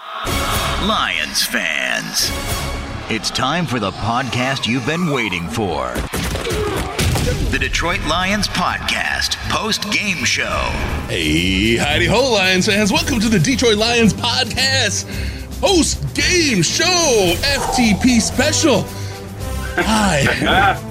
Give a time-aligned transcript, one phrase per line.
[0.00, 2.30] Lions fans,
[3.10, 5.92] it's time for the podcast you've been waiting for.
[7.50, 10.70] The Detroit Lions Podcast post game show.
[11.08, 12.90] Hey, howdy ho, Lions fans.
[12.90, 15.04] Welcome to the Detroit Lions Podcast
[15.60, 18.84] post game show FTP special.
[19.84, 20.22] Hi,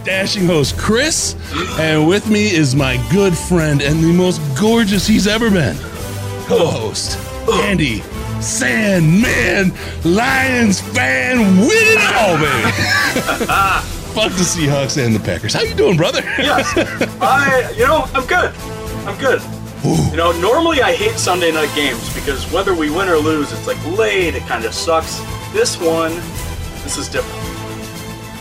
[0.06, 1.36] dashing host Chris,
[1.80, 5.76] and with me is my good friend and the most gorgeous he's ever been,
[6.46, 7.18] co host
[7.54, 8.02] Andy
[8.42, 9.74] Sandman,
[10.06, 12.72] Lions fan, win it all, baby.
[14.14, 15.54] Fuck the Seahawks and the Packers.
[15.54, 16.22] How you doing, brother?
[16.38, 16.74] yes.
[17.22, 18.54] I, you know, I'm good.
[19.06, 19.42] I'm good.
[19.84, 23.66] You know, normally I hate Sunday night games because whether we win or lose, it's
[23.66, 25.20] like late, it kind of sucks.
[25.54, 26.12] This one,
[26.84, 27.40] this is different.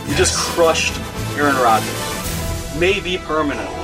[0.09, 0.93] We just crushed
[1.37, 2.77] Aaron Rodgers.
[2.79, 3.75] Maybe permanently.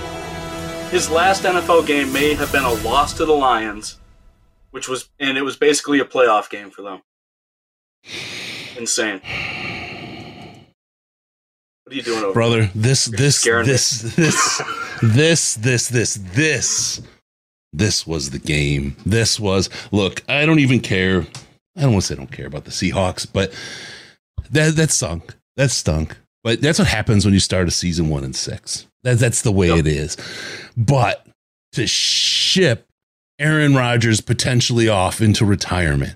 [0.89, 3.99] His last NFL game may have been a loss to the Lions,
[4.75, 7.01] which was, and it was basically a playoff game for them.
[8.77, 9.21] Insane.
[11.85, 12.69] What are you doing over brother?
[12.75, 13.63] This, this, me.
[13.63, 14.61] this, this,
[15.01, 17.01] this, this, this, this,
[17.71, 18.97] this was the game.
[19.05, 19.69] This was.
[19.93, 21.25] Look, I don't even care.
[21.77, 23.53] I don't want to say I don't care about the Seahawks, but
[24.51, 25.35] that that stunk.
[25.55, 26.17] That stunk.
[26.43, 28.87] But that's what happens when you start a season one and six.
[29.03, 29.77] That, that's the way Yep.
[29.79, 30.17] it is.
[30.75, 31.25] But
[31.71, 32.84] to ship
[33.37, 36.15] Aaron Rodgers potentially off into retirement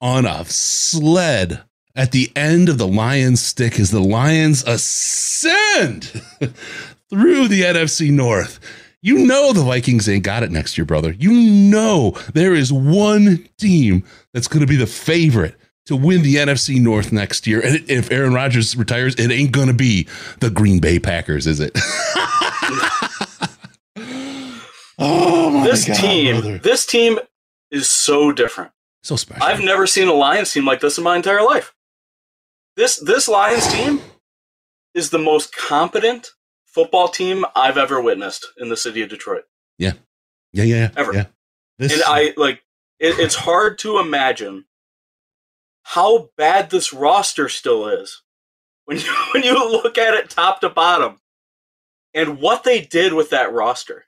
[0.00, 1.62] on a sled
[1.94, 6.04] at the end of the Lions stick as the Lions ascend
[7.10, 8.58] through the NFC North.
[9.02, 11.12] You know the Vikings ain't got it next year, brother.
[11.12, 15.56] You know there is one team that's going to be the favorite
[15.86, 17.60] to win the NFC North next year.
[17.60, 20.08] And if Aaron Rodgers retires, it ain't going to be
[20.40, 21.78] the Green Bay Packers, is it?
[24.98, 26.58] oh my this God, team, brother.
[26.58, 27.18] this team
[27.70, 28.72] is so different.
[29.02, 29.42] So special.
[29.44, 31.74] I've never seen a Lions team like this in my entire life.
[32.76, 34.00] This this Lions team
[34.94, 36.30] is the most competent
[36.66, 39.44] football team I've ever witnessed in the city of Detroit.
[39.78, 39.92] yeah,
[40.52, 40.90] yeah, yeah.
[40.96, 41.14] Ever.
[41.14, 41.26] Yeah.
[41.78, 42.62] This, And I like
[42.98, 44.64] it, it's hard to imagine
[45.84, 48.22] how bad this roster still is
[48.86, 51.20] when you when you look at it top to bottom
[52.14, 54.05] and what they did with that roster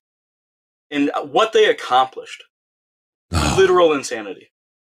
[0.90, 2.42] and what they accomplished.
[3.32, 3.54] Oh.
[3.58, 4.50] Literal insanity.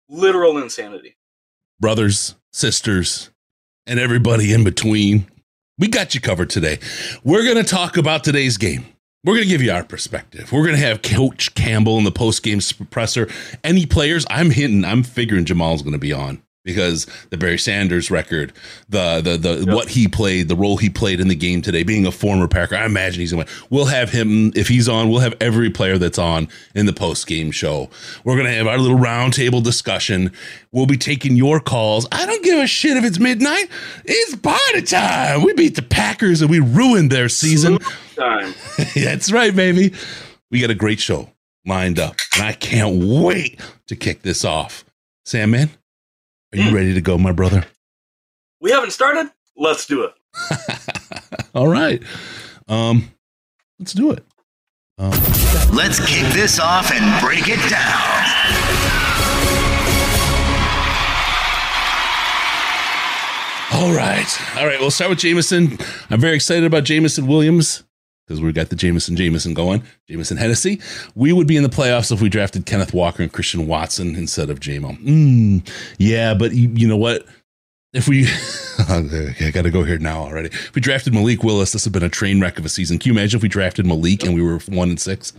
[0.09, 1.17] Literal insanity.
[1.79, 3.29] brothers, sisters,
[3.85, 5.27] and everybody in between.
[5.79, 6.79] We got you covered today.
[7.23, 8.85] We're going to talk about today's game.
[9.23, 10.51] We're going to give you our perspective.
[10.51, 12.59] We're going to have Coach Campbell in the post game
[12.89, 13.29] presser.
[13.63, 18.11] Any players, I'm hinting, I'm figuring Jamal's going to be on because the Barry Sanders
[18.11, 18.53] record,
[18.89, 19.75] the the the Yep.
[19.75, 22.75] what he played, the role he played in the game today, being a former Packer,
[22.75, 23.51] I imagine he's going to.
[23.71, 25.09] We'll have him if he's on.
[25.09, 27.89] We'll have every player that's on in the post game show.
[28.23, 30.31] We're going to have our little roundtable discussion.
[30.71, 32.05] We'll be taking your calls.
[32.11, 33.69] I don't give a shit if it's midnight.
[34.05, 35.41] It's party time.
[35.41, 37.79] We beat the Packers and we ruined their season.
[38.15, 38.53] Time.
[38.95, 39.93] That's right, baby.
[40.51, 41.29] We got a great show
[41.65, 44.85] lined up, and I can't wait to kick this off.
[45.25, 45.69] Sandman,
[46.53, 46.73] are you Mm.
[46.73, 47.65] ready to go, my brother?
[48.61, 49.29] We haven't started?
[49.55, 50.13] Let's do it.
[51.55, 52.01] All right.
[52.67, 53.11] Um,
[53.79, 54.23] let's do it.
[54.99, 55.11] Um,
[55.71, 58.13] Let's kick this off and break it down.
[63.73, 64.25] all right.
[64.57, 64.79] All right.
[64.79, 65.77] We'll start with Jameson.
[66.09, 67.83] I'm very excited about Jameson Williams
[68.27, 69.83] because we got the Jameson Jameson going.
[70.09, 70.81] Jameson Hennessy.
[71.15, 74.49] We would be in the playoffs if we drafted Kenneth Walker and Christian Watson instead
[74.49, 74.99] of JMO.
[75.01, 77.25] Mm, yeah, but you, you know what?
[77.93, 78.27] If we,
[78.79, 80.49] I got to go here now already.
[80.49, 82.99] If we drafted Malik Willis, this would have been a train wreck of a season.
[82.99, 85.31] Can you imagine if we drafted Malik and we were one and six?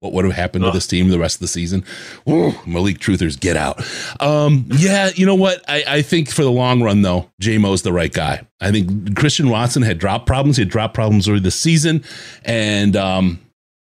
[0.00, 1.82] What would have happened to this team the rest of the season?
[2.28, 3.82] Ooh, Malik Truthers, get out.
[4.20, 5.64] Um, yeah, you know what?
[5.68, 8.46] I, I think for the long run, though, JMO's the right guy.
[8.60, 10.58] I think Christian Watson had drop problems.
[10.58, 12.04] He had drop problems early this season,
[12.44, 13.40] and um,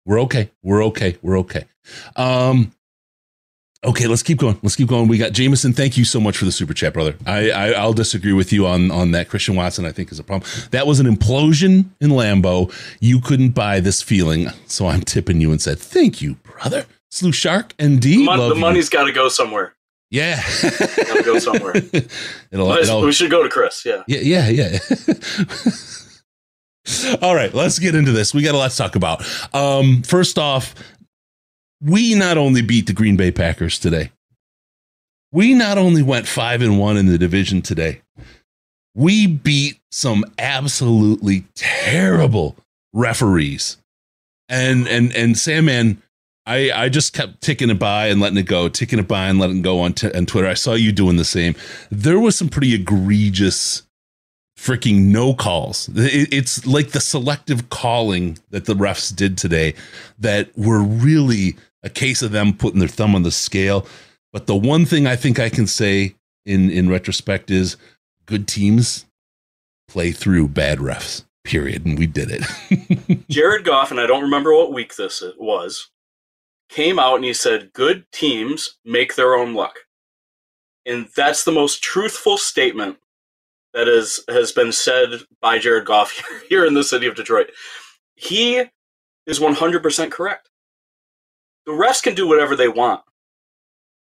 [0.06, 0.50] we're okay.
[0.62, 1.18] We're okay.
[1.20, 1.64] We're okay.
[2.16, 2.72] Um,
[3.84, 4.58] okay, let's keep going.
[4.62, 5.08] Let's keep going.
[5.08, 5.72] We got Jameson.
[5.72, 7.14] Thank you so much for the super chat, brother.
[7.26, 9.28] I, I I'll disagree with you on on that.
[9.28, 10.50] Christian Watson, I think, is a problem.
[10.70, 12.72] That was an implosion in Lambeau.
[13.00, 17.32] You couldn't buy this feeling, so I'm tipping you and said, "Thank you, brother." Slew
[17.32, 18.24] Shark and D.
[18.24, 19.74] Mon- love the money's got to go somewhere.
[20.10, 20.42] Yeah.
[20.62, 21.76] Gotta go somewhere.
[22.50, 23.84] it'll, it'll, we should go to Chris.
[23.84, 24.02] Yeah.
[24.08, 24.78] yeah, yeah, yeah.
[27.22, 28.34] All right, let's get into this.
[28.34, 29.24] We got a lot to talk about.
[29.54, 30.74] Um, first off,
[31.82, 34.10] we not only beat the Green Bay Packers today,
[35.32, 38.02] we not only went five and one in the division today,
[38.94, 42.56] we beat some absolutely terrible
[42.92, 43.76] referees.
[44.48, 46.02] And and and Sandman,
[46.46, 49.38] I I just kept ticking it by and letting it go, ticking it by and
[49.38, 50.48] letting it go on, t- on Twitter.
[50.48, 51.54] I saw you doing the same.
[51.90, 53.82] There was some pretty egregious
[54.58, 55.88] freaking no calls.
[55.94, 59.74] It- It's like the selective calling that the refs did today
[60.18, 63.86] that were really a case of them putting their thumb on the scale.
[64.32, 67.76] But the one thing I think I can say in in retrospect is
[68.26, 69.06] good teams
[69.88, 71.24] play through bad refs.
[71.42, 73.26] Period, and we did it.
[73.30, 75.90] Jared Goff, and I don't remember what week this was,
[76.68, 79.80] came out and he said, Good teams make their own luck.
[80.86, 82.98] And that's the most truthful statement
[83.74, 87.50] that is, has been said by Jared Goff here in the city of Detroit.
[88.16, 88.64] He
[89.26, 90.49] is 100% correct.
[91.66, 93.02] The refs can do whatever they want.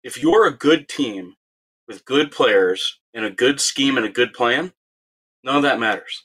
[0.03, 1.35] If you're a good team
[1.87, 4.73] with good players and a good scheme and a good plan,
[5.43, 6.25] none of that matters.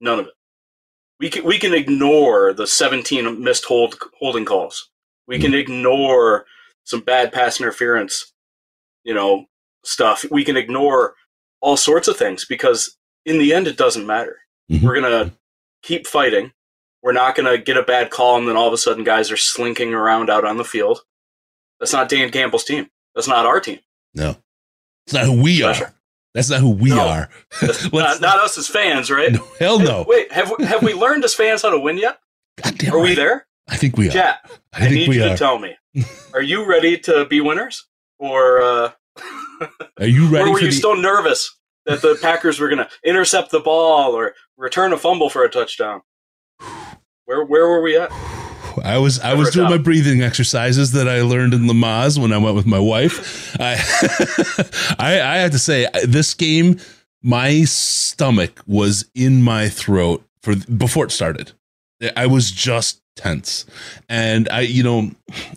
[0.00, 0.32] None of it.
[1.20, 4.90] We can we can ignore the 17 missed hold holding calls.
[5.26, 6.44] We can ignore
[6.84, 8.32] some bad pass interference,
[9.04, 9.46] you know,
[9.84, 10.24] stuff.
[10.30, 11.14] We can ignore
[11.60, 14.40] all sorts of things because in the end it doesn't matter.
[14.70, 14.82] Mhm.
[14.82, 15.34] We're going to
[15.82, 16.52] keep fighting.
[17.04, 19.30] We're not going to get a bad call and then all of a sudden guys
[19.30, 21.00] are slinking around out on the field.
[21.78, 22.88] That's not Dan Campbell's team.
[23.14, 23.78] That's not our team.
[24.14, 24.36] no,
[25.06, 25.92] it's not who we are.
[26.32, 27.06] That's not who we No.
[27.06, 27.28] are.
[27.92, 29.30] Not, not us as fans, right?
[29.32, 30.04] no, hell no.
[30.08, 32.18] Wait, have we, have we learned as fans how to win yet?
[32.60, 33.46] Goddamn Are we there?
[33.68, 34.12] I think we are.
[34.12, 34.38] Chat.
[34.72, 35.28] I I, think need we you are.
[35.28, 35.76] to tell me.
[36.34, 37.86] Are you ready to be winners,
[38.18, 38.90] or uh,
[40.00, 40.76] Are you ready or were for you the?
[40.76, 41.54] still nervous
[41.86, 45.48] that the Packers were going to intercept the ball or return a fumble for a
[45.48, 46.02] touchdown?
[47.26, 48.12] Where where were we at?
[48.84, 52.38] I was I was doing my breathing exercises that I learned in Lamaze when I
[52.38, 53.56] went with my wife.
[53.58, 53.74] I
[54.98, 56.78] I, I have to say this game,
[57.22, 61.52] my stomach was in my throat for before it started.
[62.14, 63.64] I was just tense,
[64.08, 65.10] and I you know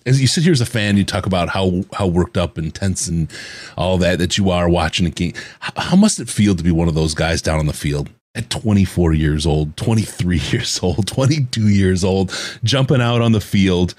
[0.05, 2.73] as you sit here as a fan, you talk about how how worked up and
[2.73, 3.29] tense and
[3.77, 5.33] all that that you are watching a game.
[5.59, 8.09] How, how must it feel to be one of those guys down on the field?
[8.37, 12.31] At 24 years old, 23 years old, 22 years old,
[12.63, 13.95] jumping out on the field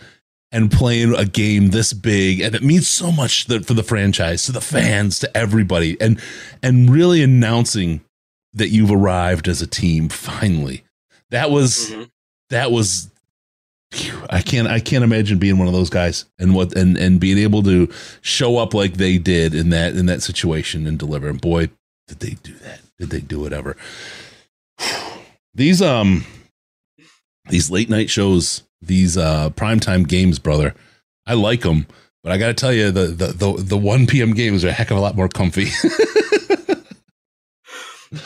[0.52, 2.40] and playing a game this big.
[2.40, 6.00] And it means so much for the franchise to the fans to everybody.
[6.00, 6.20] And
[6.62, 8.00] and really announcing
[8.54, 10.84] that you've arrived as a team finally.
[11.30, 12.08] That was Mhm.
[12.50, 13.10] that was
[14.30, 17.38] I can't I can't imagine being one of those guys and what and and being
[17.38, 17.88] able to
[18.20, 21.28] show up like they did in that in that situation and deliver.
[21.28, 21.70] And boy
[22.06, 22.80] did they do that.
[22.98, 23.76] Did they do it ever
[25.54, 26.24] these um
[27.50, 30.74] these late night shows these uh primetime games brother
[31.26, 31.86] I like them
[32.22, 34.34] but I got to tell you the, the the the 1 p.m.
[34.34, 35.68] games are a heck of a lot more comfy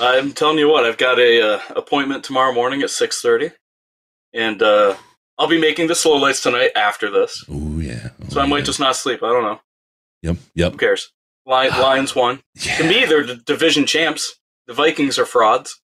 [0.00, 3.50] I'm telling you what, I've got a uh, appointment tomorrow morning at six thirty,
[4.32, 4.94] and uh,
[5.38, 7.44] I'll be making the slow lights tonight after this.
[7.50, 8.64] oh yeah So I might yeah.
[8.64, 9.22] just not sleep.
[9.22, 9.60] I don't know.
[10.22, 11.10] yep yep Who cares?
[11.46, 12.40] Lion, Lions won.
[12.76, 14.36] To me, they're the division champs.
[14.68, 15.80] The Vikings are frauds.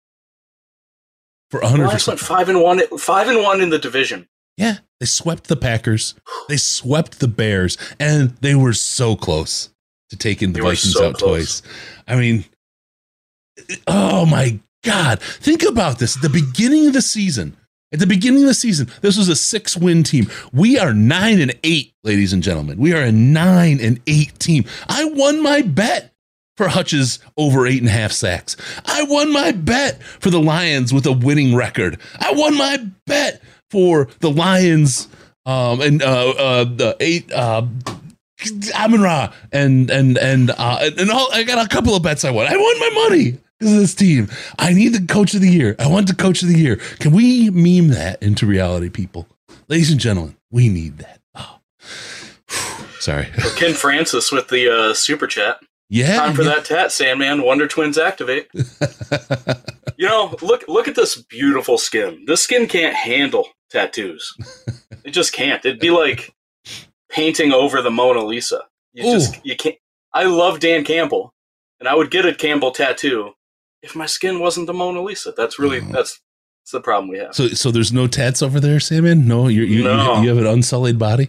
[1.50, 2.80] For 100 Lions went five and one.
[2.98, 4.28] Five and one in the division.
[4.56, 6.14] Yeah, they swept the Packers.
[6.48, 9.70] They swept the Bears, and they were so close
[10.10, 11.60] to taking the They Vikings so out close.
[11.60, 11.74] twice.
[12.08, 12.44] I mean,
[13.86, 15.20] oh my God.
[15.20, 16.16] Think about this.
[16.16, 17.56] At the beginning of the season,
[17.92, 20.28] at the beginning of the season, this was a six win team.
[20.52, 22.78] We are nine and eight, ladies and gentlemen.
[22.78, 24.64] We are a nine and eight team.
[24.88, 26.12] I won my bet
[26.58, 28.56] for Hutch's over eight and a half sacks.
[28.84, 32.00] I won my bet for the Lions with a winning record.
[32.18, 35.06] I won my bet for the Lions
[35.46, 37.32] um, and uh, uh, the eight.
[37.32, 37.66] Uh,
[38.74, 42.30] Amon Ra and and and uh, and all, I got a couple of bets I
[42.30, 42.46] won.
[42.46, 44.28] I won my money because of this team.
[44.58, 45.74] I need the coach of the year.
[45.78, 46.76] I want the coach of the year.
[47.00, 49.26] Can we meme that into reality, people?
[49.66, 51.20] Ladies and gentlemen, we need that.
[51.34, 51.58] Oh.
[53.00, 53.26] Sorry.
[53.56, 55.60] Ken Francis with the uh, super chat.
[55.88, 56.16] Yeah.
[56.16, 56.54] Time for yeah.
[56.56, 57.42] that tat, Sandman.
[57.42, 58.48] Wonder Twins activate.
[60.00, 62.22] You know, look look at this beautiful skin.
[62.24, 64.32] This skin can't handle tattoos.
[65.04, 65.64] it just can't.
[65.64, 66.32] It'd be like
[67.10, 68.60] painting over the Mona Lisa.
[68.92, 69.74] You just you can't.
[70.14, 71.34] I love Dan Campbell,
[71.80, 73.32] and I would get a Campbell tattoo
[73.82, 75.32] if my skin wasn't the Mona Lisa.
[75.36, 75.90] That's really Oh.
[75.90, 76.20] that's
[76.62, 77.34] that's the problem we have.
[77.34, 79.26] so so there's no tats over there, Sandman?
[79.26, 80.18] No, you're, you No.
[80.18, 81.28] you you have an unsullied body.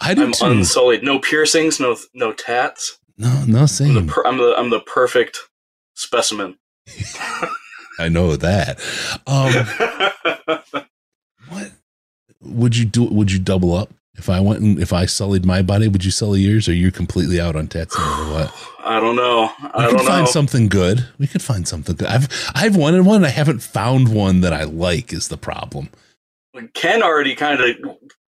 [0.00, 0.44] I do I'm too.
[0.46, 1.04] unsullied.
[1.04, 1.78] No piercings.
[1.78, 2.98] No no tats.
[3.18, 3.94] No, no, I'm same.
[4.06, 5.38] the, per- I'm the I'm the perfect
[5.94, 6.56] specimen.
[7.98, 8.78] I know that.
[9.26, 9.52] Um,
[11.48, 11.72] what
[12.40, 13.04] would you do?
[13.04, 15.88] Would you double up if I went and if I sullied my body?
[15.88, 16.68] Would you sully yours?
[16.68, 18.54] Or you're completely out on Tetsu or what?
[18.84, 19.50] I don't know.
[19.62, 20.30] We I could find know.
[20.30, 21.06] something good.
[21.18, 22.08] We could find something good.
[22.08, 23.24] I've I've wanted one.
[23.24, 25.12] I haven't found one that I like.
[25.12, 25.88] Is the problem?
[26.74, 27.76] Ken already kind of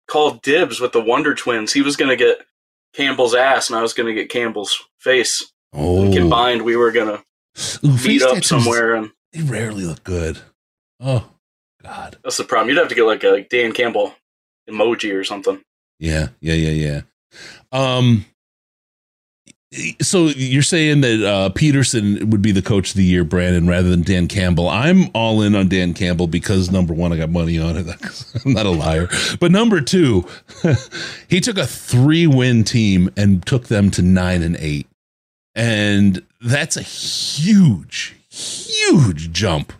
[0.08, 1.72] called dibs with the Wonder Twins.
[1.72, 2.38] He was going to get
[2.94, 5.52] Campbell's ass, and I was going to get Campbell's face.
[5.72, 10.38] Oh, And combined, we were going to meet up somewhere, and They rarely look good.
[11.00, 11.30] Oh
[11.82, 12.18] God.
[12.22, 12.68] that's the problem.
[12.68, 14.14] You'd have to get like a like Dan Campbell
[14.70, 15.60] emoji or something.
[15.98, 17.00] Yeah, yeah, yeah, yeah.
[17.72, 18.26] Um.
[20.02, 23.88] So you're saying that uh, Pederson would be the coach of the year, Brandon, rather
[23.88, 24.68] than Dan Campbell.
[24.68, 27.86] I'm all in on Dan Campbell because number one, I got money on it.
[28.44, 29.08] I'm not a liar.
[29.40, 30.26] But number two,
[31.28, 34.86] he took a three win team and took them to nine and eight,
[35.54, 39.72] and that's a huge, huge jump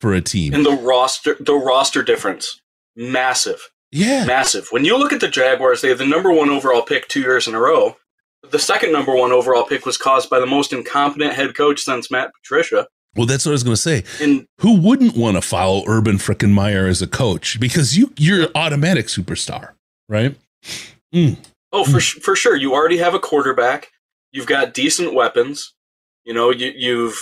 [0.00, 0.54] for a team.
[0.54, 2.60] And the roster, the roster difference,
[2.96, 3.70] massive.
[3.92, 4.66] yeah, massive.
[4.70, 7.46] When you look at the Jaguars, they have the number one overall pick two years
[7.46, 7.96] in a row.
[8.50, 12.10] The second number one overall pick was caused by the most incompetent head coach since
[12.10, 12.86] Matt Patricia.
[13.16, 14.04] well, that's what I was going to say.
[14.22, 17.58] And who wouldn't want to follow Urban frickin' Meyer as a coach?
[17.58, 19.70] Because you you're automatic superstar,
[20.08, 20.36] right?
[21.14, 21.36] Mm.
[21.72, 23.88] oh, for sh- for sure, you already have a quarterback.
[24.32, 25.74] You've got decent weapons.
[26.24, 27.18] You know, you, you've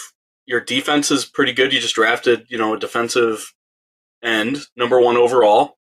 [0.46, 1.72] your defense is pretty good.
[1.72, 3.52] You just drafted, you know, a defensive
[4.22, 5.76] end, number one overall.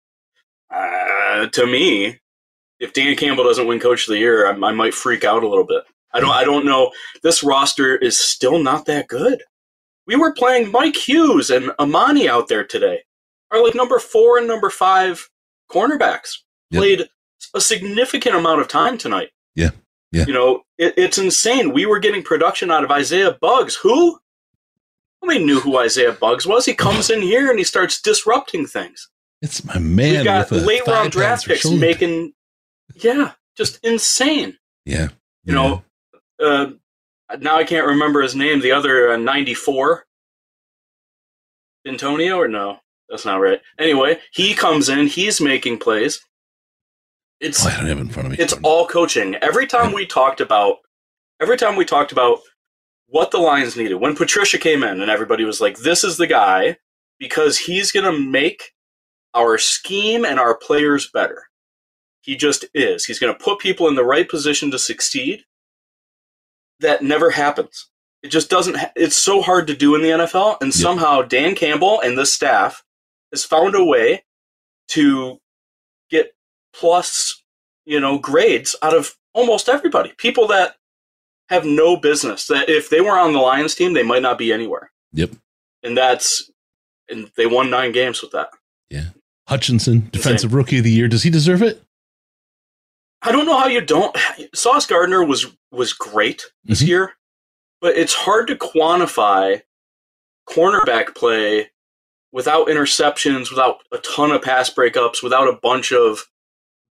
[0.73, 2.19] Uh, to me,
[2.81, 5.47] if Dan Campbell doesn't win Coach of the Year, I, I might freak out a
[5.47, 5.83] little bit.
[6.13, 6.31] I don't.
[6.31, 6.91] I don't know.
[7.23, 9.41] This roster is still not that good.
[10.07, 13.03] We were playing Mike Hughes and Amani out there today.
[13.51, 15.29] Are like number four and number five
[15.71, 16.39] cornerbacks
[16.71, 16.79] Yep.
[16.79, 17.09] played
[17.53, 19.29] a significant amount of time tonight.
[19.55, 19.71] Yeah.
[20.11, 20.25] Yeah.
[20.25, 21.73] You know, it, it's insane.
[21.73, 23.75] We were getting production out of Isaiah Buggs.
[23.75, 24.19] Who?
[25.21, 26.65] Nobody knew who Isaiah Buggs was.
[26.65, 29.09] He comes in here and he starts disrupting things.
[29.41, 30.15] It's my man.
[30.15, 32.33] We've got late round draft picks making,
[32.95, 34.57] yeah, just insane.
[34.85, 35.09] Yeah.
[35.43, 35.83] You know,
[36.43, 36.71] uh,
[37.39, 38.61] now I can't remember his name.
[38.61, 40.05] The other uh, 94,
[41.87, 42.79] Antonio, or no?
[43.09, 43.59] That's not right.
[43.79, 46.19] Anyway, he comes in, he's making plays.
[47.39, 48.43] It's Oh, I don't have in front of me.
[48.43, 49.35] it's all coaching.
[49.35, 50.77] Every time we talked about,
[51.41, 52.39] every time we talked about
[53.07, 56.27] what the Lions needed, when Patricia came in and everybody was like, "This is the
[56.27, 56.77] guy,"
[57.19, 58.71] because he's going to make
[59.33, 61.47] our scheme and our players better.
[62.21, 63.05] He just is.
[63.05, 65.43] He's going to put people in the right position to succeed.
[66.79, 67.87] That never happens.
[68.23, 68.77] It just doesn't.
[68.77, 70.81] Ha- it's so hard to do in the NFL, and Yeah.
[70.81, 72.83] somehow Dan Campbell and this staff
[73.31, 74.23] has found a way
[74.89, 75.39] to
[76.09, 76.33] get
[76.73, 77.41] plus,
[77.85, 80.13] you know, grades out of almost everybody.
[80.17, 80.75] People that
[81.49, 82.47] have no business.
[82.47, 84.91] That if they were on the Lions team, they might not be anywhere.
[85.13, 85.31] Yep.
[85.83, 86.49] And that's
[87.09, 88.49] and they won nine games with that.
[88.89, 89.09] Yeah.
[89.47, 91.07] Hutchinson, defensive rookie of the year.
[91.07, 91.81] Does he deserve it?
[93.23, 94.15] I don't know how you don't.
[94.55, 96.87] Sauce Gardner was was great this Mhm.
[96.87, 97.13] year,
[97.79, 99.61] but it's hard to quantify
[100.49, 101.71] cornerback play
[102.31, 106.27] without interceptions, without a ton of pass breakups, without a bunch of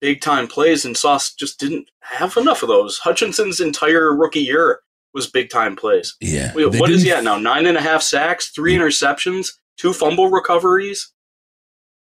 [0.01, 0.85] big time plays.
[0.85, 2.99] And Sauce just didn't have enough of those.
[2.99, 4.81] Hutchinson's entire rookie year
[5.15, 6.15] was big time plays.
[6.21, 6.53] Yeah.
[6.55, 7.39] Wait, what is he at now?
[7.39, 11.13] Nine and a half sacks, three interceptions, two fumble recoveries.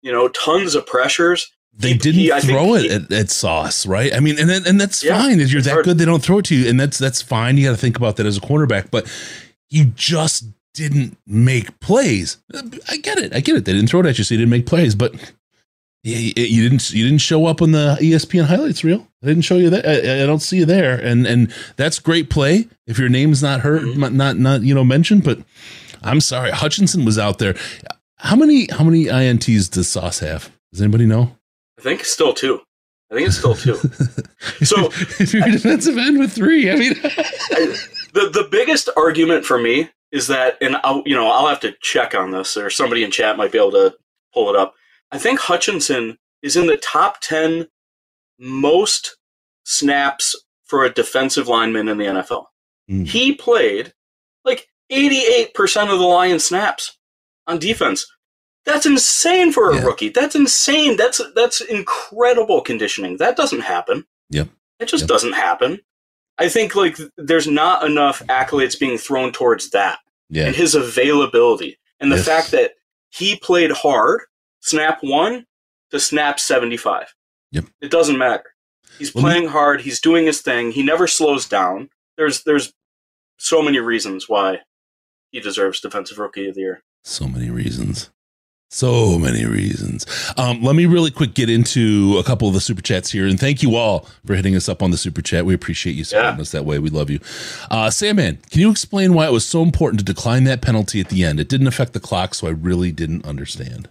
[0.03, 1.51] You know, tons of pressures.
[1.77, 4.15] They He- didn't he- throw it he- at, at Sauce, right?
[4.15, 5.41] I mean, and then- and that's Yeah, fine.
[5.41, 5.85] If you're that hard.
[5.85, 7.57] good, they don't throw it to you, and that's that's fine.
[7.57, 9.07] You got to think about that as a cornerback, but
[9.71, 12.37] you just didn't make plays.
[12.89, 13.35] I get it.
[13.35, 13.65] I get it.
[13.65, 14.95] They didn't throw it at you, so you didn't make plays.
[14.95, 15.15] But
[16.03, 19.07] you, you didn't you didn't show up on the ESPN highlights reel.
[19.23, 19.87] I didn't show you that.
[19.87, 22.69] I, I don't see you there, and and that's great play.
[22.87, 24.17] If your name's not hurt, Mm-hmm.
[24.17, 25.39] not not you know mentioned, but
[26.03, 27.55] I'm sorry, Hutchinson was out there.
[28.17, 30.51] How many how many ints does Sauce have?
[30.73, 31.37] Does anybody know?
[31.81, 32.61] I think it's still two.
[33.11, 33.77] I think it's still two.
[34.65, 34.87] So-
[35.19, 37.77] if you're a defensive end with three, I mean, I-
[38.13, 41.73] the the biggest argument for me is that, and I'll you know I'll have to
[41.81, 43.95] check on this, or somebody in chat might be able to
[44.35, 44.75] pull it up.
[45.13, 47.69] I think Hutchinson is in the top ten
[48.39, 49.17] most
[49.65, 50.35] snaps
[50.65, 52.47] for a defensive lineman in the NFL.
[52.91, 53.07] Mm.
[53.07, 53.93] He played
[54.45, 56.97] like eighty eight percent of the Lions snaps
[57.47, 58.07] on defense.
[58.67, 59.85] That's insane for a Yeah.
[59.85, 60.09] rookie.
[60.11, 60.97] That's insane.
[60.97, 63.17] That's that's incredible conditioning.
[63.17, 64.07] That doesn't happen.
[64.31, 64.49] Yep.
[64.79, 65.09] It just Yep.
[65.09, 65.81] doesn't happen.
[66.39, 69.99] I think like there's not enough accolades being thrown towards that
[70.31, 72.27] yeah, and his availability and the Yes.
[72.27, 72.75] fact that
[73.11, 74.23] he played hard,
[74.61, 75.47] snap one
[75.91, 77.15] to snap 75.
[77.53, 77.65] Yep.
[77.81, 78.55] It doesn't matter.
[78.99, 79.81] He's Well, playing hard.
[79.83, 80.73] He's doing his thing.
[80.73, 81.91] He never slows down.
[82.17, 82.75] there's there's
[83.39, 84.61] so many reasons why
[85.33, 86.83] he deserves defensive rookie of the year.
[87.03, 88.11] So many reasons.
[88.73, 90.07] So many reasons.
[90.37, 93.39] Um, let me really quick get into a couple of the super chats here, and
[93.39, 95.45] thank you all for hitting us up on the super chat.
[95.45, 96.41] We appreciate you supporting Yeah.
[96.41, 96.79] us that way.
[96.79, 97.19] We love you.
[97.69, 101.09] Uh, Sandman, can you explain why it was so important to decline that penalty at
[101.09, 101.41] the end?
[101.41, 103.89] It didn't affect the clock, so I really didn't understand.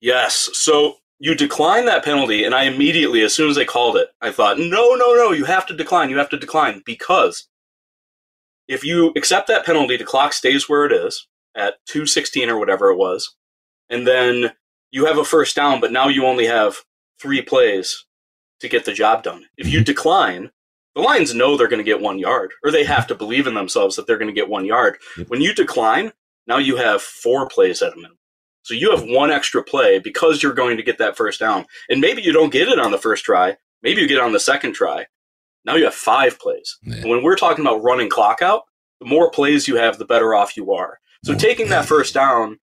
[0.00, 0.48] Yes.
[0.52, 4.30] So you decline that penalty, and I immediately, as soon as they called it, I
[4.30, 6.08] thought, no, no, no, you have to decline.
[6.08, 7.48] You have to decline because
[8.68, 11.26] if you accept that penalty, the clock stays where it is
[11.56, 13.34] at 216 or whatever it was,
[13.90, 14.52] and then
[14.90, 16.78] you have a first down, but now you only have
[17.20, 18.06] three plays
[18.60, 19.44] to get the job done.
[19.56, 19.84] If you mhm.
[19.84, 20.50] decline,
[20.94, 23.54] the Lions know they're going to get one yard, or they have to believe in
[23.54, 24.96] themselves that they're going to get one yard.
[25.28, 26.12] When you decline,
[26.46, 28.18] now you have four plays at a minimum.
[28.62, 31.66] So you have one extra play because you're going to get that first down.
[31.88, 33.56] And maybe you don't get it on the first try.
[33.82, 35.06] Maybe you get it on the second try.
[35.64, 36.76] Now you have five plays.
[36.82, 36.96] Yeah.
[36.96, 38.62] And when we're talking about running clock out,
[39.00, 40.98] the more plays you have, the better off you are.
[41.24, 42.58] So taking that first down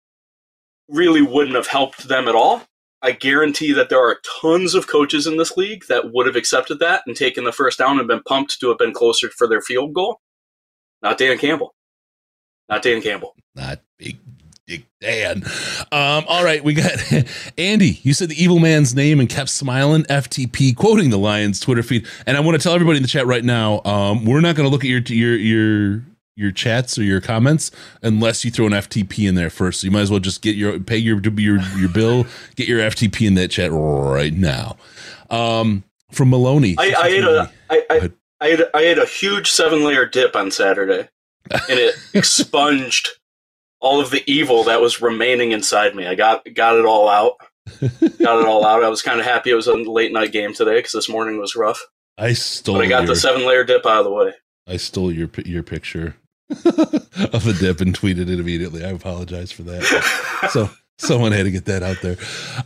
[0.88, 2.62] really wouldn't have helped them at all.
[3.02, 6.78] I guarantee that there are tons of coaches in this league that would have accepted
[6.78, 9.60] that and taken the first down and been pumped to have been closer for their
[9.60, 10.20] field goal.
[11.02, 11.74] Not Dan Campbell.
[12.68, 13.34] Not Dan Campbell.
[13.54, 14.18] Not big
[15.00, 15.44] Dan.
[15.92, 16.92] Um, all right, we got
[17.58, 18.00] Andy.
[18.02, 20.04] You said the evil man's name and kept smiling.
[20.04, 23.26] FTP quoting the Lions Twitter feed, and I want to tell everybody in the chat
[23.26, 23.82] right now.
[23.84, 26.02] Um, we're not going to look at your your your
[26.36, 27.70] your chats or your comments
[28.02, 29.80] unless you throw an FTP in there first.
[29.80, 32.26] So you might as well just get your pay your your your bill,
[32.56, 34.76] get your FTP in that chat right now.
[35.30, 36.76] Um, from Maloney.
[36.78, 38.10] I, I ate a I, Go
[38.40, 41.08] I, ate a, I ate a huge seven layer dip on Saturday,
[41.50, 43.08] and it expunged
[43.80, 46.06] all of the evil that was remaining inside me.
[46.06, 47.34] I got got it all out.
[47.80, 48.84] got it all out.
[48.84, 51.38] I was kind of happy it was a late night game today because this morning
[51.38, 51.80] was rough.
[52.18, 52.76] I stole.
[52.76, 54.32] But I got your, the seven layer dip out of the way.
[54.66, 56.16] I stole your your picture
[56.50, 58.84] of the dip and tweeted it immediately.
[58.84, 60.48] I apologize for that.
[60.50, 62.16] so someone had to get that out there.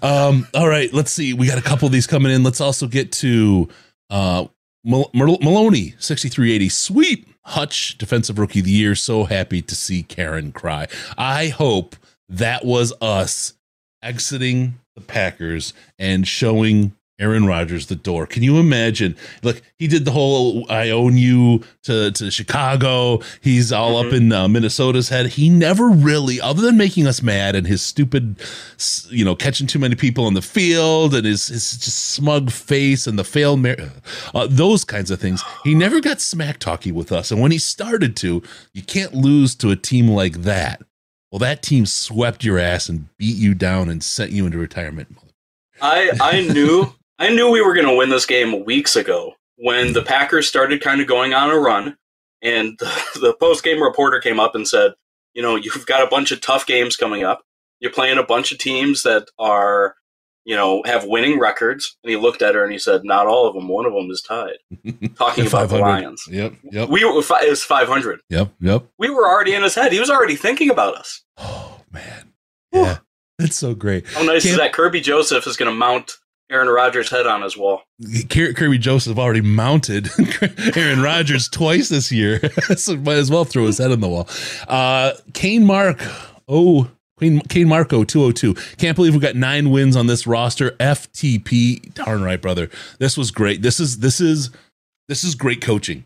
[0.03, 1.33] Um, all right, let's see.
[1.33, 2.43] We got a couple of these coming in.
[2.43, 3.69] Let's also get to
[4.11, 4.47] uh,
[4.85, 6.69] Mal- Mal- Maloney sixty three eighty.
[6.69, 8.95] Sweet Hutch defensive rookie of the year.
[8.95, 10.87] So happy to see Karen cry.
[11.17, 11.97] I hope
[12.29, 13.55] that was us
[14.03, 18.27] exiting the Packers and showing Aaron Rodgers the door.
[18.27, 19.17] Can you imagine?
[19.43, 23.21] Look, he did the whole "I own you" to to Chicago.
[23.41, 25.27] He's all up in uh, Minnesota's head.
[25.27, 28.37] He never really, other than making us mad and his stupid,
[29.09, 33.07] you know, catching too many people on the field and his his just smug face
[33.07, 33.77] and the failed, mar-
[34.35, 35.43] uh, those kinds of things.
[35.65, 37.31] He never got smack talky with us.
[37.31, 40.83] And when he started to, you can't lose to a team like that.
[41.33, 45.17] Well, that team swept your ass and beat you down and sent you into retirement.
[45.81, 49.93] I I knew I knew we were going to win this game weeks ago when
[49.93, 51.97] the Packers started kind of going on a run,
[52.43, 54.93] and the, the post game reporter came up and said,
[55.35, 57.43] you know, you've got a bunch of tough games coming up.
[57.81, 59.95] You're playing a bunch of teams that are,
[60.45, 61.97] you know, have winning records.
[62.03, 63.69] And he looked at her and he said, not all of them.
[63.69, 64.57] One of them is tied.
[65.17, 66.25] Talking about the Lions.
[66.29, 68.21] Yep, yep, We were it was 500.
[68.31, 68.85] yep, yep.
[68.99, 69.93] We were already in his head.
[69.93, 71.23] He was already thinking about us.
[71.37, 72.33] Oh man,
[72.73, 72.99] yeah,
[73.39, 74.07] that's so great.
[74.09, 74.73] How nice is Can't- that?
[74.73, 76.13] Kerby Joseph is going to mount
[76.51, 77.83] Aaron Rodgers' head on his wall.
[78.03, 80.09] Kerby Joseph already mounted
[80.77, 82.41] Aaron Rodgers twice this year,
[82.77, 84.29] so might as well throw his head on the wall.
[84.67, 86.01] Uh, Kane Mark,
[86.49, 88.55] oh, Kane, Kane Marco, two hundred two.
[88.79, 90.71] Can't believe we got nine wins on this roster.
[90.73, 92.71] FTP, darn right, brother.
[92.99, 93.61] This was great.
[93.61, 94.51] This is this is
[95.09, 96.05] this is great coaching.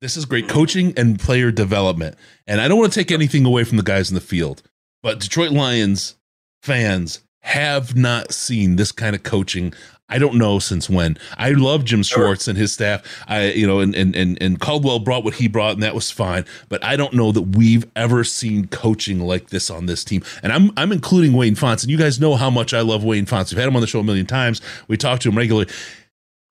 [0.00, 2.16] This is great coaching and player development.
[2.46, 4.62] And I don't want to take anything away from the guys in the field,
[5.02, 6.16] but Detroit Lions
[6.62, 9.72] fans have not seen this kind of coaching.
[10.08, 11.16] I don't know since when.
[11.38, 13.02] I love Jim Schwartz and his staff.
[13.28, 16.10] I, you know, and, and and and Caldwell brought what he brought, and that was
[16.10, 16.44] fine.
[16.68, 20.22] But I don't know that we've ever seen coaching like this on this team.
[20.42, 23.26] And I'm I'm including Wayne Fontes, and you guys know how much I love Wayne
[23.26, 23.52] Fontes.
[23.52, 24.60] We've had him on the show a million times.
[24.88, 25.70] We talk to him regularly.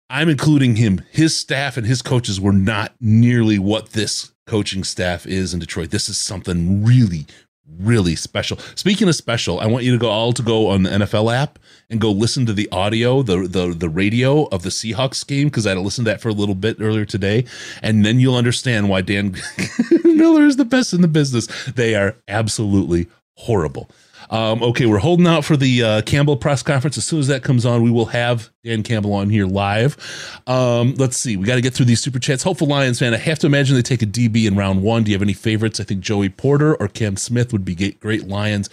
[0.09, 1.03] I'm including him.
[1.11, 5.91] His staff and his coaches were not nearly what this coaching staff is in Detroit.
[5.91, 7.27] This is something really,
[7.77, 8.57] really special.
[8.75, 11.59] Speaking of special, I want you to go all to go on the NFL app
[11.89, 15.65] and go listen to the audio, the the the radio of the Seahawks game because
[15.65, 17.45] I had to listen to that for a little bit earlier today,
[17.81, 19.35] and then you'll understand why Dan
[20.03, 21.47] Miller is the best in the business.
[21.65, 23.89] They are absolutely horrible.
[24.29, 26.97] Um, okay, we're holding out for the uh, Campbell press conference.
[26.97, 29.97] As soon as that comes on, we will have Dan Campbell on here live.
[30.45, 31.35] Um, let's see.
[31.35, 32.43] We got to get through these super chats.
[32.43, 33.13] Hopeful Lions fan.
[33.13, 35.03] I have to imagine they take a DB in round one.
[35.03, 35.79] Do you have any favorites?
[35.79, 38.69] I think Joey Porter or Cam Smith would be great Lions.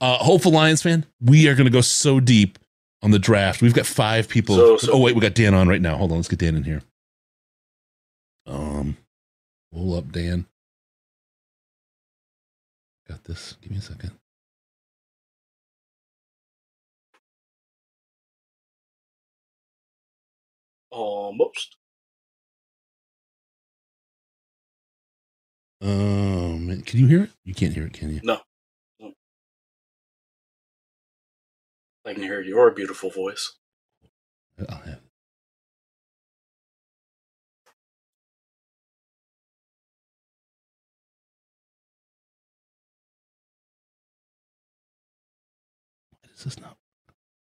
[0.00, 1.06] Uh, hopeful Lions fan.
[1.22, 2.58] We are going to go so deep
[3.02, 3.62] on the draft.
[3.62, 4.56] We've got five people.
[4.56, 5.96] So- so- oh wait, we got Dan on right now.
[5.96, 6.82] Hold on, let's get Dan in here.
[8.46, 8.96] Um,
[9.74, 10.46] Hold up, Dan.
[13.08, 13.56] Got this.
[13.62, 14.12] Give me a second.
[20.98, 21.76] Almost.
[25.80, 27.30] Um, Man, can you hear it?
[27.44, 28.20] You can't hear it, can you?
[28.24, 28.40] No.
[28.98, 29.12] no.
[32.04, 33.58] I can hear your beautiful voice.
[34.68, 35.00] I'll have.
[46.22, 46.76] Why does this not?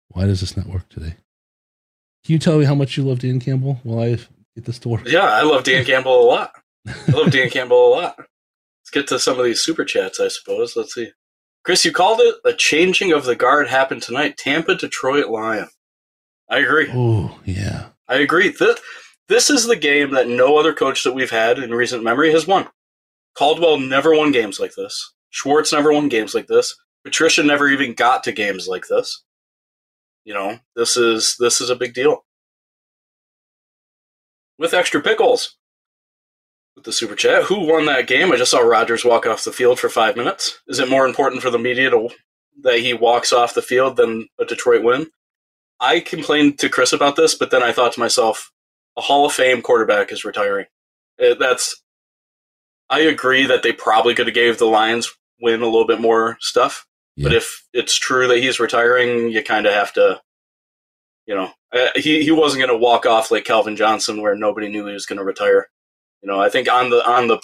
[0.08, 1.14] Why does this not work today?
[2.24, 4.16] Can you tell me how much you love Dan Campbell while I
[4.54, 5.06] get this to work?
[5.06, 6.52] Yeah, I love Dan Campbell a lot.
[6.86, 8.16] I love Dan Campbell a lot.
[8.18, 10.74] Let's get to some of these super chats, I suppose.
[10.74, 11.10] Let's see.
[11.64, 14.36] Chris, you called it a changing of the guard happened tonight.
[14.36, 15.68] Tampa, Detroit, Lion.
[16.48, 16.88] I agree.
[16.92, 17.86] Oh yeah.
[18.08, 18.50] I agree.
[18.50, 18.78] This,
[19.28, 22.46] this is the game that no other coach that we've had in recent memory has
[22.46, 22.68] won.
[23.34, 25.14] Caldwell never won games like this.
[25.30, 26.76] Schwartz never won games like this.
[27.02, 29.24] Patricia never even got to games like this.
[30.24, 32.24] You know, this is this is a big deal.
[34.58, 35.56] With extra pickles.
[36.76, 38.32] With the super chat, who won that game?
[38.32, 40.60] I just saw Rodgers walk off the field for five minutes.
[40.66, 42.08] Is it more important for the media to,
[42.62, 45.08] that he walks off the field than a Detroit win?
[45.78, 48.50] I complained to Chris about this, but then I thought to myself,
[48.96, 50.66] a Hall of Fame quarterback is retiring.
[51.18, 51.82] It, that's.
[52.90, 56.36] I agree that they probably could have gave the Lions win a little bit more
[56.40, 57.24] stuff, Yeah.
[57.24, 60.20] but if it's true that he's retiring, you kind of have to.
[61.26, 64.68] You know, uh, he he wasn't going to walk off like Calvin Johnson, where nobody
[64.68, 65.68] knew he was going to retire.
[66.22, 67.40] You know, I think on the on the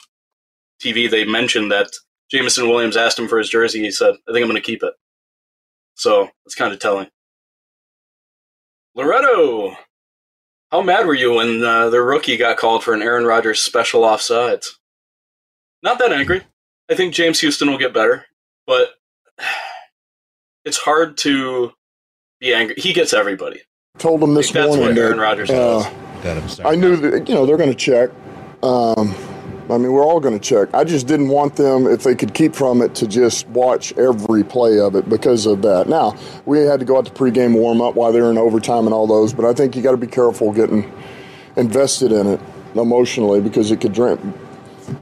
[0.82, 1.90] TV they mentioned that
[2.30, 3.80] Jameson Williams asked him for his jersey.
[3.80, 4.92] He said, "I think I'm going to keep it."
[5.94, 7.08] So it's kind of telling.
[8.94, 9.76] Loretto,
[10.70, 14.02] how mad were you when uh, the rookie got called for an Aaron Rodgers special
[14.02, 14.66] offsides?
[15.82, 16.42] Not that angry.
[16.90, 18.26] I think James Houston will get better,
[18.66, 18.90] but
[20.64, 21.72] it's hard to
[22.40, 22.74] be angry.
[22.78, 23.60] He gets everybody.
[23.98, 25.84] Told him I this think that's morning what Aaron that Rodgers does.
[25.86, 25.90] uh,
[26.22, 26.78] Got him started.
[26.78, 28.10] I knew that you know they're going to check.
[28.62, 29.14] Um,
[29.70, 30.72] I mean, we're all going to check.
[30.74, 34.42] I just didn't want them, if they could keep from it, to just watch every
[34.42, 35.88] play of it because of that.
[35.88, 38.92] Now we had to go out to pregame warm up while they're in overtime and
[38.94, 40.92] all those, but I think you got to be careful getting
[41.56, 42.40] invested in it
[42.74, 44.34] emotionally because it could drain.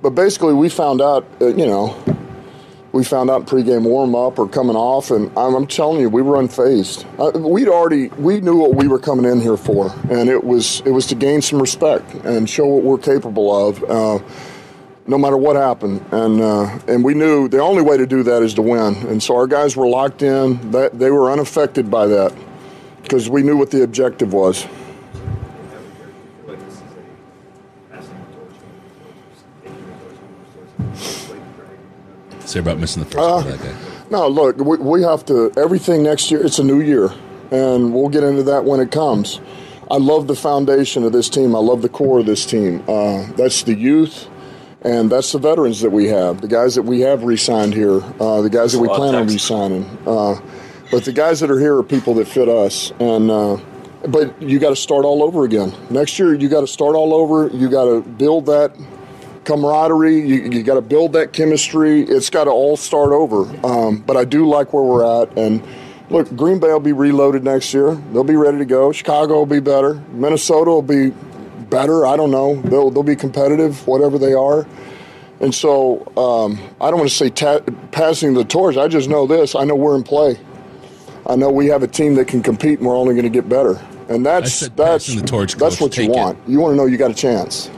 [0.03, 1.97] But basically, we found out, uh, you know,
[2.99, 6.11] we found out in pregame warm up or coming off, and I'm, I'm telling you,
[6.11, 7.07] we were unfazed.
[7.19, 10.81] Uh, we'd already we knew what we were coming in here for, and it was
[10.85, 14.19] it was to gain some respect and show what we're capable of, uh,
[15.07, 16.05] no matter what happened.
[16.11, 19.23] And uh, and we knew the only way to do that is to win, and
[19.23, 20.73] so our guys were locked in.
[20.73, 22.35] That they were unaffected by that
[23.03, 24.67] because we knew what the objective was.
[32.49, 34.09] Say about missing the first Uh, one of that guy.
[34.11, 37.13] No, look, we, we have to, everything next year, it's a new year,
[37.51, 39.39] and we'll get into that when it comes.
[39.91, 41.55] I love the foundation of this team.
[41.55, 42.83] I love the core of this team.
[42.89, 44.29] Uh, that's the youth,
[44.81, 48.01] and that's the veterans that we have, the guys that we have re signed here,
[48.19, 49.99] uh, the guys that we a lot of plan on re signing.
[50.07, 50.41] Uh,
[50.91, 52.93] but the guys that are here are people that fit us.
[52.99, 53.59] And, uh,
[54.09, 55.75] but you got to start all over again.
[55.91, 57.49] Next year, you got to start all over.
[57.49, 58.75] You got to build that
[59.49, 60.21] camaraderie.
[60.21, 62.03] You, you got to build that chemistry.
[62.03, 63.45] It's got to all start over.
[63.67, 65.37] Um, but I do like where we're at.
[65.39, 65.67] And
[66.11, 67.95] look, Green Bay will be reloaded next year.
[68.13, 68.93] They'll be ready to go.
[68.93, 69.95] Chicago will be better.
[70.13, 71.11] Minnesota will be
[71.71, 72.07] better.
[72.07, 72.61] I don't know.
[72.63, 74.67] They'll they'll be competitive, whatever they are.
[75.41, 77.61] And so um, I don't want to say ta-
[77.93, 78.77] passing the torch.
[78.77, 79.55] I just know this.
[79.55, 80.39] I know we're in play.
[81.27, 83.49] I know we have a team that can compete, and we're only going to get
[83.49, 83.81] better.
[84.09, 85.81] And that's that's the torch, that's coach.
[85.81, 86.19] what you Take it.
[86.19, 86.39] want.
[86.49, 87.71] You want to know you got a chance.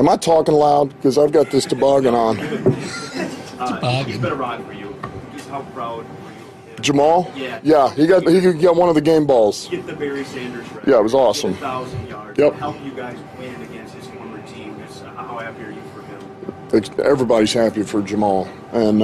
[0.00, 0.88] Am I talking loud?
[0.96, 2.38] Because I've got this toboggan on.
[2.40, 4.98] Uh, it's been a ride for you.
[5.36, 6.76] Just how proud were you?
[6.80, 7.30] Jamal?
[7.36, 7.60] Yeah.
[7.62, 9.68] Yeah, he got he got one of the game balls.
[9.68, 10.88] Get the Barry Sanders record.
[10.88, 11.50] Yeah, it was awesome.
[11.52, 12.38] Get a thousand yards.
[12.38, 12.54] Yep.
[12.54, 14.78] Help you guys win against his former team.
[14.86, 16.22] Just how happy are you for him?
[16.72, 19.02] It's- Everybody's happy for Jamal, and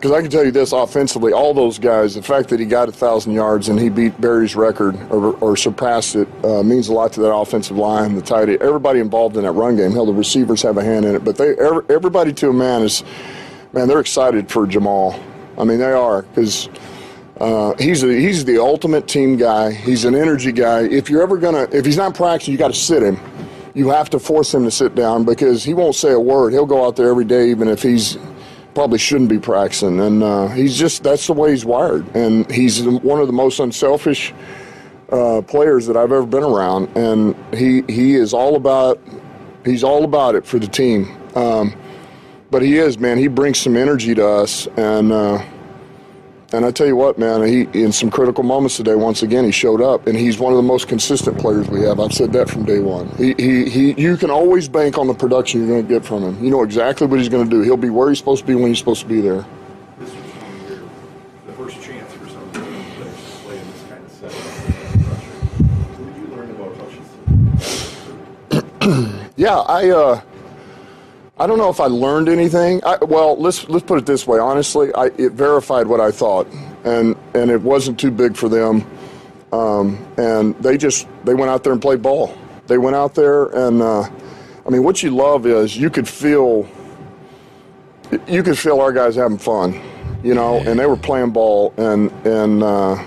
[0.00, 2.88] because I can tell you this offensively, all those guys, the fact that he got
[2.88, 6.94] a thousand yards and he beat Barry's record or, or surpassed it uh, means a
[6.94, 9.90] lot to that offensive line, the tight end, everybody involved in that run game.
[9.90, 12.80] Hell, the receivers have a hand in it, but they every, everybody to a man
[12.80, 13.04] is,
[13.74, 15.20] man, they're excited for Jamal.
[15.58, 16.68] I mean, they are because.
[17.38, 19.72] Uh, he's he's the ultimate team guy.
[19.72, 20.82] He's an energy guy.
[20.82, 23.18] If you're ever gonna, if he's not practicing, you got to sit him.
[23.72, 26.52] You have to force him to sit down because he won't say a word.
[26.52, 28.18] He'll go out there every day, even if he's
[28.74, 30.00] probably shouldn't be practicing.
[30.00, 32.06] And uh, he's just that's the way he's wired.
[32.14, 34.32] And he's one of the most unselfish
[35.10, 39.00] uh, players that I've ever been around, and he he is all about
[39.64, 41.16] he's all about it for the team.
[41.34, 41.74] Um,
[42.50, 43.18] but he is man.
[43.18, 45.44] He brings some energy to us, and uh,
[46.52, 47.42] and I tell you what, man.
[47.42, 48.94] He in some critical moments today.
[48.94, 52.00] Once again, he showed up, and he's one of the most consistent players we have.
[52.00, 53.08] I've said that from day one.
[53.16, 56.22] He he, he you can always bank on the production you're going to get from
[56.22, 56.44] him.
[56.44, 57.62] You know exactly what he's going to do.
[57.62, 59.44] He'll be where he's supposed to be when he's supposed to be there.
[59.98, 60.24] This was
[60.68, 60.80] your,
[61.46, 64.10] the first chance for some of the young players to play in this kind of
[64.10, 64.40] setting.
[65.96, 66.76] What did you learn about
[68.80, 69.26] Hutchinson?
[69.36, 70.20] Yeah, I uh,
[71.40, 72.84] I don't know if I learned anything.
[72.84, 74.38] I, well, let's let's put it this way.
[74.38, 76.46] Honestly, I, it verified what I thought,
[76.84, 78.84] and and it wasn't too big for them.
[79.50, 82.36] Um, and they just they went out there and played ball.
[82.66, 86.68] They went out there and uh, I mean, what you love is you could feel
[88.28, 89.80] you could feel our guys having fun,
[90.22, 92.62] you know, and they were playing ball and and.
[92.62, 93.02] Uh,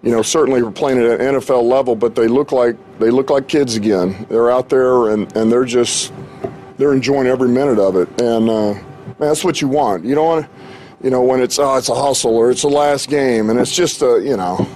[0.00, 3.30] you know, certainly we're playing at an NFL level, but they look like they look
[3.30, 4.26] like kids again.
[4.30, 6.12] They're out there and, and they're just
[6.78, 8.74] they're enjoying every minute of it, and uh,
[9.18, 10.04] that's what you want.
[10.04, 10.46] You don't want,
[11.02, 13.74] you know, when it's oh it's a hustle or it's the last game, and it's
[13.74, 14.66] just a you know,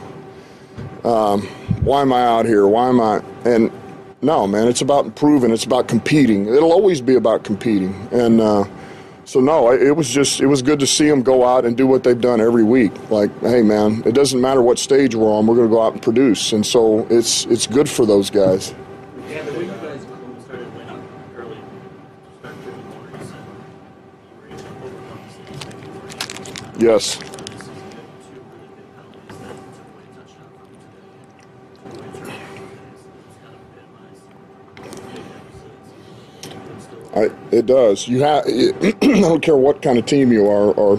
[1.05, 1.43] um,
[1.83, 2.67] why am I out here?
[2.67, 3.23] Why am I?
[3.45, 3.73] And
[4.21, 5.51] no, man, it's about improving.
[5.51, 6.47] It's about competing.
[6.47, 8.41] It'll always be about competing, and.
[8.41, 8.65] Uh,
[9.25, 11.87] so no, it was just it was good to see them go out and do
[11.87, 12.93] what they've done every week.
[13.09, 15.93] Like, hey man, it doesn't matter what stage we're on, we're going to go out
[15.93, 18.75] and produce, and so it's it's good for those guys.
[26.83, 27.01] Still,
[37.15, 38.09] I, it does.
[38.09, 38.45] You have.
[38.49, 40.99] I don't care what kind of team you are or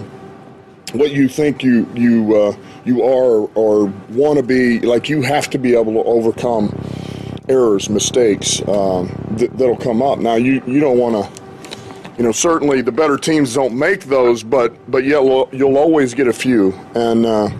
[0.92, 4.80] what you think you you uh, you are or want to be.
[4.80, 6.74] Like you have to be able to overcome
[7.48, 10.18] errors, mistakes um, th- that'll come up.
[10.20, 11.43] Now you you don't want to.
[12.16, 16.14] You know, certainly the better teams don't make those, but but yet you'll, you'll always
[16.14, 17.50] get a few, and uh,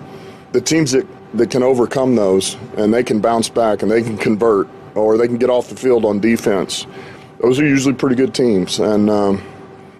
[0.53, 4.17] the teams that, that can overcome those and they can bounce back and they can
[4.17, 6.87] convert or they can get off the field on defense
[7.45, 9.43] those are usually pretty good teams, and um,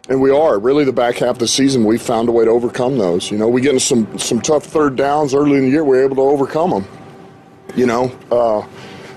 [0.09, 1.85] and we are really the back half of the season.
[1.85, 3.31] We found a way to overcome those.
[3.31, 5.85] You know, we get in some some tough third downs early in the year.
[5.85, 6.87] We are able to overcome them.
[7.77, 8.67] You know, uh,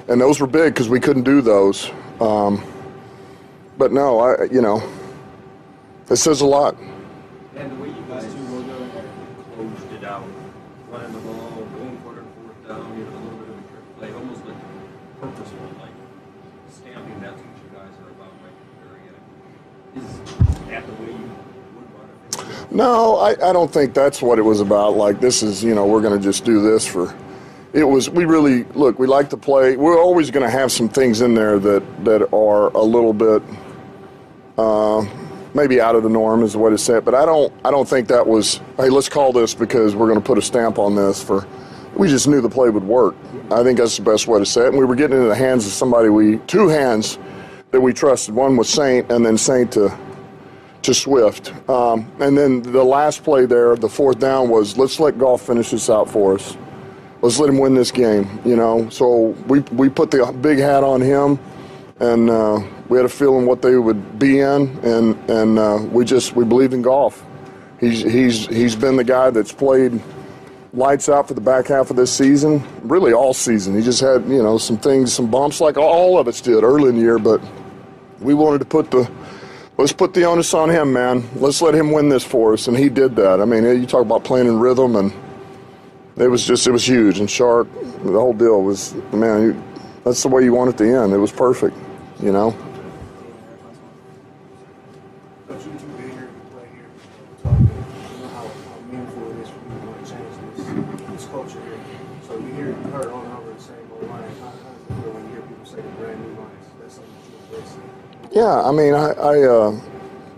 [0.09, 1.89] and those were big because we couldn't do those.
[2.19, 2.61] Um,
[3.77, 4.79] but no, I you know,
[6.09, 6.75] it says a lot.
[7.55, 8.25] And the way you guys
[9.55, 10.23] closed it out,
[10.91, 13.61] running the ball, going for it fourth down, you know, a little bit of a
[13.67, 14.55] trick play, almost like
[15.19, 15.91] purposeful, like
[16.71, 19.17] stamping that's what you guys are about right at very end.
[19.95, 20.05] Is
[20.69, 21.29] that the way you
[21.75, 22.09] would want
[22.61, 22.71] it?
[22.71, 24.95] No, I, I don't think that's what it was about.
[24.95, 27.15] Like this is, you know, we're going to just do this for.
[27.73, 28.09] It was.
[28.09, 28.97] We really look.
[28.97, 29.75] We like to play.
[29.75, 33.43] We're always going to have some things in there that that are a little bit,
[34.57, 35.05] uh,
[35.57, 37.03] maybe out of the norm is the way to say it.
[37.03, 37.51] But I don't.
[37.65, 38.61] I don't think that was.
[38.77, 41.21] Hey, let's call this because we're going to put a stamp on this.
[41.21, 41.45] For
[41.97, 43.15] we just knew the play would work.
[43.51, 44.67] I think that's the best way to say it.
[44.67, 47.17] And we were getting into the hands of somebody we two hands
[47.71, 48.33] that we trusted.
[48.33, 49.97] One was Saint, and then Saint to
[50.83, 51.51] to Swift.
[51.69, 55.71] Um, and then the last play there, the fourth down, was let's let Goff finish
[55.71, 56.55] this out for us.
[57.21, 58.87] Let's let him win this game, you know.
[58.89, 61.39] So we, we put the big hat on him,
[61.99, 66.05] and uh, we had a feeling what they would be in, and, and uh, we
[66.05, 67.23] just we believed in Goff.
[67.79, 70.01] He's, he's, he's been the guy that's played
[70.73, 73.75] lights out for the back half of this season, really all season.
[73.75, 76.89] He just had, you know, some things, some bumps like all of us did early
[76.89, 77.41] in the year, but
[78.19, 79.09] we wanted to put the
[79.77, 81.27] let's put the onus on him, man.
[81.35, 83.41] Let's let him win this for us, and he did that.
[83.41, 85.13] I mean, you talk about playing in rhythm, and
[86.17, 87.71] it was just it was huge and sharp.
[88.03, 89.41] The whole deal was, man.
[89.43, 89.63] You,
[90.03, 91.13] that's the way you want it to end.
[91.13, 91.75] It was perfect,
[92.21, 92.55] you know.
[108.37, 109.79] Yeah, I mean, I, I uh,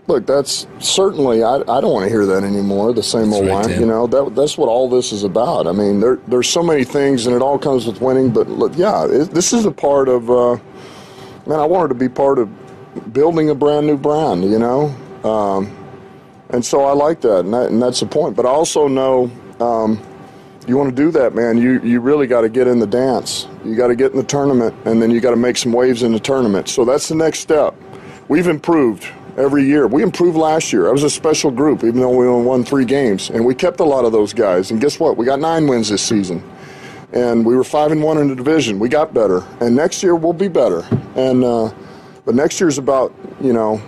[0.08, 0.26] look.
[0.26, 1.44] That's certainly.
[1.44, 2.94] I, I don't want to hear that anymore.
[2.94, 3.68] The same That's old right, line.
[3.68, 3.82] Tim.
[3.82, 5.68] You know that that's what all this is about.
[5.68, 8.32] I mean, there there's so many things, and it all comes with winning.
[8.32, 10.32] But look, yeah, it, this is a part of.
[10.32, 10.56] Uh,
[11.46, 12.48] man, I wanted to be part of
[13.12, 14.46] building a brand new brand.
[14.46, 14.96] You know,
[15.30, 15.68] um,
[16.52, 18.38] and so I like that, and, that, and that's the point.
[18.38, 19.30] But I also know.
[19.60, 20.02] Um,
[20.68, 23.48] you want to do that, man, you, you really got to get in the dance.
[23.66, 26.04] You got to get in the tournament, and then you got to make some waves
[26.04, 26.70] in the tournament.
[26.70, 27.74] So that's the next step.
[28.30, 29.88] We've improved every year.
[29.88, 30.88] We improved last year.
[30.88, 33.80] I was a special group, even though we only won three games, and we kept
[33.80, 34.72] a lot of those guys.
[34.72, 35.18] And guess what?
[35.18, 36.44] We got nine wins this season.
[37.12, 38.80] and we were five and one in the division.
[38.80, 40.86] We got better, and next year we'll be better.
[41.16, 41.74] And uh,
[42.26, 43.82] but next year's about you know,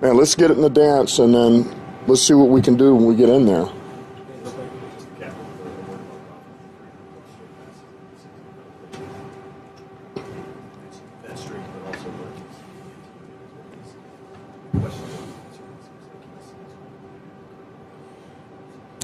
[0.00, 1.66] man, let's get it in the dance, and then
[2.06, 3.66] let's see what we can do when we get in there.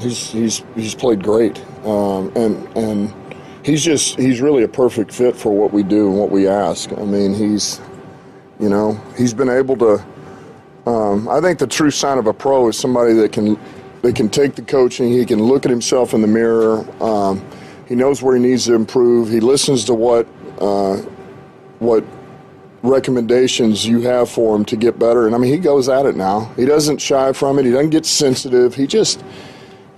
[0.04, 3.14] He's he's he's played great, um, and and
[3.64, 6.92] he's just he's really a perfect fit for what we do and what we ask.
[6.92, 7.80] I mean, he's
[8.60, 10.04] you know he's been able to.
[10.86, 13.58] Um, I think the true sign of a pro is somebody that can
[14.02, 15.08] that can take the coaching.
[15.08, 16.86] He can look at himself in the mirror.
[17.02, 17.42] Um,
[17.88, 19.30] he knows where he needs to improve.
[19.30, 20.28] He listens to what
[20.60, 20.96] uh,
[21.78, 22.04] what
[22.82, 25.24] recommendations you have for him to get better.
[25.24, 26.52] And I mean, he goes at it now.
[26.56, 27.64] He doesn't shy from it.
[27.64, 28.74] He doesn't get sensitive.
[28.74, 29.24] He just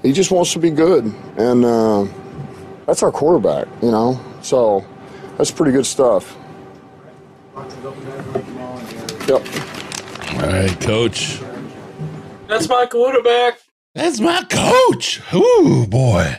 [0.02, 2.06] he just wants to be good, and uh,
[2.86, 4.20] that's our quarterback, you know.
[4.42, 4.84] So
[5.36, 6.36] that's pretty good stuff.
[9.26, 9.42] Yep.
[10.34, 11.40] All right, coach.
[12.48, 13.58] That's my quarterback.
[13.94, 15.20] That's my coach.
[15.34, 16.36] Ooh, boy.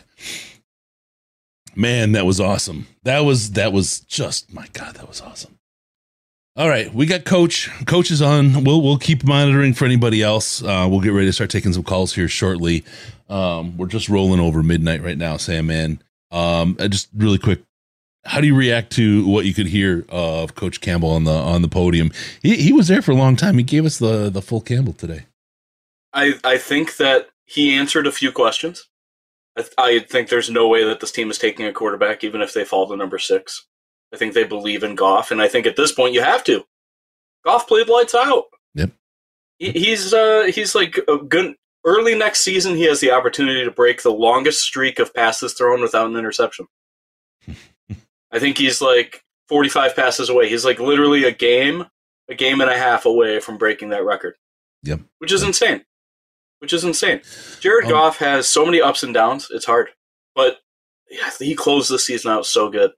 [1.75, 2.87] Man, that was awesome.
[3.03, 5.56] That was that was just my god, that was awesome.
[6.57, 7.69] All right, we got coach.
[7.85, 8.63] Coach is on.
[8.63, 10.63] We'll we'll keep monitoring for anybody else.
[10.63, 12.83] Uh, we'll get ready to start taking some calls here shortly.
[13.29, 15.67] Um, we're just rolling over midnight right now, Sam.
[15.67, 17.61] Man, um, just really quick,
[18.25, 21.61] how do you react to what you could hear of Coach Campbell on the on
[21.61, 22.11] the podium?
[22.41, 23.59] He he was there for a long time.
[23.59, 25.27] He gave us the the full Campbell today.
[26.11, 28.89] I I think that he answered a few questions.
[29.55, 32.55] I, I think there's no way that this team is taking a quarterback, even if
[32.55, 33.67] they fall to number six.
[34.13, 36.63] I think they believe in Goff, and I think at this point you have to.
[37.45, 38.45] Goff played lights out.
[38.75, 38.91] Yep.
[39.59, 42.75] He, he's uh he's like a good early next season.
[42.75, 46.67] He has the opportunity to break the longest streak of passes thrown without an interception.
[48.31, 50.49] I think he's like 45 passes away.
[50.49, 51.85] He's like literally a game,
[52.29, 54.35] a game and a half away from breaking that record.
[54.83, 55.01] Yep.
[55.19, 55.83] Which is insane.
[56.59, 57.21] Which is insane.
[57.61, 59.47] Jared Um, Goff has so many ups and downs.
[59.51, 59.89] It's hard,
[60.35, 60.57] but
[61.09, 62.91] yeah, he closed the season out so good.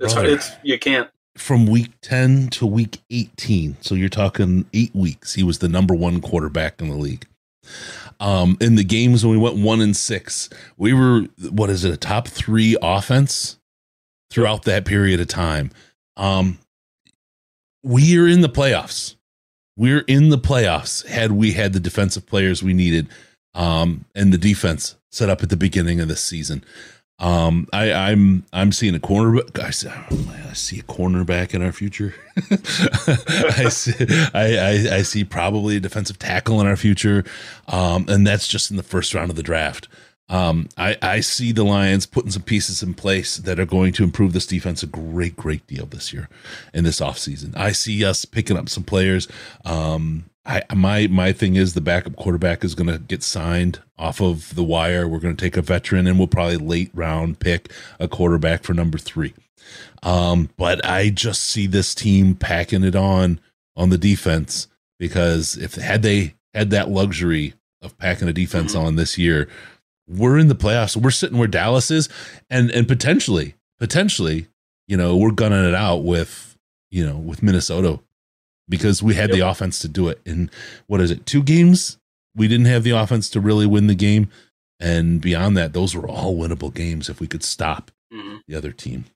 [0.00, 0.14] It's.
[0.14, 0.28] Brother.
[0.30, 1.08] It's you can't.
[1.36, 5.94] from week 10 to week 18 so you're talking eight weeks he was the number
[5.94, 7.26] one quarterback in the league
[8.20, 11.92] um in the games when we went one and six we were what is it
[11.92, 13.58] a top three offense
[14.30, 15.70] throughout that period of time
[16.16, 16.58] um
[17.82, 19.14] we're in the playoffs
[19.76, 23.08] we're in the playoffs had we had the defensive players we needed
[23.54, 26.64] um and the defense set up at the beginning of the season
[27.18, 29.58] um, I, I'm I'm seeing a cornerback.
[29.58, 32.14] I see, I see a cornerback in our future.
[33.56, 33.94] I see
[34.34, 37.24] I, I I see probably a defensive tackle in our future,
[37.68, 39.88] um, and that's just in the first round of the draft.
[40.28, 44.04] Um, I I see the Lions putting some pieces in place that are going to
[44.04, 46.28] improve this defense a great great deal this year,
[46.74, 47.56] in this offseason.
[47.56, 49.26] I see us picking up some players.
[49.64, 54.20] Um, I my my thing is the backup quarterback is going to get signed off
[54.20, 55.08] of the wire.
[55.08, 58.72] We're going to take a veteran and we'll probably late round pick a quarterback for
[58.72, 59.34] number three.
[60.02, 63.40] Um, but I just see this team packing it on
[63.76, 68.96] on the defense because if had they had that luxury of packing a defense on
[68.96, 69.48] this year,
[70.08, 70.96] we're in the playoffs.
[70.96, 72.08] We're sitting where Dallas is,
[72.48, 74.46] and and potentially potentially,
[74.86, 76.56] you know, we're gunning it out with
[76.90, 78.00] you know with Minnesota
[78.68, 80.20] because we had the offense to do it.
[80.26, 80.50] And
[80.86, 81.26] what is it?
[81.26, 81.98] Two games
[82.34, 84.28] we didn't have the offense to really win the game,
[84.78, 88.40] and beyond that, those were all winnable games if we could stop Mhm.
[88.46, 89.06] the other team.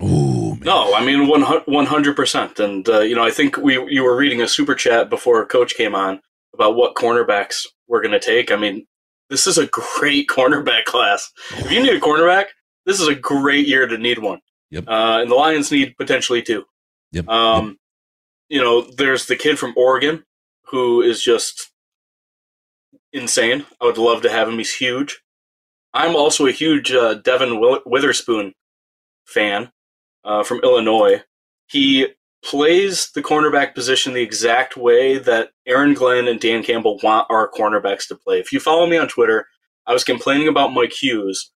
[0.00, 0.60] Oh man.
[0.64, 2.58] No, I mean one one hundred percent.
[2.58, 5.46] And uh, you know, I think we you were reading a super chat before a
[5.46, 6.20] Coach came on
[6.54, 8.50] about what cornerbacks we're going to take.
[8.50, 8.86] I mean,
[9.28, 11.30] this is a great cornerback class.
[11.58, 12.46] If you need a cornerback,
[12.86, 14.40] this is a great year to need one.
[14.70, 14.84] Yep.
[14.88, 16.64] Uh, and the Lions need potentially two.
[17.12, 17.28] Yep.
[17.28, 17.76] Um,
[18.52, 20.24] you know, there's the kid from Oregon
[20.66, 21.70] who is just
[23.10, 23.64] insane.
[23.80, 24.58] I would love to have him.
[24.58, 25.22] He's huge.
[25.94, 28.52] I'm also a huge uh, Devon Witherspoon
[29.24, 29.72] fan
[30.22, 31.22] uh, from Illinois.
[31.66, 32.08] He
[32.44, 37.50] plays the cornerback position the exact way that Aaron Glenn and Dan Campbell want our
[37.50, 38.38] cornerbacks to play.
[38.38, 39.46] If you follow me on Twitter,
[39.86, 41.50] I was complaining about Mike Hughes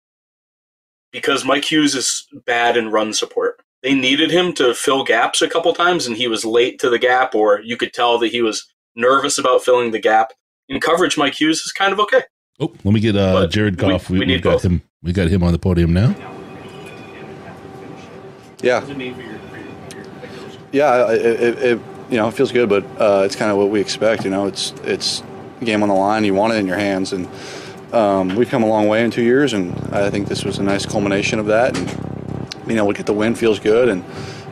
[1.11, 3.54] because Mike Hughes is bad in run support.
[3.86, 6.97] They needed him to fill gaps a couple times, and he was late to the
[6.97, 8.65] gap, or you could tell that he was
[8.95, 10.33] nervous about filling the gap.
[10.67, 12.23] In coverage, Mike Hughes is kind of okay.
[12.59, 14.09] Oh, let me get uh, Jared we- Goff.
[14.09, 14.65] We, we we, need got both.
[14.65, 14.81] him.
[15.03, 16.15] We got him on the podium now.
[18.63, 18.83] Yeah,
[20.71, 21.11] yeah.
[21.11, 21.79] It, it, it
[22.09, 24.23] you know it feels good, but uh, it's kind of what we expect.
[24.23, 25.21] You know, it's it's
[25.61, 26.25] a game on the line.
[26.25, 27.29] You want it in your hands, and
[27.93, 30.63] um, we've come a long way in two years, and I think this was a
[30.63, 31.77] nice culmination of that.
[31.77, 32.15] And
[32.66, 33.89] being able to get the win feels good.
[33.89, 34.03] And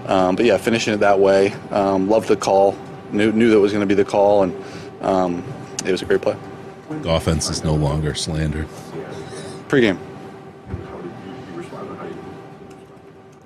[0.08, 2.78] um, but yeah, finishing it that way, um, loved the call.
[3.12, 4.64] Knew knew that was going to be the call, and
[5.02, 5.44] um,
[5.86, 6.36] it was a great play.
[7.06, 8.68] Offense is no longer slandered.
[9.68, 10.00] Pre-game.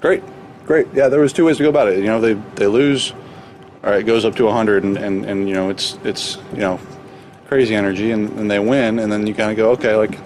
[0.01, 0.24] Great,
[0.65, 0.88] great.
[0.93, 1.99] Yeah, there was two ways to go about it.
[1.99, 3.13] You know, they they lose,
[3.84, 6.59] all right, it goes up to 100, and, and, and you know it's it's you
[6.59, 6.80] know
[7.47, 10.18] crazy energy, and, and they win, and then you kind of go, okay, like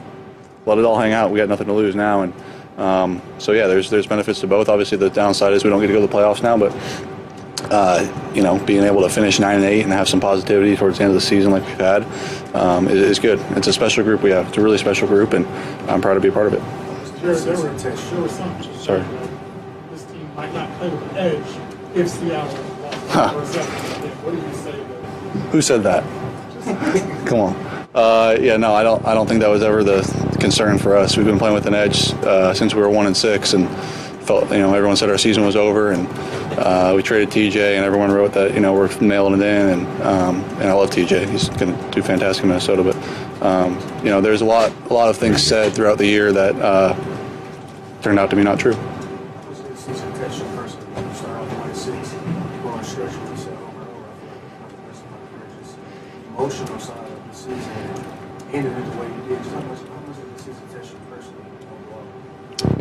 [0.65, 1.31] let it all hang out.
[1.31, 2.33] We got nothing to lose now, and
[2.81, 4.67] um, so yeah, there's there's benefits to both.
[4.67, 6.73] Obviously, the downside is we don't get to go to the playoffs now, but
[7.71, 10.97] uh, you know, being able to finish nine and eight and have some positivity towards
[10.97, 12.03] the end of the season like we've had
[12.55, 13.39] um, is, is good.
[13.51, 14.47] It's a special group we have.
[14.47, 15.45] It's a really special group, and
[15.89, 16.61] I'm proud to be a part of it.
[17.21, 19.03] There, there were there were Sorry.
[19.91, 22.63] this team might not play with edge if Seattle
[23.09, 23.33] Huh.
[23.35, 24.11] or something.
[24.23, 26.03] What do you say to Who said that?
[27.27, 27.70] Come on.
[27.93, 29.05] Uh, yeah, no, I don't.
[29.05, 30.01] I don't think that was ever the
[30.39, 31.17] concern for us.
[31.17, 33.69] We've been playing with an edge uh, since we were one and six, and
[34.21, 36.07] felt you know everyone said our season was over, and
[36.57, 40.03] uh, we traded TJ, and everyone wrote that you know we're mailing it in, and
[40.03, 41.29] um, and I love TJ.
[41.29, 44.93] He's going to do fantastic in Minnesota, but um, you know there's a lot a
[44.93, 46.95] lot of things said throughout the year that uh,
[48.01, 48.75] turned out to be not true.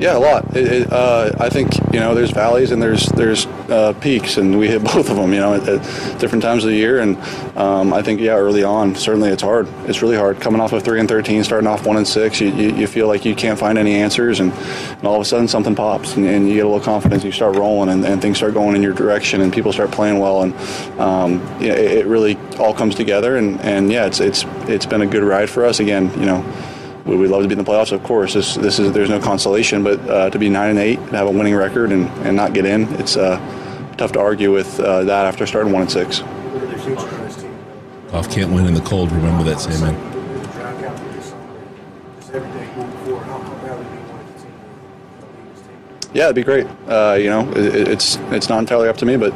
[0.00, 0.56] Yeah, a lot.
[0.56, 4.58] It, it, uh, I think you know there's valleys and there's there's uh, peaks, and
[4.58, 5.34] we hit both of them.
[5.34, 7.18] You know, at, at different times of the year, and
[7.54, 9.68] um, I think yeah, early on, certainly it's hard.
[9.84, 12.40] It's really hard coming off of three and thirteen, starting off one and six.
[12.40, 15.24] You, you, you feel like you can't find any answers, and, and all of a
[15.26, 17.22] sudden something pops, and, and you get a little confidence.
[17.22, 20.18] You start rolling, and, and things start going in your direction, and people start playing
[20.18, 20.54] well, and
[20.98, 23.36] um, it, it really all comes together.
[23.36, 25.78] And, and yeah, it's it's it's been a good ride for us.
[25.78, 26.42] Again, you know.
[27.10, 27.90] We would we love to be in the playoffs?
[27.90, 28.34] Of course.
[28.34, 31.26] This, this is there's no consolation, but uh, to be nine and eight, and have
[31.26, 33.36] a winning record, and, and not get in, it's uh,
[33.96, 36.20] tough to argue with uh, that after starting one and six.
[36.20, 37.58] What are the future of this team?
[38.12, 39.10] Goff can't win in the cold.
[39.10, 39.98] Remember that statement.
[39.98, 41.60] With the draft capital this summer,
[42.20, 44.52] just everything moving forward, how, how badly do you want the team
[45.20, 46.10] to lead this team?
[46.14, 46.68] Yeah, it'd be great.
[46.86, 49.32] Uh, you know, it, it's it's not entirely up to me, but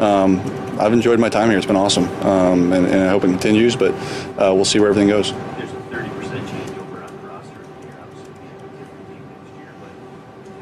[0.00, 0.40] um,
[0.80, 1.58] I've enjoyed my time here.
[1.58, 3.76] It's been awesome, um, and, and I hope it continues.
[3.76, 3.92] But
[4.40, 5.30] uh, we'll see where everything goes.
[5.32, 7.60] There's a thirty percent changeover on the roster.
[7.82, 9.92] You're obviously being a different team next year, but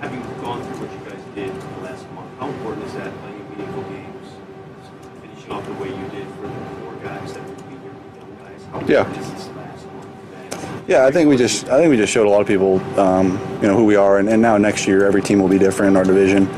[0.01, 3.45] having gone through what you guys did the last month, how important is that playing
[3.51, 4.29] meaningful games,
[5.23, 8.33] finishing off the way you did for the four guys that would be your young
[8.43, 8.61] guys?
[8.73, 9.07] How Yeah.
[10.89, 13.39] Yeah, I think we just I think we just showed a lot of people, um,
[13.63, 15.93] you know, who we are, and, and now next year every team will be different
[15.93, 16.49] in our division.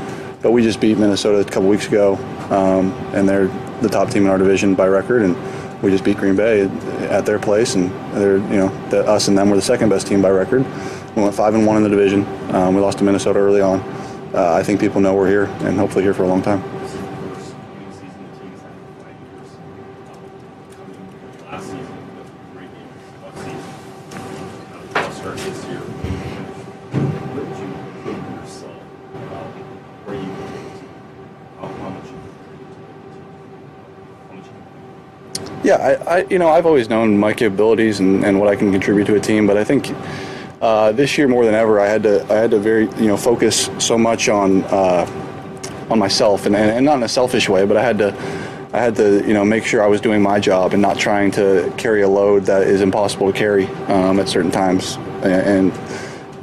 [0.41, 2.15] But we just beat Minnesota a couple weeks ago,
[2.49, 3.45] um, and they're
[3.83, 6.63] the top team in our division by record, and we just beat Green Bay
[7.11, 10.07] at their place, and they're you know the, us and them were the second best
[10.07, 10.65] team by record.
[11.15, 12.25] We went five and one in the division.
[12.55, 13.79] Um, we lost to Minnesota early on.
[14.33, 16.63] Uh, I think people know we're here, and hopefully here for a long time.
[35.63, 38.71] Yeah, I, I you know I've always known my capabilities and, and what I can
[38.71, 39.91] contribute to a team, but I think
[40.61, 43.15] uh, this year more than ever I had to I had to very you know
[43.15, 45.07] focus so much on uh,
[45.89, 48.13] on myself and, and, and not in a selfish way, but I had to
[48.73, 51.31] I had to you know make sure I was doing my job and not trying
[51.31, 55.71] to carry a load that is impossible to carry um, at certain times and.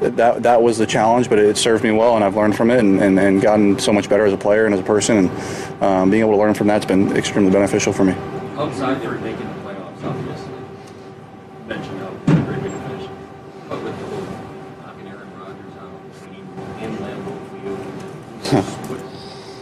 [0.00, 2.80] That, that was the challenge, but it served me well, and I've learned from it
[2.80, 5.18] and, and, and gotten so much better as a player and as a person.
[5.18, 8.14] And um, being able to learn from that's been extremely beneficial for me.
[8.60, 10.52] Outside for making the playoffs, obviously.
[10.52, 12.10] You mentioned how
[12.44, 13.08] great way to finish.
[13.68, 14.26] But with the whole
[14.82, 15.90] knocking Aaron Rodgers out,
[16.20, 16.44] we need
[16.84, 17.78] in Lambeau Field.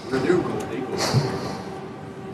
[0.09, 0.97] Where their goal, they go.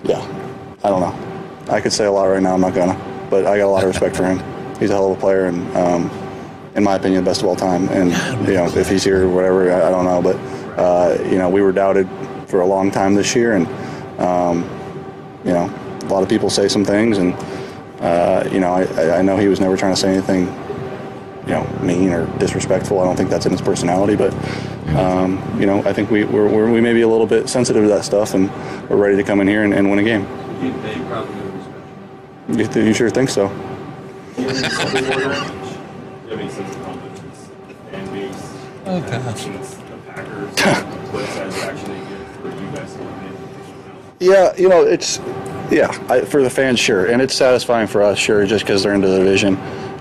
[0.04, 1.72] Yeah, I don't know.
[1.72, 2.54] I could say a lot right now.
[2.54, 2.98] I'm not gonna,
[3.28, 4.38] but I got a lot of respect for him.
[4.78, 6.10] He's a hell of a player, and um,
[6.76, 7.88] in my opinion, the best of all time.
[7.90, 8.10] And
[8.48, 10.22] you know, if he's here or whatever, I, I don't know.
[10.22, 10.36] But
[10.78, 12.08] uh, you know, we were doubted
[12.46, 13.66] for a long time this year, and
[14.18, 14.62] um,
[15.44, 15.68] you know,
[16.04, 17.34] a lot of people say some things, and
[18.00, 20.46] uh, you know, I, I know he was never trying to say anything,
[21.46, 23.00] you know, mean or disrespectful.
[23.00, 24.34] I don't think that's in his personality, but.
[24.94, 27.82] Um, you know, I think we we're, we're, we may be a little bit sensitive
[27.82, 28.48] to that stuff, and
[28.88, 30.22] we're ready to come in here and, and win a game.
[30.62, 31.50] You, they probably know
[32.46, 32.76] respect.
[32.76, 33.48] You, you sure think so?
[34.36, 35.48] Do you have something more than that?
[35.48, 37.48] Do you have any sense of confidence?
[37.66, 38.54] The fan base?
[38.86, 39.44] Oh, gosh.
[39.44, 40.60] teams, The Packers,
[41.12, 43.36] what satisfaction they get for you guys to win?
[44.20, 45.18] Yeah, you know, it's
[45.70, 48.94] yeah I, for the fans, sure, and it's satisfying for us, sure, just because they're
[48.94, 49.56] into the division.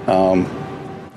[0.07, 0.45] Um,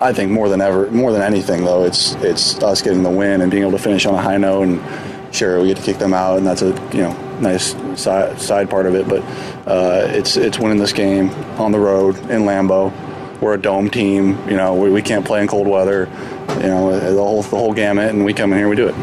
[0.01, 3.41] I think more than ever, more than anything though, it's it's us getting the win
[3.41, 4.69] and being able to finish on a high note.
[4.69, 8.39] And sure, we get to kick them out, and that's a you know nice side,
[8.39, 9.09] side part of it.
[9.09, 9.23] But
[9.67, 12.93] uh, it's it's winning this game on the road in Lambeau.
[13.41, 14.39] We're a dome team.
[14.49, 16.09] You know, we, we can't play in cold weather.
[16.57, 18.89] You know, the whole the whole gamut, and we come in here, and we do
[18.89, 18.95] it.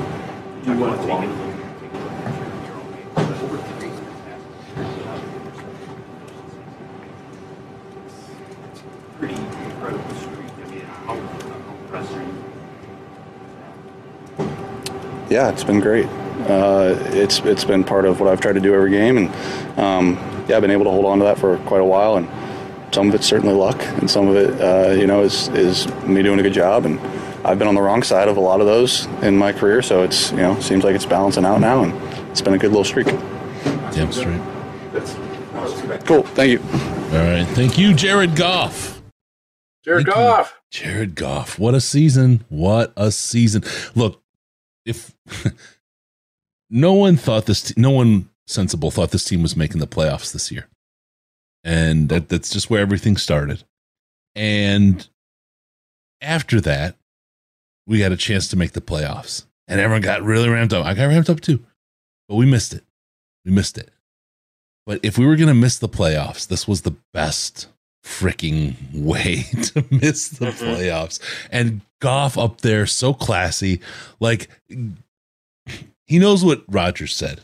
[15.33, 16.05] Yeah, it's been great.
[16.47, 20.15] Uh, it's it's been part of what I've tried to do every game, and um,
[20.47, 22.17] yeah, I've been able to hold on to that for quite a while.
[22.17, 22.29] And
[22.93, 26.21] some of it's certainly luck, and some of it, uh, you know, is is me
[26.21, 26.85] doing a good job.
[26.85, 26.99] And
[27.43, 30.03] I've been on the wrong side of a lot of those in my career, so
[30.03, 31.93] it's you know seems like it's balancing out now, and
[32.29, 33.07] it's been a good little streak.
[33.91, 34.41] Damn straight.
[36.05, 36.59] Cool, thank you.
[36.59, 37.47] All right.
[37.49, 39.01] Thank you, Jared Goff.
[39.83, 40.23] Jared Thank you.
[40.23, 40.61] Goff.
[40.71, 41.59] Jared Goff.
[41.59, 42.43] What a season.
[42.49, 43.63] What a season.
[43.95, 44.22] Look,
[44.85, 45.13] if
[46.69, 50.51] no one thought this, no one sensible thought this team was making the playoffs this
[50.51, 50.67] year.
[51.63, 53.63] And that, that's just where everything started.
[54.35, 55.07] And
[56.21, 56.95] after that,
[57.87, 59.45] we got a chance to make the playoffs.
[59.67, 60.85] And everyone got really ramped up.
[60.85, 61.63] I got ramped up too.
[62.27, 62.83] But we missed it.
[63.45, 63.91] We missed it.
[64.85, 67.67] But if we were going to miss the playoffs, this was the best
[68.05, 70.53] freaking way to miss the Mhm.
[70.75, 71.19] playoffs.
[71.49, 73.79] And Goff up there, so classy.
[74.19, 74.49] Like,
[76.05, 77.39] he knows what Rodgers said.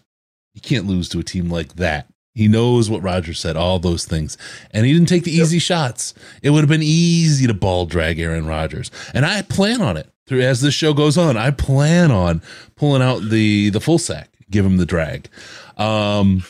[0.54, 2.08] You can't lose to a team like that.
[2.36, 4.38] He knows what Rodgers said, all those things.
[4.72, 6.14] And he didn't take the easy shots.
[6.44, 8.92] It would have been easy to ball drag Aaron Rodgers.
[9.14, 10.10] And I plan on it.
[10.28, 12.42] Through as this show goes on, I plan on
[12.76, 15.30] pulling out the the full sack, give him the drag.
[15.78, 16.44] Um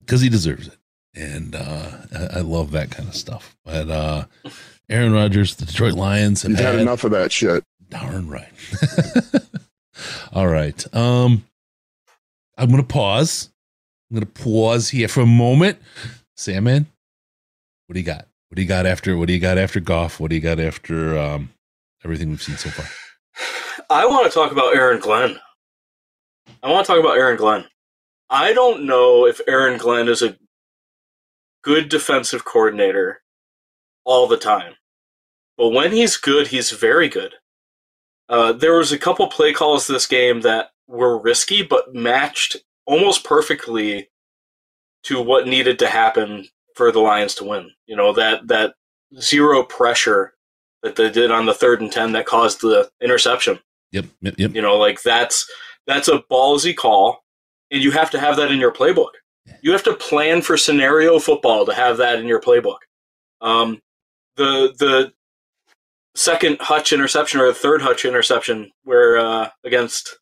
[0.00, 0.76] because he deserves it.
[1.14, 3.56] And uh I, I love that kind of stuff.
[3.64, 4.24] But uh
[4.88, 7.64] Aaron Rodgers, the Detroit Lions have You've had had enough of that shit.
[7.88, 8.48] Darn right.
[10.32, 10.94] All right.
[10.94, 11.44] Um,
[12.56, 13.50] I'm gonna pause.
[14.10, 15.78] I'm gonna pause here for a moment.
[16.36, 16.86] Sandman,
[17.86, 18.26] what do you got?
[18.48, 19.16] What do you got after?
[19.16, 20.20] What do you got after Goff?
[20.20, 21.50] What do you got after um,
[22.04, 22.86] everything we've seen so far?
[23.90, 25.38] I want to talk about Aaron Glenn.
[26.62, 27.64] I want to talk about Aaron Glenn.
[28.30, 30.36] I don't know if Aaron Glenn is a
[31.62, 33.22] good defensive coordinator
[34.06, 34.72] all the time,
[35.58, 37.34] but when he's good, he's very good.
[38.28, 43.24] Uh, there was a couple play calls this game that were risky, but matched almost
[43.24, 44.08] perfectly
[45.04, 47.70] to what needed to happen for the Lions to win.
[47.86, 48.74] You know that that
[49.20, 50.34] zero pressure
[50.82, 53.58] that they did on the third and ten that caused the interception.
[53.92, 54.54] Yep, yep, yep.
[54.54, 55.48] You know, like that's
[55.86, 57.24] that's a ballsy call,
[57.70, 59.10] and you have to have that in your playbook.
[59.62, 62.78] You have to plan for scenario football to have that in your playbook.
[63.40, 63.80] Um,
[64.36, 65.12] the the
[66.14, 70.18] second Hutch interception or the third Hutch interception, where uh, against,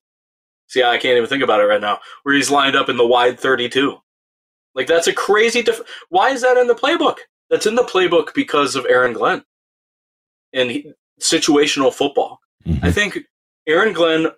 [0.69, 3.07] see, I can't even think about it right now, where he's lined up in the
[3.07, 3.99] wide thirty-two.
[4.75, 5.63] Like that's a crazy.
[5.63, 7.19] Dif- Why is that in the playbook?
[7.51, 9.45] That's in the playbook because of Aaron Glenn
[10.53, 12.41] and he, situational football.
[12.67, 12.83] Mhm.
[12.83, 13.19] I think
[13.67, 14.29] Aaron Glenn,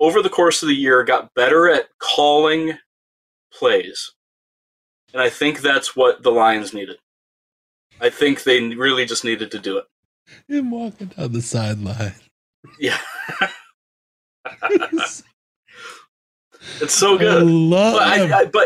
[0.00, 2.78] over the course of the year, got better at calling
[3.52, 4.12] plays.
[5.12, 6.98] And I think that's what the Lions needed.
[8.00, 9.84] I think they really just needed to do it.
[10.48, 12.14] Him walking down the sideline.
[12.80, 12.98] Yeah.
[14.80, 15.22] it's
[16.88, 17.46] so I good.
[17.46, 18.02] love But.
[18.08, 18.64] I, I, but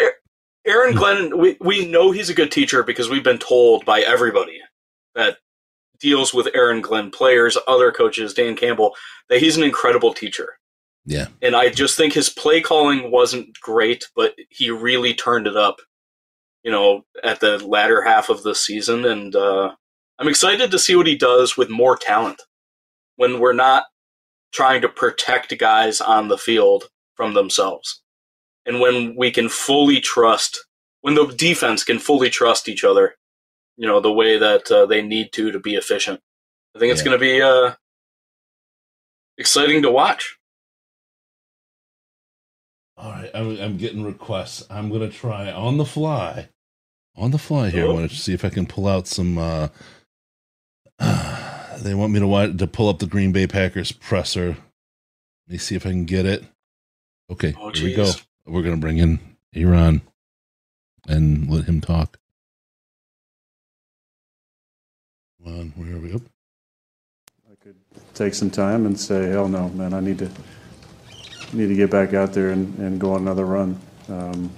[0.66, 4.58] Aaron Glenn, we, we know he's a good teacher because we've been told by everybody
[5.14, 5.38] that
[5.98, 8.94] deals with Aaron Glenn players, other coaches, Dan Campbell,
[9.28, 10.58] that he's an incredible teacher.
[11.06, 15.56] yeah, And I just think his play calling wasn't great, but he really turned it
[15.56, 15.76] up,
[16.62, 19.04] you know, at the latter half of the season.
[19.04, 19.74] And uh,
[20.18, 22.42] I'm excited to see what he does with more talent
[23.16, 23.84] when we're not
[24.52, 26.84] trying to protect guys on the field
[27.16, 28.02] from themselves.
[28.66, 30.66] And when we can fully trust,
[31.00, 33.14] when the defense can fully trust each other,
[33.76, 36.20] you know, the way that uh, they need to to be efficient.
[36.76, 37.06] I think it's Yeah.
[37.06, 37.74] going to be uh,
[39.38, 40.36] exciting to watch.
[43.00, 44.62] All right, I'm, I'm getting requests.
[44.68, 46.48] I'm gonna try on the fly,
[47.16, 47.84] on the fly here.
[47.86, 47.94] I Oh.
[47.94, 49.38] want to see if I can pull out some.
[49.38, 49.68] Uh,
[51.78, 54.48] they want me to watch, to pull up the Green Bay Packers presser.
[54.48, 56.44] Let me see if I can get it.
[57.30, 58.10] Okay, Oh, here we go.
[58.44, 59.18] We're gonna bring in
[59.54, 60.02] Aaron
[61.08, 62.18] and let him talk.
[65.42, 66.12] Come on, where are we?
[66.12, 66.22] Up.
[67.50, 67.76] I could
[68.12, 70.30] take some time and say, hell no, man, I need to
[71.52, 73.78] need to get back out there and, and go on another run.
[74.08, 74.50] Um,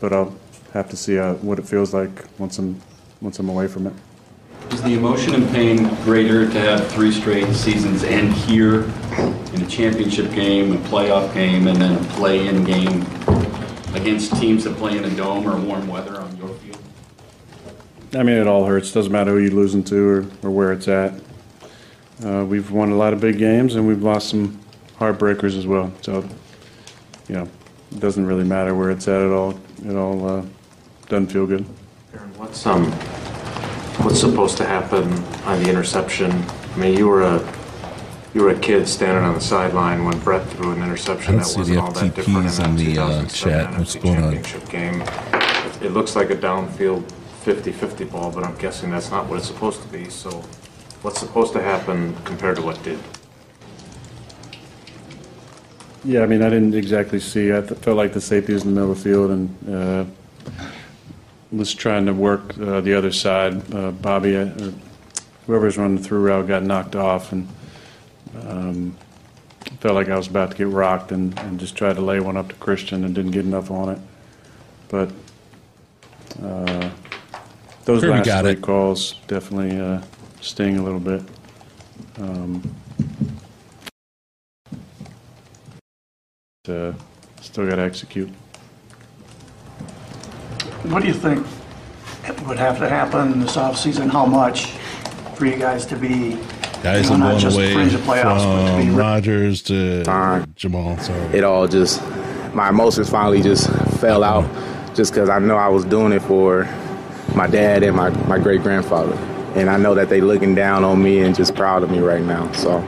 [0.00, 0.34] but I'll
[0.72, 2.80] have to see how, what it feels like once I'm
[3.20, 3.94] once I'm away from it.
[4.70, 8.82] Is the emotion and pain greater to have three straight seasons end here
[9.54, 13.02] in a championship game, a playoff game, and then a play-in game
[13.94, 16.78] against teams that play in a dome or warm weather on your field?
[18.12, 18.92] I mean, it all hurts.
[18.92, 21.14] Doesn't matter who you're losing to or, or where it's at.
[22.24, 24.58] Uh, we've won a lot of big games and we've lost some
[24.98, 25.92] heartbreakers as well.
[26.02, 26.28] So,
[27.28, 27.48] you know,
[27.92, 29.58] it doesn't really matter where it's at at all.
[29.84, 30.44] It all uh,
[31.08, 31.64] doesn't feel good.
[32.14, 32.90] Aaron, what's um,
[34.04, 35.12] what's supposed to happen
[35.44, 36.30] on the interception?
[36.32, 37.54] I mean, you were a
[38.34, 41.46] you were a kid standing on the sideline when Brett threw an interception don't that
[41.46, 43.78] see wasn't the all that different in that the uh, 2007 chat.
[43.78, 44.32] What's NFC going on?
[44.32, 45.02] championship game.
[45.82, 47.02] It looks like a downfield
[47.44, 50.10] 50-50 ball, but I'm guessing that's not what it's supposed to be.
[50.10, 50.30] So,
[51.02, 52.98] what's supposed to happen compared to what did?
[56.06, 57.52] Yeah, I mean, I didn't exactly see.
[57.52, 60.04] I th- felt like the safety was in the middle of the field and uh,
[61.50, 63.74] was trying to work uh, the other side.
[63.74, 64.46] Uh, Bobby, uh,
[65.48, 67.48] whoever's running the through route, got knocked off, and
[68.42, 68.96] um,
[69.80, 72.36] felt like I was about to get rocked, and, and just tried to lay one
[72.36, 73.98] up to Christian and didn't get enough on it.
[74.88, 75.10] But
[76.40, 76.88] uh,
[77.84, 78.62] those Kerby last three it.
[78.62, 80.02] calls definitely uh,
[80.40, 81.22] sting a little bit.
[82.18, 82.62] Um,
[86.68, 86.92] uh,
[87.40, 88.28] still got to execute.
[90.84, 91.46] What do you think
[92.46, 94.10] would have to happen this offseason?
[94.10, 94.72] How much
[95.36, 96.38] for you guys to be,
[96.82, 98.96] Guys you know, are not going just away fringe of playoffs, but to be from
[98.96, 100.46] re- Rogers to Fine.
[100.54, 101.00] Jamaal.
[101.00, 101.38] Sorry.
[101.38, 102.02] it all just
[102.54, 104.44] my emotions finally just fell out
[104.94, 106.64] just because I know I was doing it for
[107.34, 109.14] my dad and my, my great grandfather.
[109.54, 112.22] And I know that they looking down on me and just proud of me right
[112.22, 112.50] now.
[112.52, 112.78] So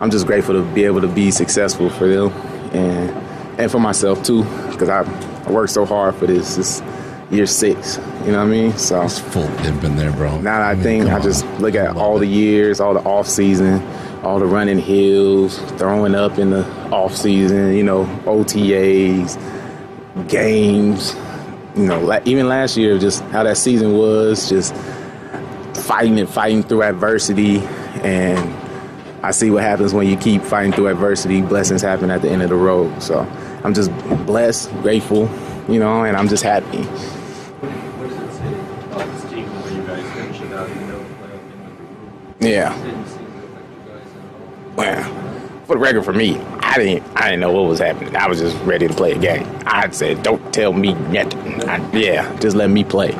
[0.00, 2.30] I'm just grateful to be able to be successful for them
[2.72, 3.10] and
[3.60, 5.02] and for myself too because I,
[5.46, 6.56] I worked so hard for this.
[6.56, 6.82] This
[7.30, 7.96] year six,
[8.26, 8.76] you know what I mean?
[8.76, 9.46] So It's full.
[9.46, 10.38] They've been there, bro.
[10.42, 11.22] now that I, mean, think I on.
[11.22, 13.82] just look at all the years, all the off season,
[14.22, 19.38] all the running hills, throwing up in the off season, you know, OTAs,
[20.28, 21.16] games,
[21.74, 24.74] you know, even last year, just how that season was, just
[25.74, 27.60] fighting and fighting through adversity,
[28.02, 28.38] and
[29.22, 31.42] I see what happens when you keep fighting through adversity.
[31.42, 33.02] Blessings happen at the end of the road.
[33.02, 33.20] So
[33.64, 33.92] I'm just
[34.26, 35.30] blessed, grateful,
[35.68, 36.86] you know, and I'm just happy.
[42.40, 42.76] Yeah.
[44.74, 45.04] Well,
[45.66, 48.16] for the record, for me, I didn't, I didn't know what was happening.
[48.16, 49.46] I was just ready to play a game.
[49.64, 53.12] I said, "Don't tell me nothing." I, yeah, just let me play.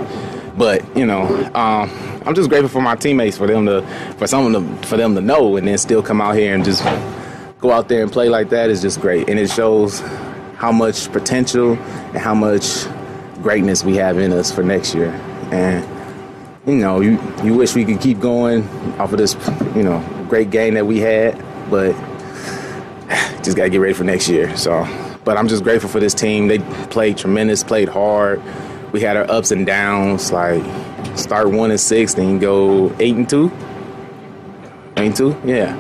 [0.57, 1.23] But you know,
[1.55, 1.91] um,
[2.27, 3.83] I'm just grateful for my teammates for them to,
[4.19, 6.65] for some of them, for them to know, and then still come out here and
[6.65, 6.83] just
[7.61, 10.01] go out there and play like that is just great, and it shows
[10.57, 12.85] how much potential and how much
[13.43, 15.11] greatness we have in us for next year.
[15.51, 15.87] And
[16.67, 19.35] you know, you you wish we could keep going off of this,
[19.75, 21.37] you know, great game that we had,
[21.71, 21.93] but
[23.43, 24.57] just gotta get ready for next year.
[24.57, 24.87] So,
[25.25, 26.47] but I'm just grateful for this team.
[26.47, 26.59] They
[26.91, 28.41] played tremendous, played hard.
[28.93, 30.31] We had our ups and downs.
[30.31, 30.63] Like
[31.17, 33.51] start one and six, then go eight and two.
[34.97, 35.77] Eight and two, yeah.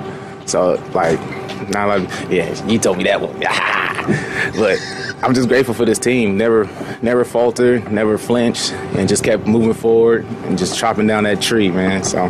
[0.46, 1.20] So like,
[1.68, 3.38] not like yeah, you told me that one.
[4.58, 4.78] but
[5.22, 6.36] I'm just grateful for this team.
[6.36, 6.68] Never,
[7.02, 11.70] never faltered, never flinched, and just kept moving forward and just chopping down that tree,
[11.70, 12.02] man.
[12.02, 12.24] So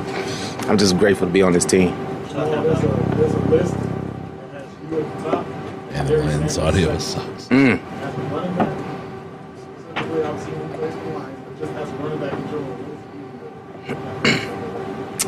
[0.68, 1.96] I'm just grateful to be on this team.
[2.28, 5.46] There's a, there's a list that has you at the top.
[5.92, 7.48] And the lens audio sucks.
[7.48, 7.91] Mm.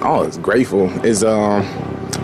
[0.06, 0.90] Oh, it's grateful.
[1.02, 1.62] It's um,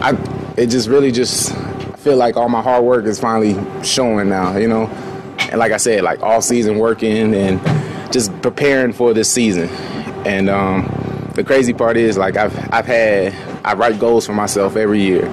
[0.02, 0.10] I
[0.58, 1.56] it just really just
[1.96, 4.54] feel like all my hard work is finally showing now.
[4.58, 4.86] You know,
[5.38, 7.58] and like I said, like all season working and
[8.12, 9.70] just preparing for this season.
[10.26, 14.76] And um, the crazy part is like I've I've had I write goals for myself
[14.76, 15.24] every year,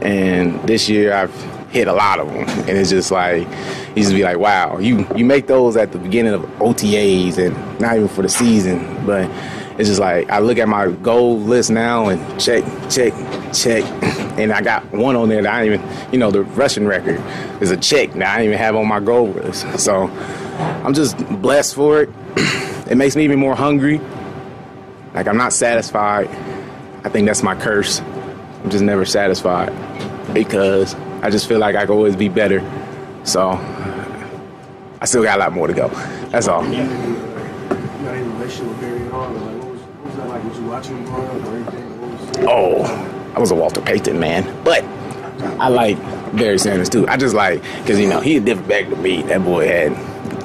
[0.00, 1.34] and this year I've
[1.70, 2.48] hit a lot of them.
[2.68, 3.48] And it's just like
[3.96, 7.80] you just be like, wow, you you make those at the beginning of OTAs and
[7.80, 9.28] not even for the season, but
[9.78, 13.12] it's just like I look at my goal list now and check, check,
[13.54, 13.84] check,
[14.38, 17.20] and I got one on there that I even, you know, the rushing record
[17.62, 19.78] is a check that I even have on my goal list.
[19.78, 20.08] So
[20.58, 22.10] I'm just blessed for it.
[22.88, 24.00] It makes me even more hungry.
[25.12, 26.26] Like I'm not satisfied.
[27.04, 28.00] I think that's my curse.
[28.00, 29.70] I'm just never satisfied
[30.32, 32.60] because I just feel like I can always be better.
[33.24, 33.50] So
[35.00, 35.88] I still got a lot more to go.
[36.30, 36.64] That's all.
[40.78, 42.48] Watching?
[42.48, 42.84] Oh,
[43.34, 44.84] I was a Walter Payton man, but
[45.60, 46.00] I like
[46.36, 47.08] Barry Sanders too.
[47.08, 49.22] I just like because you know he a different to me.
[49.22, 49.92] That boy had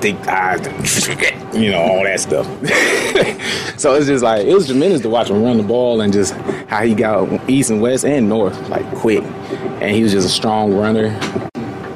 [0.01, 0.55] think I,
[1.53, 2.45] you know, all that stuff.
[3.79, 6.33] so it's just like it was tremendous to watch him run the ball and just
[6.67, 10.31] how he got east and west and north like quick, and he was just a
[10.31, 11.17] strong runner.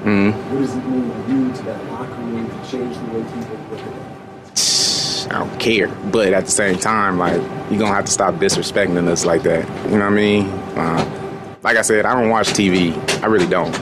[0.03, 0.86] Mm.
[5.67, 9.43] Care, but at the same time, like you're gonna have to stop disrespecting us like
[9.43, 9.67] that.
[9.85, 10.47] You know what I mean?
[10.75, 12.95] Uh, like I said, I don't watch TV.
[13.21, 13.75] I really don't.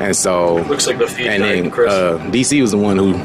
[0.00, 3.20] And so Looks like the feed and then uh, DC was the one who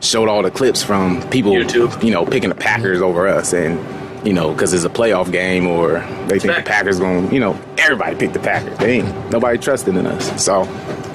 [0.00, 3.78] showed all the clips from people, you know, picking the Packers over us, and
[4.26, 7.58] you know, because it's a playoff game, or they think the Packers going, you know,
[7.78, 8.78] everybody picked the Packers.
[8.78, 10.42] They ain't nobody trusted in us.
[10.42, 10.64] So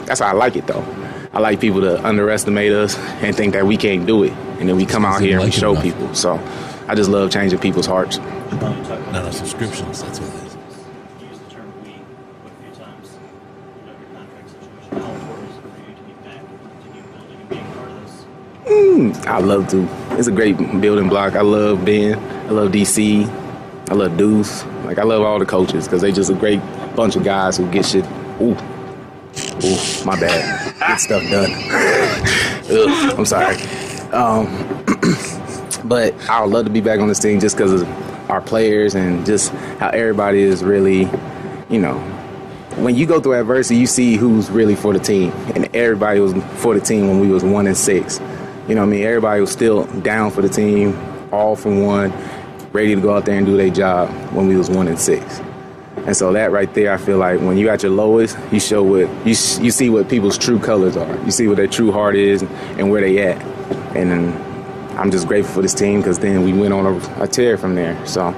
[0.05, 0.85] that's how I like it, though.
[1.37, 4.75] I like people to underestimate us and think that we can't do it, and then
[4.75, 6.15] we come out here and we show people.
[6.15, 6.41] So
[6.87, 8.17] I just love changing people's hearts.
[8.17, 10.01] Not on subscriptions.
[10.01, 10.57] That's what it is.
[18.65, 19.87] Mm, I love to.
[20.17, 21.35] It's a great building block.
[21.35, 22.17] I love Ben.
[22.17, 23.27] I love DC.
[23.91, 24.65] I love Duce.
[24.85, 26.61] Like I love all the coaches because they just a great
[26.95, 28.05] bunch of guys who get shit.
[28.41, 28.57] Ooh,
[29.63, 30.75] ooh, my bad.
[30.79, 31.51] Get stuff done.
[32.69, 33.55] Ugh, I'm sorry.
[34.11, 34.47] Um,
[35.87, 37.87] but I would love to be back on this team just because of
[38.29, 41.09] our players and just how everybody is really,
[41.69, 41.97] you know,
[42.77, 46.33] when you go through adversity, you see who's really for the team, and everybody was
[46.61, 48.19] for the team when we was one and six.
[48.67, 50.95] You know, what I mean, everybody was still down for the team,
[51.31, 52.13] all for one,
[52.73, 55.41] ready to go out there and do their job when we was one and six.
[56.07, 58.81] And so that right there, I feel like when you're at your lowest, you show
[58.81, 61.15] what you s- you see what people's true colors are.
[61.25, 62.41] You see what their true heart is
[62.77, 63.41] and where they at.
[63.95, 67.27] And then I'm just grateful for this team because then we went on a, a
[67.27, 68.03] tear from there.
[68.07, 68.33] So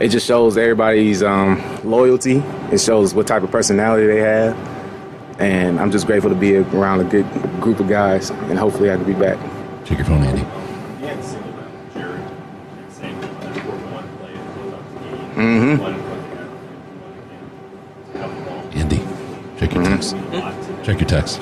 [0.00, 2.38] it just shows everybody's um, loyalty.
[2.72, 4.56] It shows what type of personality they have.
[5.38, 7.26] And I'm just grateful to be around a good
[7.60, 9.38] group of guys, and hopefully I can be back.
[9.84, 10.44] Check your phone, Andy.
[15.36, 16.05] You
[20.02, 20.76] check your text.
[20.84, 21.40] Check your text.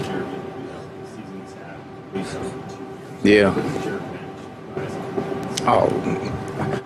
[3.24, 3.54] Yeah.
[5.66, 5.88] Oh,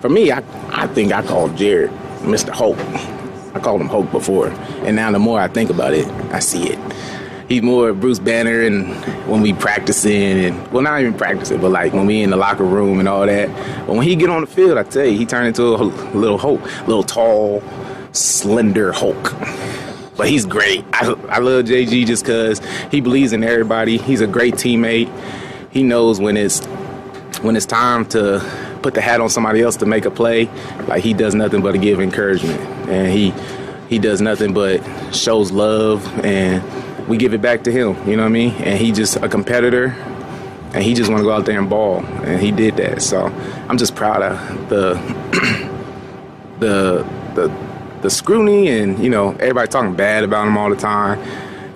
[0.00, 1.90] for me, I, I think I called Jared
[2.20, 2.50] Mr.
[2.50, 2.78] Hope.
[3.54, 4.48] I called him Hope before,
[4.84, 6.78] and now the more I think about it, I see it.
[7.48, 8.94] He's more Bruce Banner, and
[9.26, 12.64] when we practicing, and well, not even practicing, but like when we in the locker
[12.64, 13.48] room and all that.
[13.86, 15.76] But when he get on the field, I tell you, he turned into a
[16.14, 17.62] little Hulk, little tall,
[18.12, 19.34] slender Hulk.
[20.18, 20.84] But he's great.
[20.92, 22.60] I, I love JG just because
[22.90, 23.98] he believes in everybody.
[23.98, 25.08] He's a great teammate.
[25.70, 26.66] He knows when it's
[27.40, 28.40] when it's time to
[28.82, 30.50] put the hat on somebody else to make a play.
[30.88, 33.32] Like he does nothing but give encouragement, and he
[33.88, 34.82] he does nothing but
[35.14, 37.96] shows love, and we give it back to him.
[38.08, 38.54] You know what I mean?
[38.54, 39.94] And he just a competitor,
[40.74, 43.02] and he just want to go out there and ball, and he did that.
[43.02, 43.26] So
[43.68, 44.94] I'm just proud of the
[46.58, 47.06] the
[47.36, 47.67] the
[48.02, 51.22] the scrutiny and you know everybody talking bad about him all the time.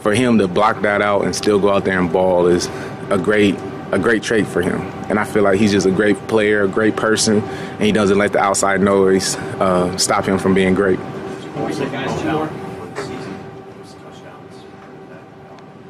[0.01, 2.66] For him to block that out and still go out there and ball is
[3.09, 3.57] a great
[3.93, 4.81] a great trait for him.
[5.09, 8.18] And I feel like he's just a great player, a great person, and he doesn't
[8.18, 10.99] let the outside noise uh, stop him from being great.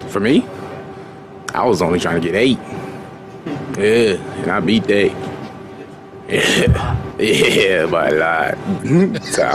[0.09, 0.45] For me,
[1.55, 2.59] I was only trying to get eight.
[3.78, 5.33] Yeah, and I beat that.
[7.18, 9.22] Yeah, yeah, by a lot.
[9.22, 9.47] so,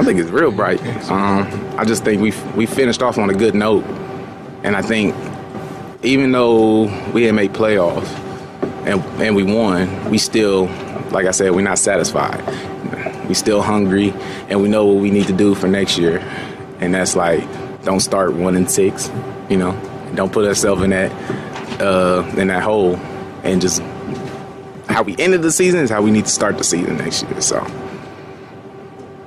[0.00, 0.82] I think it's real bright.
[1.10, 1.46] Um,
[1.78, 3.84] I just think we we finished off on a good note,
[4.64, 5.14] and I think
[6.02, 8.08] even though we didn't make playoffs
[8.86, 10.68] and and we won, we still,
[11.10, 12.40] like I said, we're not satisfied.
[13.28, 14.14] We still hungry,
[14.48, 16.20] and we know what we need to do for next year,
[16.80, 17.44] and that's like
[17.84, 19.10] don't start one and six,
[19.50, 19.78] you know,
[20.14, 21.12] don't put ourselves in that
[21.78, 22.96] uh, in that hole,
[23.44, 23.82] and just
[24.88, 27.38] how we ended the season is how we need to start the season next year.
[27.42, 27.89] So.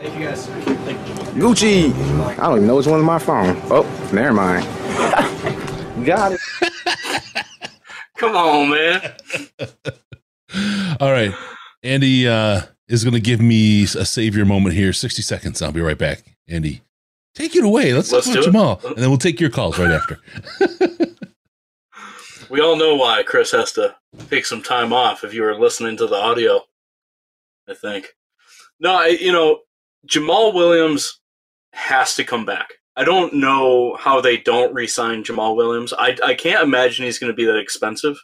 [0.03, 0.47] Thank you guys.
[0.47, 1.13] Thank you.
[1.41, 1.93] Gucci.
[2.37, 3.55] I don't even know which one's my phone.
[3.71, 4.65] Oh, never mind.
[6.05, 6.39] Got it.
[8.17, 9.13] Come on, man.
[10.99, 11.33] All right.
[11.83, 14.91] Andy uh, is going to give me a savior moment here.
[14.91, 15.61] 60 seconds.
[15.61, 16.35] I'll be right back.
[16.49, 16.81] Andy,
[17.33, 17.93] take it away.
[17.93, 18.53] Let's, Let's talk about do it.
[18.53, 18.95] Jamaal.
[18.95, 20.19] And then we'll take your calls right after.
[22.49, 23.95] We all know why Chris has to
[24.29, 26.61] take some time off if you were listening to the audio.
[27.67, 28.09] I think.
[28.79, 29.61] No, I, you know,
[30.07, 31.19] Jamaal Williams
[31.73, 32.73] has to come back.
[32.95, 35.93] I don't know how they don't re-sign Jamaal Williams.
[35.93, 38.17] I, I can't imagine he's going to be that expensive.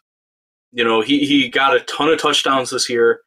[0.72, 3.22] You know, he, he got a ton of touchdowns this year,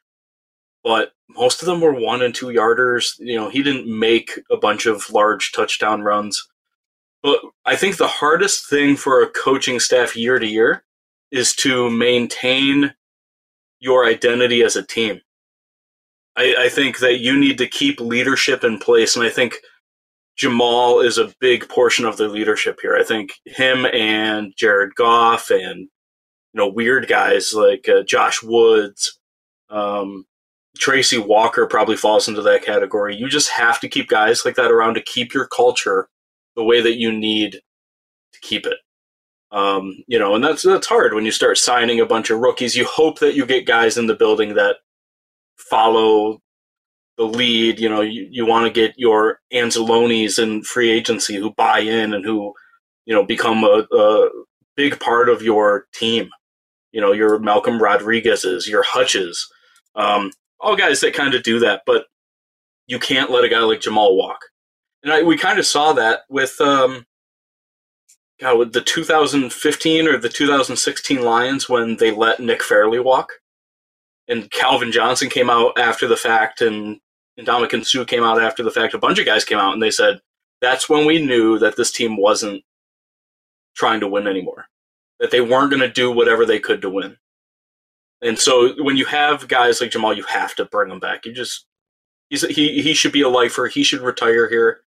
[0.83, 3.15] but most of them were one and two yarders.
[3.19, 6.47] You know, he didn't make a bunch of large touchdown runs.
[7.21, 10.83] But I think the hardest thing for a coaching staff year to year
[11.31, 12.93] is to maintain
[13.79, 15.21] your identity as a team.
[16.35, 19.55] I, I think that you need to keep leadership in place, and I think
[20.39, 22.95] Jamaal is a big portion of the leadership here.
[22.95, 25.89] I think him and Jared Goff and you
[26.55, 29.19] know weird guys like uh, Josh Woods,
[29.69, 30.25] um,
[30.77, 33.15] Tracy Walker probably falls into that category.
[33.15, 36.09] You just have to keep guys like that around to keep your culture
[36.55, 37.61] the way that you need
[38.33, 38.77] to keep it.
[39.51, 42.75] Um, you know, and that's that's hard when you start signing a bunch of rookies.
[42.75, 44.77] You hope that you get guys in the building that
[45.57, 46.39] follow
[47.17, 47.79] the lead.
[47.79, 52.13] You know, you, you want to get your Anzalones in free agency who buy in
[52.13, 52.53] and who,
[53.05, 54.29] you know, become a, a
[54.75, 56.29] big part of your team.
[56.91, 59.47] You know, your Malcolm Rodriguez's, your Hutches,
[59.95, 61.81] um, all guys that kind of do that.
[61.85, 62.05] But
[62.87, 64.39] you can't let a guy like Jamaal walk.
[65.01, 67.05] And I, we kind of saw that with um,
[68.39, 73.33] God, with the 2015 or the 2016 Lions when they let Nick Fairley walk
[74.27, 76.99] and Calvin Johnson came out after the fact, and
[77.39, 78.93] Ndamukong Suh came out after the fact.
[78.93, 80.21] A bunch of guys came out and they said
[80.61, 82.63] that's when we knew that this team wasn't
[83.75, 84.67] trying to win anymore,
[85.19, 87.17] that they weren't going to do whatever they could to win.
[88.21, 91.25] And so when you have guys like Jamaal, you have to bring them back.
[91.25, 91.65] You just
[92.29, 93.67] he's he he should be a lifer.
[93.67, 94.81] He should retire here.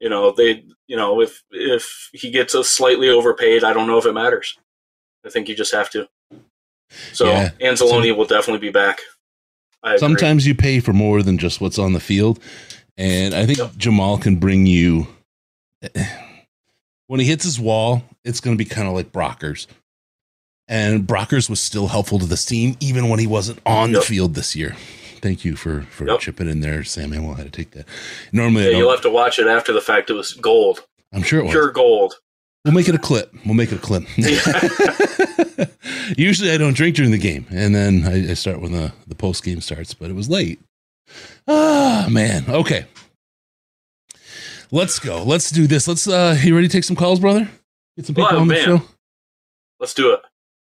[0.00, 3.98] You know they you know if if he gets a slightly overpaid, I don't know
[3.98, 4.58] if it matters.
[5.24, 6.08] I think you just have to.
[7.12, 7.50] So Yeah.
[7.60, 9.00] Anzalone So- will definitely be back.
[9.82, 9.96] I.
[9.96, 12.38] Sometimes you pay for more than just what's on the field.
[12.96, 15.08] And I think Jamaal can bring you
[17.06, 19.66] when he hits his wall, it's going to be kind of like Brockers.
[20.68, 24.34] And Brockers was still helpful to this team even when he wasn't on the field
[24.34, 24.76] this year.
[25.20, 27.12] Thank you for for chipping in there, Sam.
[27.12, 27.86] I will have to take that.
[28.32, 30.10] Normally, Yeah, you'll have to watch it after the fact.
[30.10, 31.52] It was gold, I'm sure it was.
[31.52, 32.14] pure gold.
[32.64, 33.34] We'll make it a clip.
[33.44, 34.04] We'll make it a clip.
[36.16, 39.14] Usually I don't drink during the game, and then I, I start when the, the
[39.16, 40.60] post game starts, but it was late.
[41.48, 42.44] Ah, man.
[42.48, 42.86] Okay.
[44.70, 45.22] Let's go.
[45.24, 45.88] Let's do this.
[45.88, 47.48] Let's, uh, you ready to take some calls, brother?
[47.96, 48.64] Get some people Oh, on the man.
[48.64, 48.82] show.
[49.80, 50.20] Let's do it.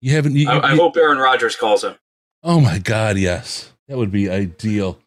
[0.02, 1.96] You haven't, you, I, I hope Aaron Rodgers calls him.
[2.44, 3.72] oh my God, yes.
[3.88, 5.00] That would be ideal.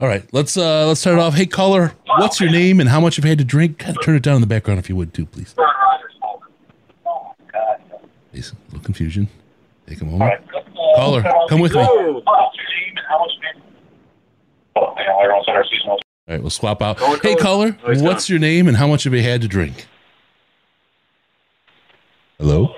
[0.00, 1.34] All right, let's uh let's start it off.
[1.34, 3.78] Hey caller, what's your name and how much have you had to drink?
[3.78, 5.56] Kind of turn it down in the background if you would too, please.
[8.32, 9.28] Please, a little confusion.
[9.86, 10.42] Take a moment.
[10.96, 11.80] Caller, come with me.
[11.80, 12.22] All
[16.28, 16.98] right, we'll swap out.
[17.22, 19.86] Hey, caller, what's your name and how much have you had to drink?
[22.38, 22.74] Hello?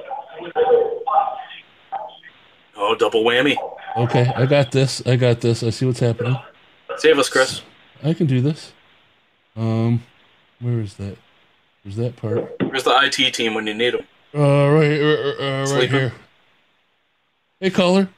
[2.77, 3.57] Oh, double whammy.
[3.97, 5.05] Okay, I got this.
[5.05, 5.65] I got this.
[5.65, 6.37] I see what's happening.
[6.97, 7.63] Save us, Chris.
[8.05, 8.73] I can do this.
[9.57, 10.05] Um,
[10.61, 11.17] where is that?
[11.83, 12.55] Where's that part?
[12.61, 14.07] Where's the IT team when you need them?
[14.33, 15.91] Uh, right, here, uh, uh, right Sleeping?
[15.91, 16.13] here.
[17.59, 18.09] Hey, caller.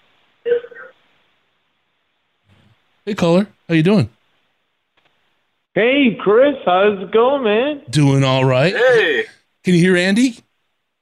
[3.07, 3.49] Hey, caller.
[3.69, 4.11] How you doing?
[5.75, 7.83] Hey, Chris, how's it going, man?
[7.89, 8.75] Doing all right.
[8.75, 9.25] Hey.
[9.65, 10.37] Can you hear Andy?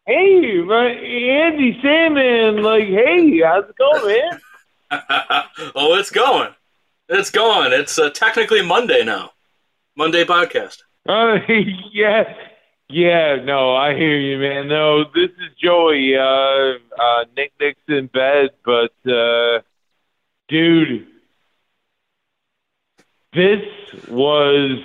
[0.07, 4.41] Hey, my Andy Sandman, like, hey, how's it going, man?
[5.75, 6.55] oh, it's going.
[7.09, 7.73] It's going.
[7.73, 9.33] It's uh, technically Monday now.
[9.97, 10.79] Monday podcast.
[11.09, 11.39] Uh,
[11.93, 12.33] yeah,
[12.91, 14.69] yeah, no, I hear you, man.
[14.69, 16.17] No, this is Joey.
[16.17, 19.61] Uh, uh, Nick Nick's in bed, but uh,
[20.49, 21.07] dude,
[23.33, 23.63] this
[24.09, 24.83] was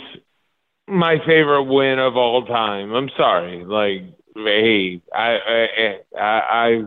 [0.88, 2.93] my favorite win of all time.
[2.93, 4.03] I'm sorry, like,
[4.36, 6.84] hey, I, I, I, I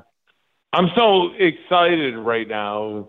[0.72, 3.08] I'm so excited right now.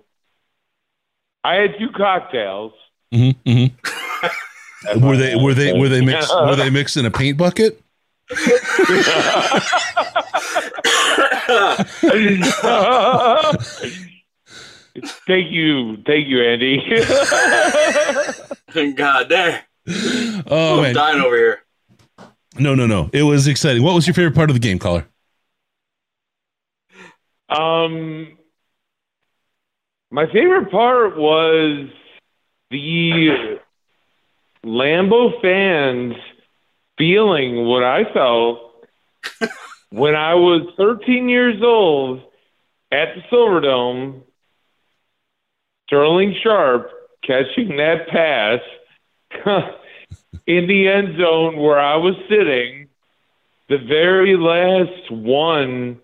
[1.43, 2.74] I had two cocktails.
[3.14, 5.05] Mm-hmm, mm-hmm.
[5.05, 7.82] were they were they were they mixed were they mixed in a paint bucket?
[15.28, 16.84] Thank you, thank you, Andy.
[18.96, 19.62] God dang.
[20.48, 21.60] Oh I'm man, dying over here.
[22.60, 23.10] no no no!
[23.14, 23.82] It was exciting.
[23.84, 25.08] What was your favorite part of the game, caller?
[27.50, 28.38] Um,
[30.12, 31.88] my favorite part was
[32.70, 33.60] the
[34.64, 36.14] Lambeau fans
[37.00, 38.86] feeling what I felt
[39.89, 42.22] when I was 13 years old
[42.91, 44.22] at the Silverdome.
[45.88, 46.91] Sterling Sharpe
[47.26, 48.60] catching that pass
[50.45, 52.89] in the end zone where I was sitting,
[53.70, 56.00] the very last one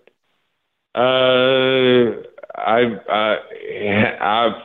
[0.92, 2.22] uh,
[2.56, 3.36] I, I,
[4.20, 4.62] I,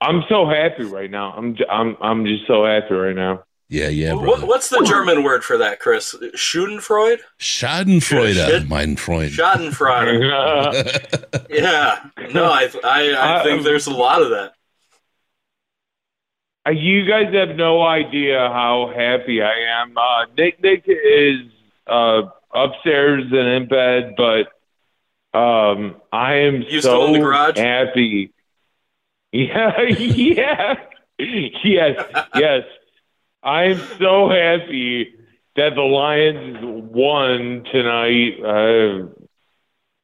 [0.00, 1.32] I'm so happy right now.
[1.32, 3.42] I'm, I'm, I'm just so happy right now.
[3.74, 4.46] Yeah, yeah, What, brother.
[4.46, 6.14] what's the German word for that, Chris?
[6.34, 7.18] Schadenfreude?
[7.40, 9.32] Schadenfreude, mein Freund.
[9.32, 11.46] Schadenfreude.
[11.50, 12.04] yeah.
[12.32, 14.52] No, I, I, I think there's a lot of that.
[16.66, 19.98] Uh, You guys have no idea how happy I am.
[19.98, 21.40] Uh, Nick Nick is
[21.88, 22.22] uh,
[22.54, 24.52] upstairs and in bed, but
[25.38, 27.58] um, I am You so still in the garage?
[27.58, 28.30] happy.
[29.36, 30.74] Yeah, yeah,
[31.18, 32.06] yes,
[32.36, 32.62] yes.
[33.44, 35.14] I am so happy
[35.56, 38.40] that the Lions won tonight.
[38.42, 39.08] Uh,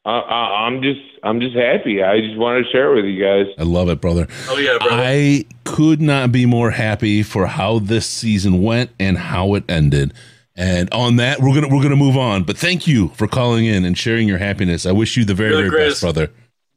[0.04, 2.02] I, I, I'm just, I'm just happy.
[2.02, 3.46] I just want to share it with you guys.
[3.58, 4.28] I love it, brother.
[4.48, 5.02] Oh yeah, brother.
[5.02, 10.12] I could not be more happy for how this season went and how it ended.
[10.54, 12.42] And on that, we're gonna we're gonna move on.
[12.42, 14.84] But thank you for calling in and sharing your happiness.
[14.84, 16.30] I wish you the very You're the very best, brother.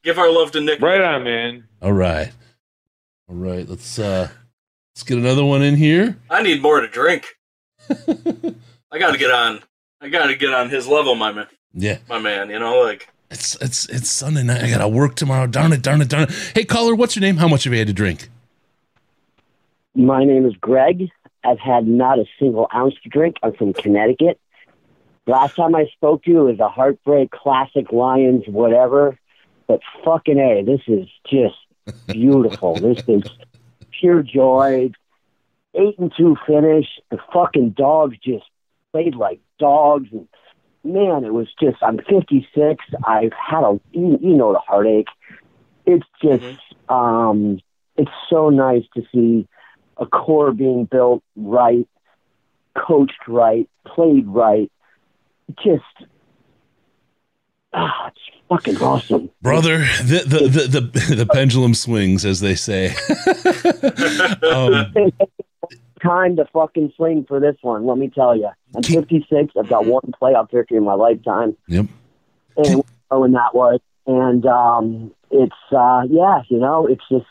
[0.04, 0.82] Give our love to Nick.
[0.82, 1.66] Right on, man.
[1.82, 2.32] All right,
[3.28, 3.68] all right.
[3.68, 4.30] Let's uh
[4.94, 6.18] let's get another one in here.
[6.30, 7.26] I need more to drink.
[7.90, 9.62] I got to get on.
[10.02, 11.48] I got to get on his level, my man.
[11.76, 14.62] Yeah, My man, you know, like it's it's it's Sunday night.
[14.64, 15.48] I gotta work tomorrow.
[15.48, 16.52] Darn it, darn it, darn it.
[16.54, 17.38] Hey, caller, what's your name?
[17.38, 18.30] How much have you had to drink?
[19.96, 21.10] My name is Greg.
[21.44, 23.38] I've had not a single ounce to drink.
[23.42, 24.40] I'm from Connecticut.
[25.26, 29.18] Last time I spoke to you was a heartbreak, classic Lions, whatever.
[29.68, 31.56] But fucking A, this is just
[32.06, 32.76] beautiful.
[32.76, 33.24] this is
[34.04, 34.92] pure joy.
[35.74, 36.86] Eight and two finish.
[37.10, 38.44] The fucking dogs just
[38.92, 40.10] played like dogs.
[40.12, 40.28] And
[40.84, 42.86] man, it was just, I'm 56.
[43.08, 45.08] I've had a, you, you know, the heartache.
[45.86, 46.44] It's just,
[46.90, 47.60] um,
[47.98, 49.48] it's so nice to see
[49.98, 51.88] a core being built right,
[52.78, 54.72] coached right, played right.
[55.64, 56.10] Just,
[57.74, 58.20] ah, it's
[58.50, 59.30] fucking awesome.
[59.42, 62.88] Brother, the the the the, the pendulum swings, as they say.
[64.52, 64.92] um,
[66.02, 67.86] Time to fucking swing for this one.
[67.86, 69.54] Let me tell you, I'm 56.
[69.58, 71.86] I've got one playoff victory in my lifetime, yep.
[72.58, 77.26] and when that was, and um, it's uh, yeah, you know, it's just,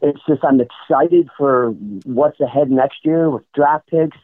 [0.00, 0.44] it's just.
[0.44, 1.70] I'm excited for
[2.04, 4.16] what's ahead next year with draft picks.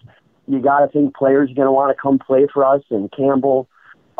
[0.47, 3.11] You got to think players are going to want to come play for us, and
[3.11, 3.69] Campbell.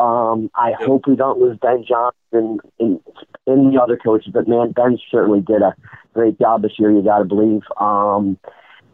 [0.01, 2.99] Um, I hope we don't lose Ben Johnson and, and,
[3.45, 5.75] and the other coaches, but man, Ben certainly did a
[6.13, 6.91] great job this year.
[6.91, 7.61] You got to believe.
[7.79, 8.39] Um,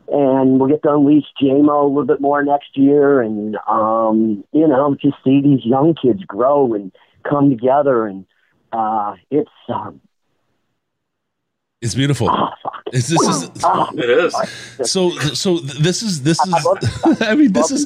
[0.10, 4.68] and we'll get to unleash JMO a little bit more next year, and um, you
[4.68, 6.92] know, just see these young kids grow and
[7.28, 8.26] come together, and
[8.72, 10.02] uh, it's um,
[11.82, 12.30] It's beautiful.
[12.92, 14.36] It's, this is it is.
[14.90, 17.86] so so this is this is I mean this is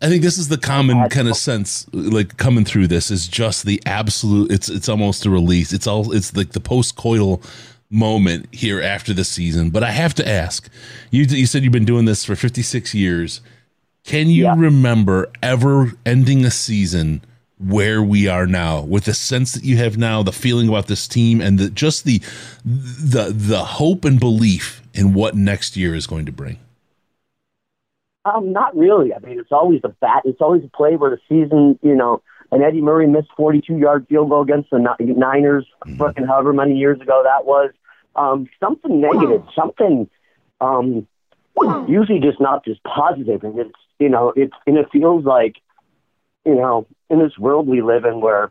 [0.00, 3.64] I think this is the common kind of sense like coming through this is just
[3.64, 5.72] the absolute it's it's almost a release.
[5.72, 7.44] It's all it's like the post-coital
[7.90, 9.70] moment here after the season.
[9.70, 10.68] But I have to ask.
[11.10, 13.40] You you said you've been doing this for 56 years.
[14.04, 17.22] Can you remember ever ending a season
[17.58, 21.06] where we are now with the sense that you have now, the feeling about this
[21.06, 22.20] team and the just the
[22.64, 26.58] the the hope and belief in what next year is going to bring?
[28.24, 29.12] Um, not really.
[29.12, 30.22] I mean, it's always a bat.
[30.24, 32.22] It's always a play where the season, you know,
[32.52, 36.76] and Eddie Murray missed 42 yard field goal against the Ni- Niners, fucking however many
[36.76, 37.70] years ago that was.
[38.14, 40.08] Um, something negative, something,
[40.60, 41.08] um,
[41.88, 43.42] usually just not just positive.
[43.42, 45.56] And it's, you know, it's, and it feels like,
[46.44, 48.50] you know, in this world we live in where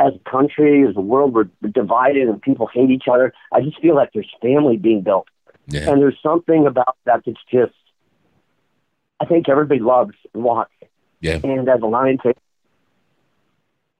[0.00, 3.32] as a country, as a world, we're divided and people hate each other.
[3.52, 5.26] I just feel like there's family being built.
[5.66, 5.90] Yeah.
[5.90, 7.74] And there's something about that that's just,
[9.20, 10.72] I think everybody loves and wants.
[11.20, 11.40] Yeah.
[11.42, 12.34] And as a Lions fan,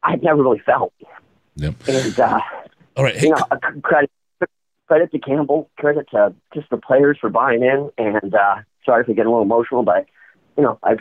[0.02, 0.94] I've never really felt.
[1.56, 1.74] Yep.
[1.88, 2.40] And, uh,
[2.96, 3.20] All right.
[3.20, 3.42] you know,
[3.82, 4.10] credit,
[4.86, 7.90] credit to Campbell, credit to just the players for buying in.
[7.98, 10.06] And uh, sorry for getting a little emotional, but,
[10.56, 10.96] you know, I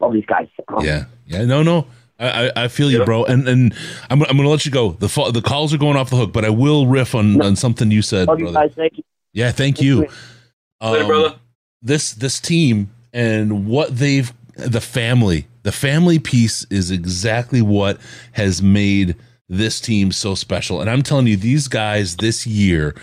[0.00, 0.48] love these guys.
[0.68, 1.04] Um, Yeah.
[1.26, 1.44] Yeah.
[1.44, 1.86] No, no.
[2.18, 3.74] I, I I feel you, bro, and and
[4.08, 4.92] I'm I'm gonna let you go.
[4.92, 7.56] The fa- the calls are going off the hook, but I will riff on, on
[7.56, 8.68] something you said, Love you brother.
[8.68, 8.74] guys.
[8.74, 9.04] Thank you.
[9.34, 10.00] Yeah, thank you.
[10.00, 11.34] Later, Um, brother.
[11.82, 17.98] This this team and what they've the family, the family piece is exactly what
[18.32, 19.14] has made
[19.50, 20.80] this team so special.
[20.80, 22.94] And I'm telling you, these guys this year,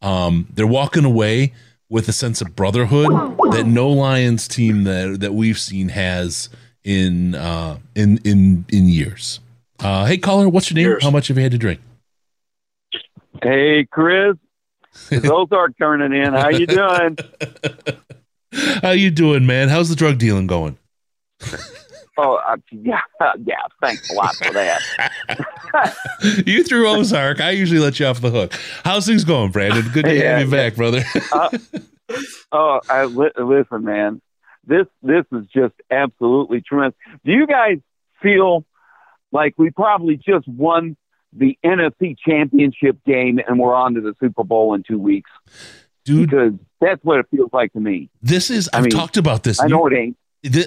[0.00, 1.52] um, they're walking away
[1.90, 3.10] with a sense of brotherhood
[3.52, 6.48] that no Lions team that that we've seen has
[6.84, 9.40] in uh, in in in years.
[9.80, 10.98] Uh, hey, caller, what's your name?
[11.02, 11.80] How much have you had to drink?
[13.42, 14.36] Hey, Chris.
[15.08, 16.32] those are turning in.
[16.32, 17.16] How you doing?
[18.82, 19.68] How you doing, man?
[19.68, 20.76] How's the drug dealing going?
[22.18, 23.00] Oh, uh, yeah,
[23.44, 23.56] yeah.
[23.82, 24.80] Thanks a lot for that.
[26.46, 27.40] you threw Ozark.
[27.40, 28.52] I usually let you off the hook.
[28.84, 29.88] How's things going, Brandon?
[29.92, 31.02] Good to Yeah, have you back, brother.
[31.32, 31.48] Uh,
[32.52, 34.20] oh, I li- listen, man.
[34.66, 36.98] this this is just absolutely tremendous.
[37.24, 37.78] Do you guys
[38.22, 38.64] feel
[39.32, 40.96] like we probably just won
[41.32, 45.30] the NFC Championship game and we're on to the Super Bowl in two weeks?
[46.04, 48.10] Dude, because that's what it feels like to me.
[48.20, 49.60] This is I've mean, talked about this.
[49.62, 50.16] I know You- it ain't.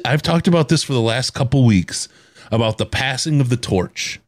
[0.06, 2.08] I've talked about this for the last couple weeks
[2.52, 4.20] about the passing of the torch,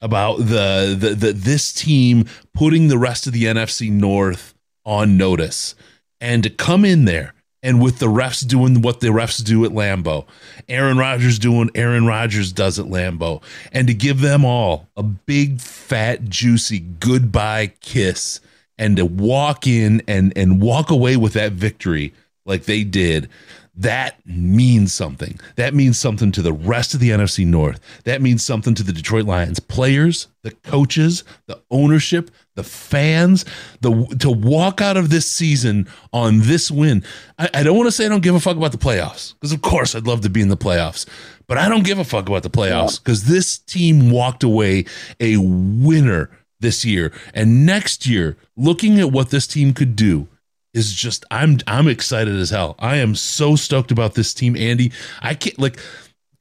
[0.00, 5.74] about the, the the this team putting the rest of the NFC North on notice,
[6.20, 9.72] and to come in there and with the refs doing what the refs do at
[9.72, 10.26] Lambeau,
[10.68, 13.42] Aaron Rodgers doing Aaron Rodgers does at Lambeau,
[13.72, 18.40] and to give them all a big fat juicy goodbye kiss
[18.78, 22.14] and to walk in and and walk away with that victory
[22.46, 23.28] like they did
[23.76, 25.38] that means something.
[25.56, 27.80] That means something to the rest of the NFC North.
[28.04, 33.46] That means something to the Detroit Lions players the coaches the ownership the fans
[33.80, 37.02] the to walk out of this season on this win.
[37.38, 39.52] I, I don't want to say I don't give a fuck about the playoffs because
[39.52, 41.06] of course I'd love to be in the playoffs
[41.46, 44.84] but I don't give a fuck about the playoffs because this team walked away
[45.20, 47.12] a winner this year.
[47.34, 50.28] And next year looking at what this team could do
[50.74, 52.74] is just I'm I'm excited as hell.
[52.78, 54.92] I am so stoked about this team, Andy.
[55.22, 55.78] I can't like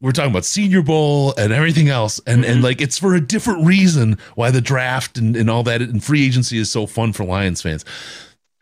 [0.01, 2.63] we're talking about Senior Bowl and everything else, and and mm-hmm.
[2.65, 6.25] like it's for a different reason why the draft and, and all that and free
[6.25, 7.85] agency is so fun for Lions fans.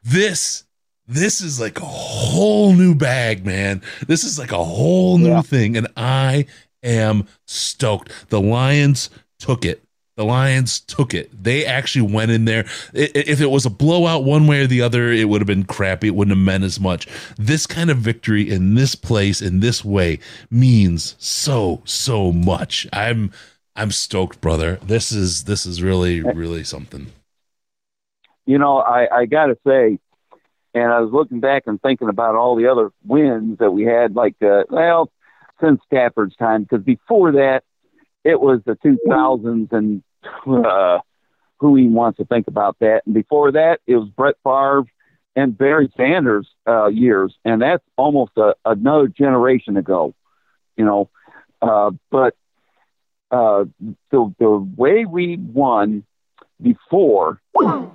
[0.04, 0.66] This
[1.08, 3.82] this is like a whole new bag, man.
[4.08, 6.46] This is like a whole new thing, and I
[6.84, 8.12] am stoked.
[8.30, 9.10] The Lions
[9.40, 9.84] took it.
[10.22, 11.32] The Lions took it.
[11.44, 12.68] They actually went in there.
[12.94, 16.10] If it was a blowout one way or the other, it would have been crappy.
[16.10, 17.08] It wouldn't have meant as much.
[17.40, 20.20] This kind of victory in this place, in this way,
[20.52, 22.86] means so, so much.
[22.94, 23.32] I'm
[23.76, 24.78] I'm stoked, brother.
[24.84, 27.08] This is this is really, really something.
[28.46, 29.98] you know, I, I got to say,
[30.76, 34.16] and I was looking back and thinking about all the other wins that we had,
[34.16, 35.10] like, uh, well,
[35.60, 37.64] since Stafford's time, because before that,
[38.24, 40.04] it was the 2000s, and
[40.48, 41.00] uh,
[41.60, 43.04] who even wants to think about that?
[43.06, 44.84] And before that, it was Brett Favre
[45.36, 50.14] and Barry Sanders uh, years, and that's almost a, another generation ago,
[50.76, 51.10] you know.
[51.62, 52.36] Uh, but
[53.30, 53.66] uh,
[54.10, 56.04] the the way we won
[56.62, 57.40] before,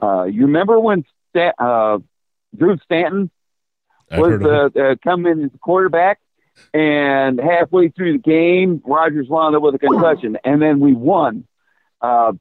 [0.02, 1.98] uh, you remember when Sta- uh,
[2.56, 3.30] Drew Stanton
[4.10, 4.40] was
[4.76, 6.20] uh, uh, coming as a quarterback,
[6.72, 11.44] and halfway through the game, Rodgers wound up with a concussion, and then we won.
[12.00, 12.32] Uh,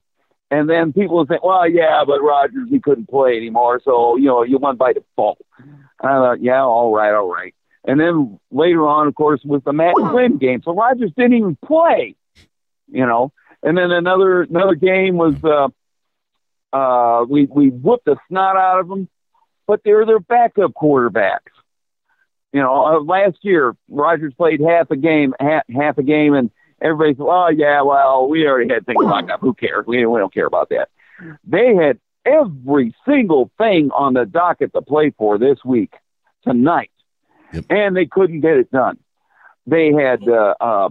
[0.51, 4.25] and then people would think, well, yeah, but Rodgers he couldn't play anymore, so you
[4.25, 5.39] know you won by default.
[5.57, 7.53] And I thought, yeah, all right, all right.
[7.83, 11.57] And then later on, of course, was the Matt Flynn game, so Rodgers didn't even
[11.65, 12.15] play,
[12.91, 13.31] you know.
[13.63, 15.69] And then another another game was uh,
[16.75, 19.09] uh, we we whooped the snot out of them,
[19.65, 21.51] but they were their backup quarterbacks.
[22.53, 26.51] You know, uh, last year Rodgers played half a game, half, half a game, and
[26.81, 29.41] everybody said, "Oh yeah, well we already had things locked up.
[29.41, 29.85] Who cares?
[29.85, 30.89] We we don't care about that."
[31.45, 35.93] They had every single thing on the docket to play for this week,
[36.43, 36.91] tonight,
[37.69, 38.97] and they couldn't get it done.
[39.67, 40.89] They had uh, uh,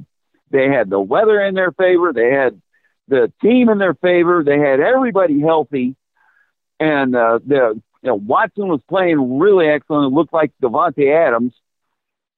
[0.51, 2.13] they had the weather in their favor.
[2.13, 2.61] They had
[3.09, 4.43] the team in their favor.
[4.45, 5.97] They had everybody healthy,
[6.81, 10.13] and uh, the you know Watson was playing really excellent.
[10.13, 11.53] It looked like Davante Adams,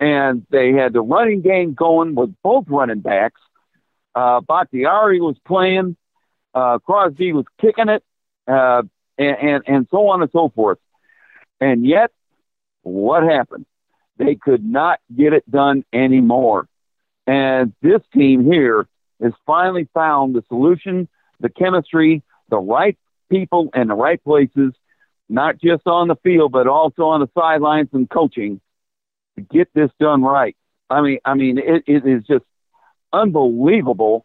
[0.00, 3.40] and they had the running game going with both running backs.
[4.14, 5.96] Uh, Bakhtiari was playing.
[6.54, 8.02] Uh, Crosby was kicking it,
[8.48, 8.82] uh,
[9.18, 10.78] and, and and so on and so forth.
[11.60, 12.10] And yet,
[12.82, 13.66] what happened?
[14.18, 16.68] They could not get it done anymore.
[17.26, 18.86] And this team here
[19.22, 21.08] has finally found the solution,
[21.40, 22.96] the chemistry, the right
[23.30, 24.72] people in the right places,
[25.28, 28.60] not just on the field, but also on the sidelines and coaching
[29.42, 30.56] get this done right.
[30.88, 32.44] I mean, I mean, it, it is just
[33.12, 34.24] unbelievable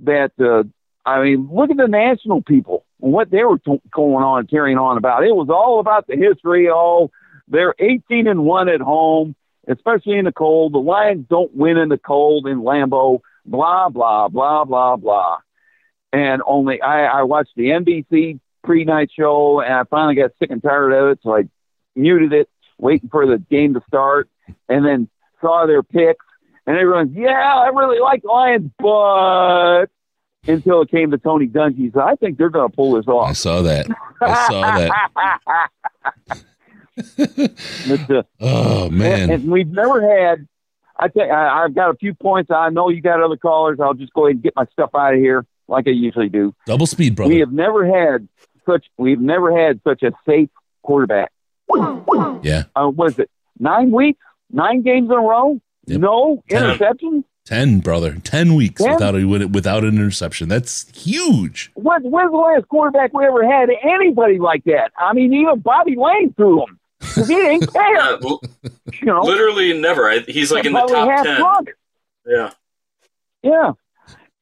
[0.00, 0.64] that, uh,
[1.08, 4.78] I mean, look at the national people, and what they were t- going on, carrying
[4.78, 5.24] on about.
[5.24, 6.68] It was all about the history.
[6.70, 7.10] Oh,
[7.48, 9.34] they're 18 and one at home,
[9.66, 10.74] especially in the cold.
[10.74, 13.20] The Lions don't win in the cold in Lambeau.
[13.46, 15.38] Blah blah blah blah blah.
[16.12, 20.62] And only I, I watched the NBC pre-night show, and I finally got sick and
[20.62, 21.48] tired of it, so I
[21.96, 22.48] muted it,
[22.78, 24.28] waiting for the game to start,
[24.68, 25.08] and then
[25.40, 26.24] saw their picks,
[26.66, 29.86] and everyone's yeah, I really like Lions, but
[30.46, 33.28] until it came to Tony Dungy, so I think they're going to pull this off.
[33.28, 33.86] I saw that.
[34.20, 35.70] I saw that.
[37.16, 39.22] But, uh, Oh man.
[39.22, 40.48] and, and we've never had.
[40.98, 42.50] I think I, I've got a few points.
[42.50, 43.78] I know you got other callers.
[43.80, 46.52] I'll just go ahead and get my stuff out of here, like I usually do.
[46.66, 47.32] Double speed, brother.
[47.32, 48.26] We have never had
[48.66, 48.86] such.
[48.96, 50.48] We've never had such a safe
[50.82, 51.30] quarterback.
[52.42, 52.64] Yeah.
[52.76, 54.20] Uh, was it nine weeks?
[54.50, 56.62] Nine games in a row, no Ten.
[56.62, 57.24] interceptions.
[57.44, 58.16] Ten, brother.
[58.24, 58.92] Ten weeks Ten?
[58.94, 60.48] without a without an interception.
[60.48, 61.70] That's huge.
[61.74, 64.92] When, when's the last quarterback we ever had anybody like that?
[64.98, 66.78] I mean, even Bobby Layne threw him.
[67.00, 67.94] 'Cause he didn't care.
[67.94, 68.40] Yeah, l-
[68.92, 70.08] you know, literally never.
[70.08, 71.36] I, he's like in the top half ten.
[71.40, 71.68] drunk.
[72.26, 72.50] Yeah.
[73.42, 73.72] Yeah.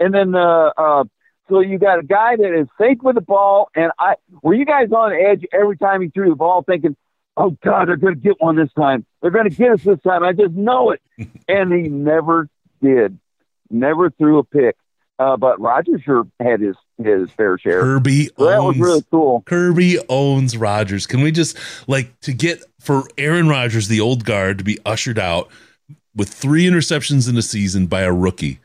[0.00, 1.04] And then uh uh
[1.48, 4.64] so you got a guy that is safe with the ball and I were you
[4.64, 6.96] guys on edge every time he threw the ball thinking,
[7.36, 9.04] Oh God, they're gonna get one this time.
[9.20, 10.22] They're gonna get us this time.
[10.22, 11.02] I just know it.
[11.48, 12.48] and he never
[12.82, 13.18] did.
[13.70, 14.76] Never threw a pick.
[15.18, 17.82] Uh but Rodgers sure had his his fair share.
[17.82, 19.42] Kerby So that was really cool.
[19.46, 21.06] Kerby owns Rodgers.
[21.06, 25.18] Can we just like to get for Aaron Rodgers, the old guard, to be ushered
[25.18, 25.50] out
[26.14, 28.60] with three interceptions in a season by a rookie?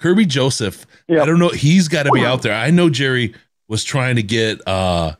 [0.00, 1.48] Kerby Joseph, I don't know.
[1.48, 2.52] He's got to be out there.
[2.54, 3.34] I know Jerry
[3.68, 5.14] was trying to get uh,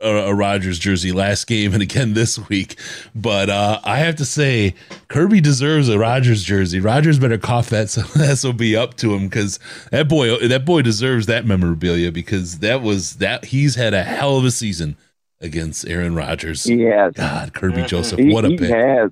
[0.00, 2.78] a, a Rodgers jersey last game and again this week,
[3.14, 4.74] but uh, I have to say
[5.08, 6.80] Kerby deserves a Rodgers jersey.
[6.80, 9.58] Rodgers better cough that sob up to him because
[9.90, 14.36] that boy that boy deserves that memorabilia because that was that he's had a hell
[14.36, 14.96] of a season
[15.40, 16.64] against Aaron Rodgers.
[16.64, 17.14] He has.
[17.14, 18.70] God, Kerby Joseph, He- what a he pick!
[18.70, 19.10] has.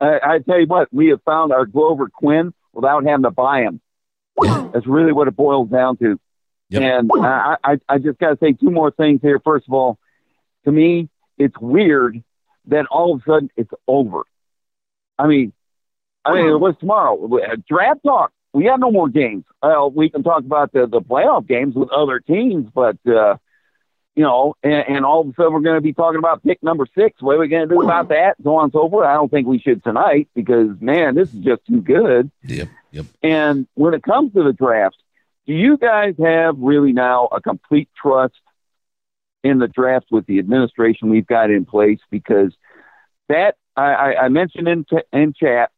[0.00, 3.62] I, I tell you what, we have found our Glover Quin without having to buy
[3.62, 3.80] him.
[4.42, 6.18] That's really what it boils down to.
[6.82, 9.40] And I, I, I just got to say two more things here.
[9.40, 9.98] First of all,
[10.64, 12.22] to me, it's weird
[12.66, 14.22] that all of a sudden it's over.
[15.18, 15.52] I mean,
[16.24, 17.22] I mean, what's tomorrow?
[17.38, 18.32] Uh, Draft talk.
[18.52, 19.44] We have no more games.
[19.62, 23.36] Well, we can talk about the, the playoff games with other teams, but uh,
[24.14, 26.62] you know, and, and all of a sudden we're going to be talking about pick
[26.62, 27.20] number six.
[27.20, 28.36] What are we going to do about that?
[28.42, 29.06] So on and so forth.
[29.06, 32.30] I don't think we should tonight because man, this is just too good.
[32.44, 33.06] Yep, yep.
[33.22, 34.96] And when it comes to the draft,
[35.46, 38.34] do you guys have really now a complete trust
[39.42, 42.00] in the draft with the administration we've got in place?
[42.10, 42.52] Because
[43.28, 45.70] that I, I, mentioned in t- in chat,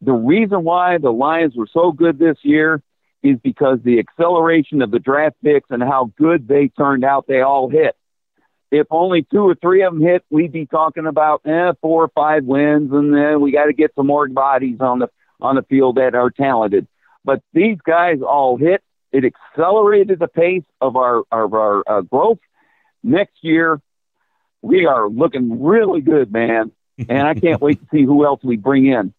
[0.00, 2.82] the reason why the Lions were so good this year
[3.22, 7.26] is because the acceleration of the draft picks and how good they turned out.
[7.26, 7.96] They all hit.
[8.70, 12.08] If only two or three of them hit, we'd be talking about eh, four or
[12.08, 15.08] five wins, and then we got to get some more bodies on the
[15.40, 16.86] on the field that are talented.
[17.26, 18.82] But these guys all hit.
[19.12, 22.38] It accelerated the pace of our of our uh, growth.
[23.02, 23.80] Next year,
[24.62, 26.72] we are looking really good, man,
[27.08, 29.12] and I can't wait to see who else we bring in.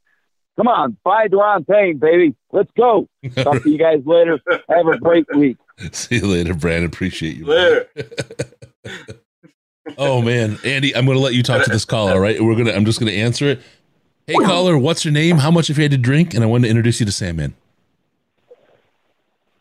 [0.56, 2.36] Come on, buy Daron Payne, baby.
[2.52, 3.08] Let's go.
[3.36, 4.40] Talk to you guys later.
[4.70, 5.58] Have a great week.
[5.92, 6.86] See you later, Brandon.
[6.86, 7.46] Appreciate you.
[7.46, 7.88] Later.
[9.98, 12.12] Oh man, Andy, I'm going to let you talk to this caller.
[12.12, 12.74] All right, we're gonna.
[12.74, 13.62] I'm just going to answer it.
[14.26, 15.38] Hey, caller, what's your name?
[15.38, 16.34] How much have you had to drink?
[16.34, 17.56] And I wanted to introduce you to Sandman.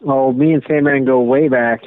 [0.06, 1.82] Oh, me and Sandman go way back.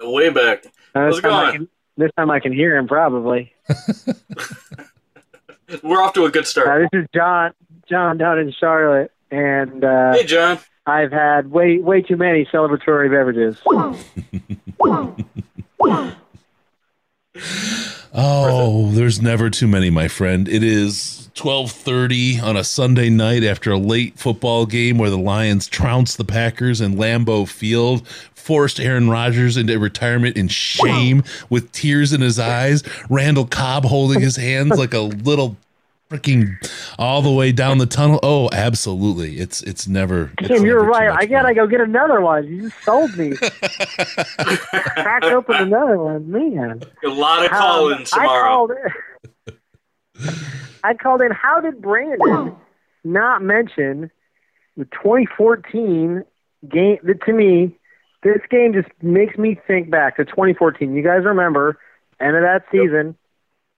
[0.00, 0.66] Way back.
[0.66, 0.70] Uh,
[1.00, 1.52] How's this, it time I going?
[1.54, 3.52] can, this time I can hear him probably.
[5.82, 6.68] We're off to a good start.
[6.68, 7.52] Uh, this is John.
[7.88, 10.58] John down in Charlotte, and uh, Hey, John.
[10.86, 13.58] I've had way way too many celebratory beverages.
[18.18, 20.48] Oh, there's never too many, my friend.
[20.48, 25.68] It is 12:30 on a Sunday night after a late football game where the Lions
[25.68, 32.14] trounced the Packers in Lambeau Field, forced Aaron Rodgers into retirement in shame with tears
[32.14, 32.82] in his eyes.
[33.10, 35.58] Randall Cobb holding his hands like a little
[36.10, 36.54] freaking
[36.98, 38.20] all the way down the tunnel.
[38.22, 39.38] Oh, absolutely.
[39.38, 41.10] It's it's never it's Tim, you're never right.
[41.10, 42.46] I gotta go get another one.
[42.46, 43.36] You just sold me.
[44.38, 46.82] Crack open another one, man.
[47.04, 48.48] A lot of Um, call-ins I tomorrow.
[48.48, 49.54] called in.
[50.84, 51.30] I called in.
[51.32, 52.54] How did Brandon
[53.04, 54.10] not mention
[54.76, 56.22] the 2014
[56.68, 56.98] game?
[57.02, 57.76] that To me,
[58.22, 60.94] this game just makes me think back to 2014.
[60.94, 61.78] You guys remember
[62.20, 63.16] end of that season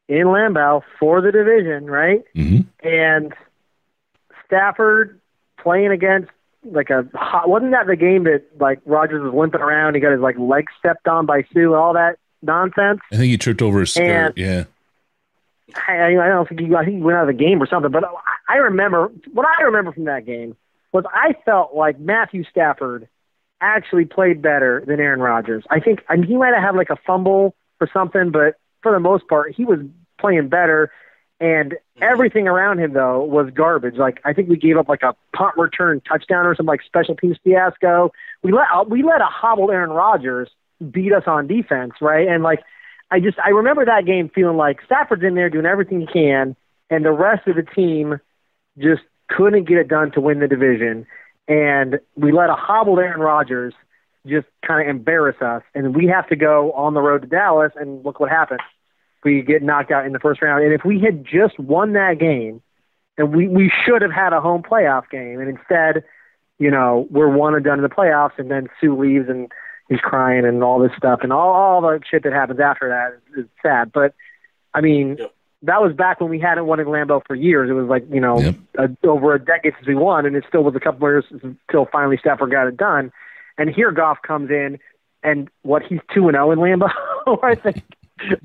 [0.08, 2.24] in Lambeau for the division, right?
[2.34, 2.86] Mm-hmm.
[2.86, 3.34] And
[4.46, 5.20] Stafford
[5.58, 6.30] playing against
[6.64, 9.94] like a hot, wasn't that the game that like Rodgers was limping around?
[9.94, 13.00] He got his like leg stepped on by Suh, all that nonsense.
[13.12, 14.04] I think he tripped over his skirt.
[14.04, 14.64] And- yeah.
[15.86, 17.90] I, I don't think he, I think he went out of the game or something.
[17.90, 18.08] But I,
[18.48, 20.56] I remember what I remember from that game
[20.92, 23.06] was I felt like Matthew Stafford
[23.60, 25.64] actually played better than Aaron Rodgers.
[25.68, 28.92] I think I mean, he might have had like a fumble or something, but for
[28.92, 29.80] the most part, he was
[30.18, 30.90] playing better.
[31.40, 32.02] And mm-hmm.
[32.02, 33.96] everything around him though was garbage.
[33.96, 37.14] Like I think we gave up like a punt return touchdown or some like special
[37.14, 38.12] teams fiasco.
[38.42, 40.48] We let uh, we let a hobbled Aaron Rodgers
[40.90, 42.28] beat us on defense, right?
[42.28, 42.60] And like
[43.10, 46.56] I just I remember that game feeling like Stafford's in there doing everything he can,
[46.90, 48.20] and the rest of the team
[48.78, 51.06] just couldn't get it done to win the division.
[51.46, 53.74] And we let a hobbled Aaron Rodgers
[54.26, 57.72] just kind of embarrass us, and we have to go on the road to Dallas,
[57.76, 58.60] and look what happened.
[59.24, 60.64] We get knocked out in the first round.
[60.64, 62.62] And if we had just won that game,
[63.16, 66.04] and we we should have had a home playoff game, and instead,
[66.58, 69.50] you know, we're one and done in the playoffs, and then Suh leaves and
[69.88, 73.38] he's crying and all this stuff, and all all the shit that happens after that
[73.38, 73.90] is, is sad.
[73.92, 74.14] But
[74.72, 75.18] I mean,
[75.62, 77.68] that was back when we hadn't won in Lambeau for years.
[77.68, 80.62] It was like you know a, over a decade since we won, and it still
[80.62, 83.12] was a couple more years until finally Stafford got it done.
[83.56, 84.78] And here Goff comes in,
[85.22, 86.90] and what he's two and zero in Lambeau,
[87.42, 87.82] I think.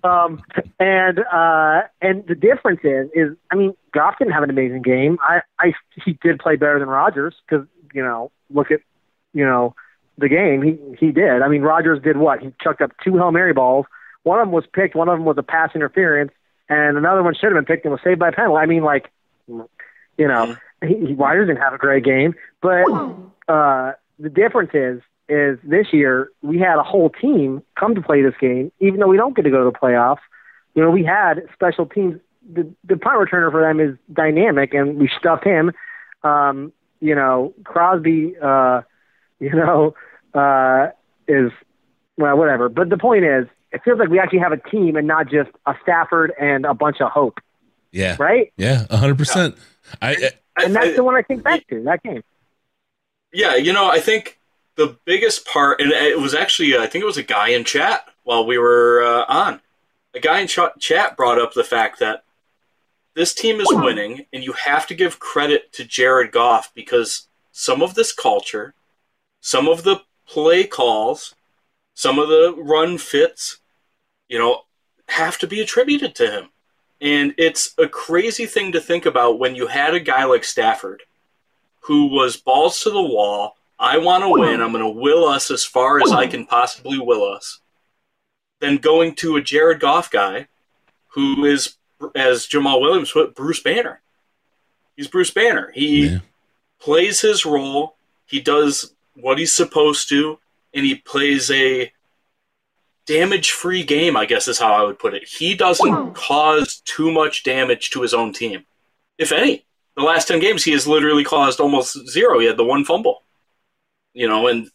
[0.03, 0.41] Um,
[0.79, 5.17] and uh, and the difference is is I mean Goff didn't have an amazing game.
[5.21, 5.73] I I
[6.05, 8.81] he did play better than Rodgers because you know look at
[9.33, 9.75] you know
[10.17, 11.41] the game he he did.
[11.41, 13.85] I mean Rodgers did what he chucked up two hail mary balls.
[14.23, 14.95] One of them was picked.
[14.95, 16.31] One of them was a pass interference,
[16.69, 18.57] and another one should have been picked and was saved by a penalty.
[18.57, 19.09] I mean like
[19.47, 22.85] you know he, he Rodgers didn't have a great game, but
[23.47, 25.01] uh, the difference is
[25.33, 29.07] is this year we had a whole team come to play this game, even though
[29.07, 30.21] we don't get to go to the playoffs.
[30.75, 32.19] You know, we had special teams.
[32.51, 35.71] The the punt returner for them is dynamic, and we stuffed him.
[36.23, 38.35] Um, you know, Crosby.
[38.41, 38.81] Uh,
[39.39, 39.93] you know,
[40.33, 40.89] uh,
[41.27, 41.51] is
[42.17, 42.69] well, whatever.
[42.69, 45.49] But the point is, it feels like we actually have a team and not just
[45.65, 47.39] a Stafford and a bunch of hope.
[47.91, 48.15] Yeah.
[48.19, 48.53] Right.
[48.57, 48.85] Yeah.
[48.89, 49.55] hundred percent.
[50.01, 52.23] I, and that's the one I think back to that game.
[53.33, 54.39] Yeah, you know, I think
[54.75, 58.07] the biggest part, and it was actually, I think it was a guy in chat
[58.23, 59.61] while we were uh, on.
[60.15, 62.23] A guy in ch- chat brought up the fact that
[63.15, 67.83] this team is winning, and you have to give credit to Jared Goff because some
[67.83, 68.73] of this culture,
[69.41, 71.35] some of the play calls,
[71.93, 73.59] some of the run fits,
[74.27, 74.63] you know,
[75.09, 76.49] have to be attributed to him.
[77.01, 81.03] And it's a crazy thing to think about when you had a guy like Stafford
[81.81, 83.57] who was balls to the wall.
[83.79, 84.61] I want to win.
[84.61, 87.59] I'm going to will us as far as I can possibly will us.
[88.61, 90.47] Then going to a Jared Goff guy
[91.09, 91.75] who is,
[92.15, 94.01] as Jamaal Williams put, Bruce Banner.
[94.95, 95.71] He's Bruce Banner.
[95.73, 96.19] He
[96.79, 97.95] plays his role.
[98.25, 100.39] He does what he's supposed to,
[100.73, 101.91] and he plays a
[103.05, 105.27] damage free game, I guess is how I would put it.
[105.27, 108.65] He doesn't cause too much damage to his own team,
[109.17, 109.65] if any.
[109.95, 112.39] The last 10 games, he has literally caused almost zero.
[112.39, 113.23] He had the one fumble.
[114.13, 114.69] You know, and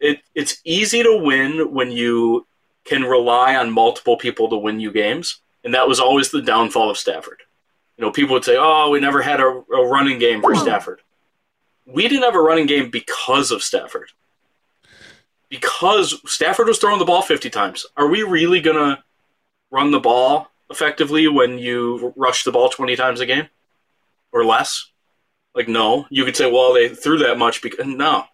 [0.00, 2.46] it, it's easy to win when you
[2.84, 5.40] can rely on multiple people to win you games.
[5.64, 7.42] And that was always the downfall of Stafford.
[7.96, 11.00] You know, people would say, oh, we never had a, a running game for Stafford.
[11.84, 14.10] We didn't have a running game because of Stafford
[15.48, 17.86] because Stafford was throwing the ball 50 times.
[17.96, 19.02] Are we really going to
[19.70, 23.48] run the ball effectively when you rush the ball 20 times a game
[24.32, 24.90] or less?
[25.58, 26.06] Like, no.
[26.08, 28.24] You could say, well, they threw that much because no.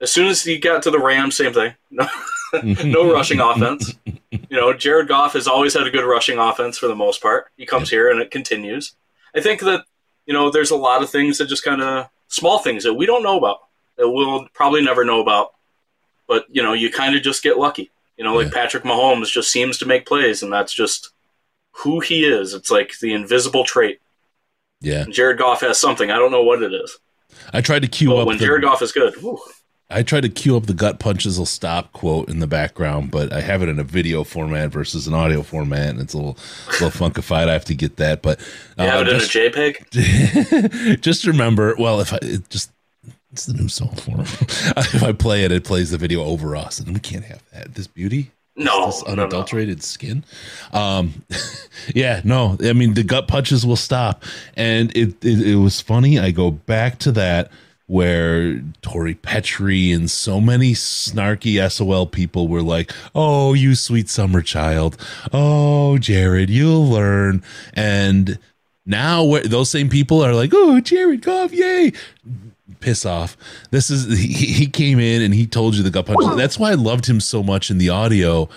[0.00, 1.74] As soon as he got to the Rams, same thing.
[1.90, 2.08] No,
[2.62, 3.94] no rushing offense.
[4.30, 7.48] You know, Jared Goff has always had a good rushing offense for the most part.
[7.56, 8.94] He comes here and it continues.
[9.36, 9.84] I think that,
[10.24, 13.04] you know, there's a lot of things that just kind of small things that we
[13.04, 13.60] don't know about
[13.96, 15.54] that we'll probably never know about
[16.26, 19.50] but you know you kind of just get lucky you know like patrick mahomes just
[19.50, 21.10] seems to make plays and that's just
[21.72, 24.00] who he is it's like the invisible trait
[24.80, 25.04] Yeah.
[25.10, 26.98] jared goff has something i don't know what it is
[27.52, 29.38] I tried to cue but up when the, jared goff is good whew,
[29.90, 33.32] I tried to cue up the gut punches will stop quote in the background, but
[33.32, 36.36] I have it in a video format versus an audio format, and it's a little,
[36.68, 37.48] a little funkified.
[37.48, 38.38] I have to get that, but
[38.78, 41.74] uh, you have it just, in a jpeg just remember.
[41.78, 42.70] Well, if I it just
[43.32, 44.20] it's the new song form.
[44.20, 47.74] if I play it, it plays the video over us, and we can't have that.
[47.74, 49.22] This beauty, No, this no, no.
[49.22, 50.24] unadulterated skin.
[50.72, 51.22] Um,
[51.94, 54.24] yeah, no, I mean the gut punches will stop,
[54.56, 56.18] and it, it it was funny.
[56.18, 57.50] I go back to that
[57.86, 64.42] where Tori Petrie and so many snarky SOL people were like, "Oh, you sweet summer
[64.42, 64.96] child.
[65.32, 67.42] Oh, Jared, you'll learn."
[67.74, 68.38] And
[68.84, 71.92] now those same people are like, "Oh, Jared Goff, yay!"
[72.80, 73.36] Piss off.
[73.70, 76.36] This is he, he came in and he told you the gut punch.
[76.36, 78.48] That's why I loved him so much in the audio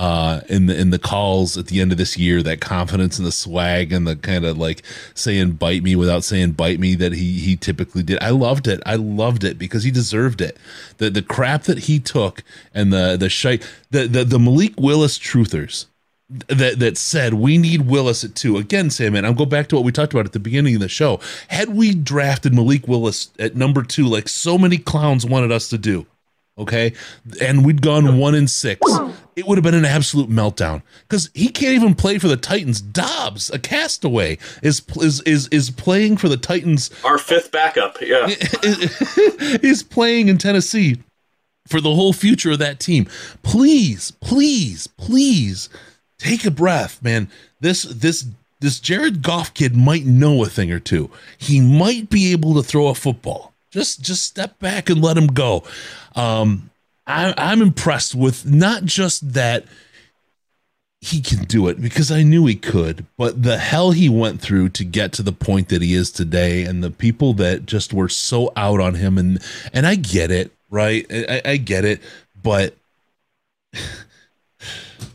[0.00, 3.26] uh in the in the calls at the end of this year that confidence and
[3.26, 4.82] the swag and the kind of like
[5.14, 8.80] saying bite me without saying bite me that he he typically did i loved it
[8.86, 10.56] i loved it because he deserved it
[10.96, 12.42] the the crap that he took
[12.72, 15.84] and the the shite the the, the malik willis truthers
[16.48, 18.56] that that said we need Willis at two.
[18.56, 20.80] Again, Sam, and I'll go back to what we talked about at the beginning of
[20.80, 21.20] the show.
[21.48, 25.78] Had we drafted Malik Willis at number two, like so many clowns wanted us to
[25.78, 26.06] do,
[26.56, 26.92] okay,
[27.40, 28.80] and we'd gone one in six,
[29.34, 32.80] it would have been an absolute meltdown because he can't even play for the Titans.
[32.80, 36.90] Dobbs, a castaway, is is is is playing for the Titans.
[37.04, 38.26] our fifth backup yeah
[39.62, 41.02] is playing in Tennessee
[41.66, 43.06] for the whole future of that team.
[43.42, 45.68] Please, please, please
[46.20, 47.28] take a breath, man.
[47.60, 48.26] This this
[48.60, 51.10] this Jared Goff kid might know a thing or two.
[51.38, 53.54] He might be able to throw a football.
[53.70, 55.64] Just just step back and let him go.
[56.14, 56.70] Um,
[57.06, 59.64] I, I'm impressed with not just that
[61.00, 64.68] he can do it because I knew he could, but the hell he went through
[64.70, 68.08] to get to the point that he is today, and the people that just were
[68.08, 69.42] so out on him, and
[69.72, 71.06] and I get it, right?
[71.10, 72.02] I, I get it,
[72.40, 72.74] but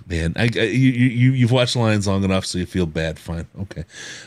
[0.07, 3.17] man, I, I you you you've watched Lions long enough, so you feel bad.
[3.19, 3.83] Fine, okay,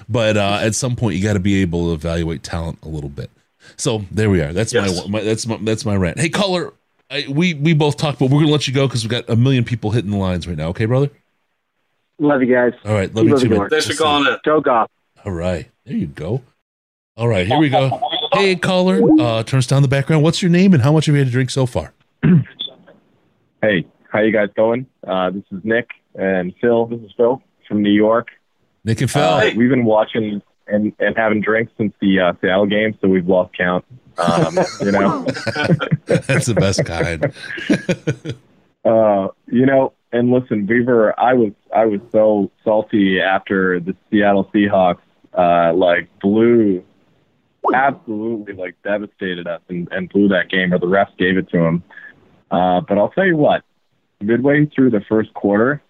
[0.08, 3.10] but uh, at some point you got to be able to evaluate talent a little
[3.10, 3.30] bit.
[3.76, 4.52] So there we are.
[4.52, 5.06] That's Yes.
[5.06, 6.18] my, my that's my that's my rant.
[6.18, 6.72] Hey, caller,
[7.10, 9.36] I, we we both talked, but we're gonna let you go because we got a
[9.36, 10.68] million people hitting the lines right now.
[10.68, 11.10] Okay, brother.
[12.18, 12.72] Love you guys.
[12.84, 13.68] All right, love you too, man.
[13.68, 14.36] Thanks for calling in.
[14.44, 14.90] Go Goff.
[15.24, 16.42] All right, there you go.
[17.16, 18.00] All right, here we go.
[18.32, 20.22] Hey, caller, uh, turns down the background.
[20.22, 21.92] What's your name and how much have you had to drink so far?
[23.60, 24.86] Hey, how you guys going?
[25.06, 26.86] Uh, this is Nick and Phil.
[26.86, 28.28] This is Phil from New York.
[28.84, 29.22] Nick and Phil.
[29.22, 33.26] Uh, we've been watching and, and having drinks since the uh, Seattle game, so we've
[33.26, 33.84] lost count.
[34.18, 35.24] Um, you know,
[36.06, 37.32] That's the best kind.
[38.84, 41.18] uh, you know, and listen, we were.
[41.18, 45.00] I was I was so salty after the Seattle Seahawks
[45.36, 46.82] uh, like blew,
[47.74, 51.58] absolutely like devastated us and, and blew that game, or the refs gave it to
[51.58, 51.82] them.
[52.50, 53.62] Uh, but I'll tell you what,
[54.20, 55.82] midway through the first quarter,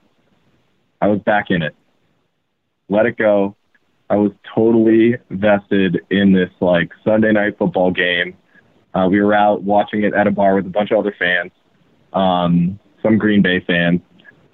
[1.00, 1.74] I was back in it.
[2.88, 3.56] Let it go.
[4.10, 8.36] I was totally vested in this like Sunday night football game.
[8.94, 11.52] Uh, we were out watching it at a bar with a bunch of other fans,
[12.14, 14.00] um, some Green Bay fans.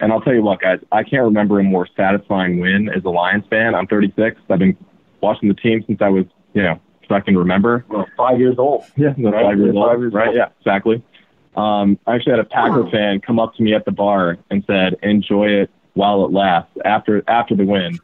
[0.01, 3.11] And I'll tell you what, guys, I can't remember a more satisfying win as a
[3.11, 3.77] Lions fan.
[3.77, 4.41] I'm 36.
[4.51, 4.77] I've been
[5.21, 7.85] watching the team since I was, you know, so I can remember.
[7.89, 8.85] Well, five years old.
[8.97, 10.01] Yeah, no, Right, five years five old.
[10.01, 10.37] years right, old.
[10.37, 11.03] yeah, exactly.
[11.57, 14.65] Um, I actually had a Packer fan come up to me at the bar and
[14.67, 17.99] said, "Enjoy it while it lasts." After after the win,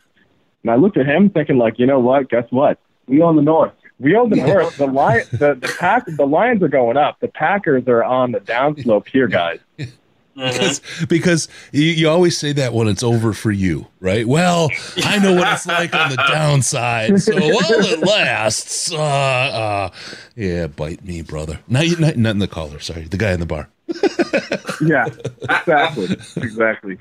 [0.63, 2.29] and I looked at him thinking, like, you know what?
[2.29, 2.79] Guess what?
[3.07, 3.73] We own the North.
[3.99, 4.77] We own the North.
[4.77, 7.21] The lion, the the pack, the Lions are going up.
[7.21, 9.59] The Packers are on the downslope here, guys.
[10.41, 14.27] because because you, you always say that when it's over for you, right?
[14.27, 14.71] Well,
[15.05, 19.91] I know what it's like on the downside, so while it lasts, uh, uh,
[20.37, 21.61] yeah, bite me, brother.
[21.69, 23.69] Not, not not in the collar, Sorry, the guy in the bar.
[24.81, 25.07] yeah,
[25.43, 26.99] exactly, exactly.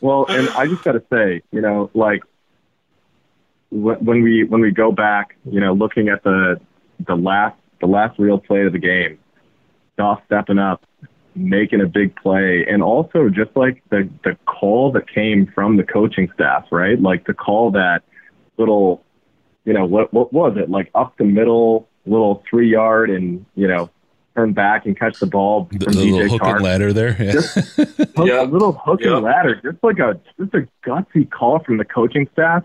[0.00, 2.22] Well, and I just got to say, you know, like
[3.70, 6.60] when we when we go back, you know, looking at the
[7.06, 9.18] the last the last real play of the game,
[9.96, 10.84] Goff stepping up,
[11.34, 15.84] making a big play, and also just like the the call that came from the
[15.84, 17.00] coaching staff, right?
[17.00, 18.02] Like the call that
[18.56, 19.02] little,
[19.64, 20.70] you know, what what was it?
[20.70, 23.90] Like up the middle, little three yard, and you know,
[24.36, 26.92] turn back and catch the ball The, from the DJ little hook Chark and ladder
[26.92, 27.16] there.
[27.18, 27.32] Yeah.
[28.16, 31.84] hook, a little hook and ladder, just like a just a gutsy call from the
[31.84, 32.64] coaching staff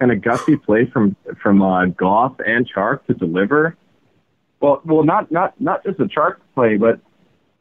[0.00, 3.76] and a gutsy play from from uh, Goff and Chark to deliver.
[4.60, 7.00] Well, well, not not not just the Chark play, but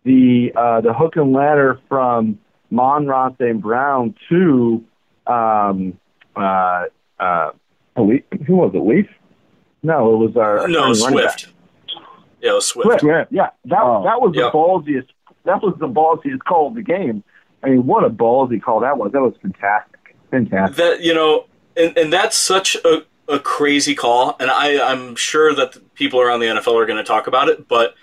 [0.06, 2.40] the uh, the hook and ladder from
[2.72, 4.84] Monroe and Brown to
[5.28, 6.00] um,
[6.36, 6.86] uh,
[7.20, 7.52] uh,
[7.98, 8.80] who was it?
[8.80, 9.08] Leaf?
[9.84, 10.96] No, it was our No, our.
[10.96, 11.48] Swift.
[12.42, 13.02] Yeah, it was Swift.
[13.02, 13.32] Swift.
[13.32, 14.04] Yeah, that Oh.
[14.04, 14.52] that was Yep.
[14.52, 15.08] the ballsiest.
[15.44, 17.24] That was the ballsiest call of the game.
[17.64, 19.12] I mean, what a ballsy call that was.
[19.12, 20.16] That was fantastic.
[20.32, 20.76] Fantastic.
[20.78, 21.46] that you know
[21.78, 26.20] and, and that's such a, a crazy call and I, i'm sure that the people
[26.20, 27.94] around the nfl are going to talk about it but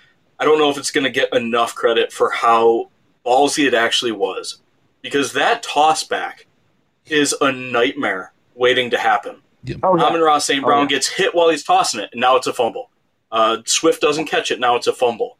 [0.43, 2.89] i don't know if it's going to get enough credit for how
[3.25, 4.61] ballsy it actually was
[5.01, 6.45] because that toss back
[7.05, 9.37] is a nightmare waiting to happen
[9.81, 10.03] Oh, yeah.
[10.03, 10.61] Amon Ross St.
[10.61, 10.87] Oh, Brown yeah.
[10.97, 12.89] gets hit while he's tossing it, and now it's a fumble.
[13.31, 15.37] Uh, Swift doesn't catch it, now it's a fumble.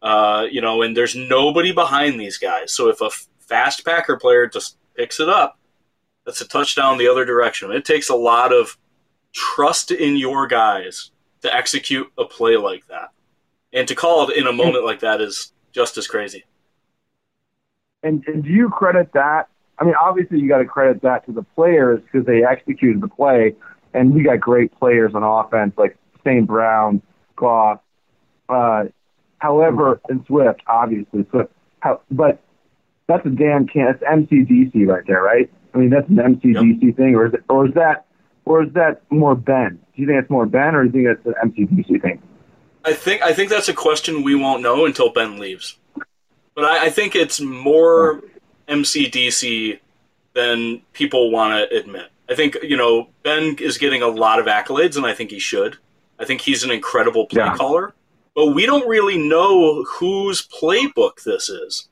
[0.00, 2.72] Uh, you know, and there's nobody behind these guys.
[2.72, 5.58] So if a f- fast Packer player just picks it up,
[6.24, 7.72] that's a touchdown the other direction.
[7.72, 8.78] It takes a lot of
[9.32, 11.10] trust in your guys
[11.42, 13.08] to execute a play like that.
[13.74, 16.44] And to call it in a moment like that is just as crazy.
[18.04, 19.48] And, and do you credit that?
[19.78, 23.08] I mean, obviously you got to credit that to the players because they executed the
[23.08, 23.56] play,
[23.92, 26.46] and we got great players on offense like St.
[26.46, 27.02] Brown,
[27.34, 27.80] Goff.
[28.48, 28.84] Uh,
[29.38, 31.50] however, and Swift, obviously Swift.
[31.80, 32.40] How, but
[33.08, 33.86] that's a damn can.
[33.86, 35.50] That's MCDC right there, right?
[35.74, 38.06] I mean, that's an MCDC thing, or is it, or is that,
[38.44, 39.80] or is that more Ben?
[39.96, 42.22] Do you think it's more Ben, or do you think it's an MCDC thing?
[42.84, 45.78] I think I think that's a question we won't know until Ben leaves.
[46.54, 48.22] But I, I think it's more
[48.68, 49.78] MCDC
[50.34, 52.10] than people want to admit.
[52.28, 55.38] I think you know Ben is getting a lot of accolades, and I think he
[55.38, 55.78] should.
[56.18, 57.94] I think he's an incredible play caller,
[58.34, 61.88] but we don't really know whose playbook this is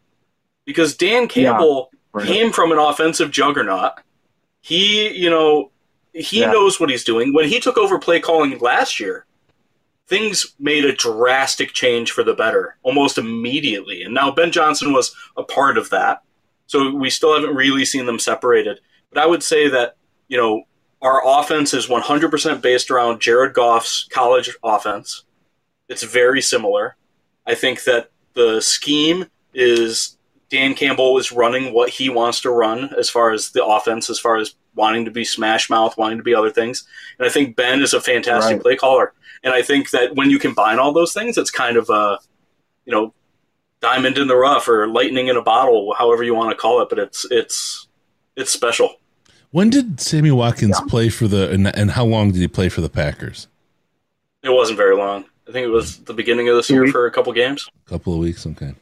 [0.64, 2.27] because Dan Campbell right.
[2.27, 3.94] came from an offensive juggernaut.
[4.60, 5.73] He, you know,
[6.12, 6.52] he Yeah.
[6.52, 7.35] knows what he's doing.
[7.35, 9.27] When he took over play calling last year,
[10.08, 14.02] things made a drastic change for the better almost immediately.
[14.02, 16.22] And now Ben Johnson was a part of that.
[16.66, 18.80] So we still haven't really seen them separated.
[19.10, 19.96] But I would say that,
[20.28, 20.64] you know,
[21.02, 25.24] our offense is 100% based around Jared Goff's college offense.
[25.88, 26.96] It's very similar.
[27.46, 30.16] I think that the scheme is
[30.48, 34.18] Dan Campbell is running what he wants to run as far as the offense, as
[34.18, 36.86] far as wanting to be smash mouth, wanting to be other things.
[37.18, 38.62] And I think Ben is a fantastic Right.
[38.62, 39.12] play caller.
[39.44, 42.19] And I think that when you combine all those things, it's kind of a,
[42.85, 43.12] you know,
[43.81, 46.89] diamond in the rough or lightning in a bottle, however you want to call it.
[46.89, 47.89] But it's it's
[48.36, 48.97] it's special.
[49.51, 52.81] When did Sammy Watkins play for the and, and how long did he play for
[52.81, 53.48] the Packers?
[54.43, 55.24] It wasn't very long.
[55.48, 57.69] I think it was the beginning of this year for a couple games.
[57.86, 58.74] A couple of weeks, okay.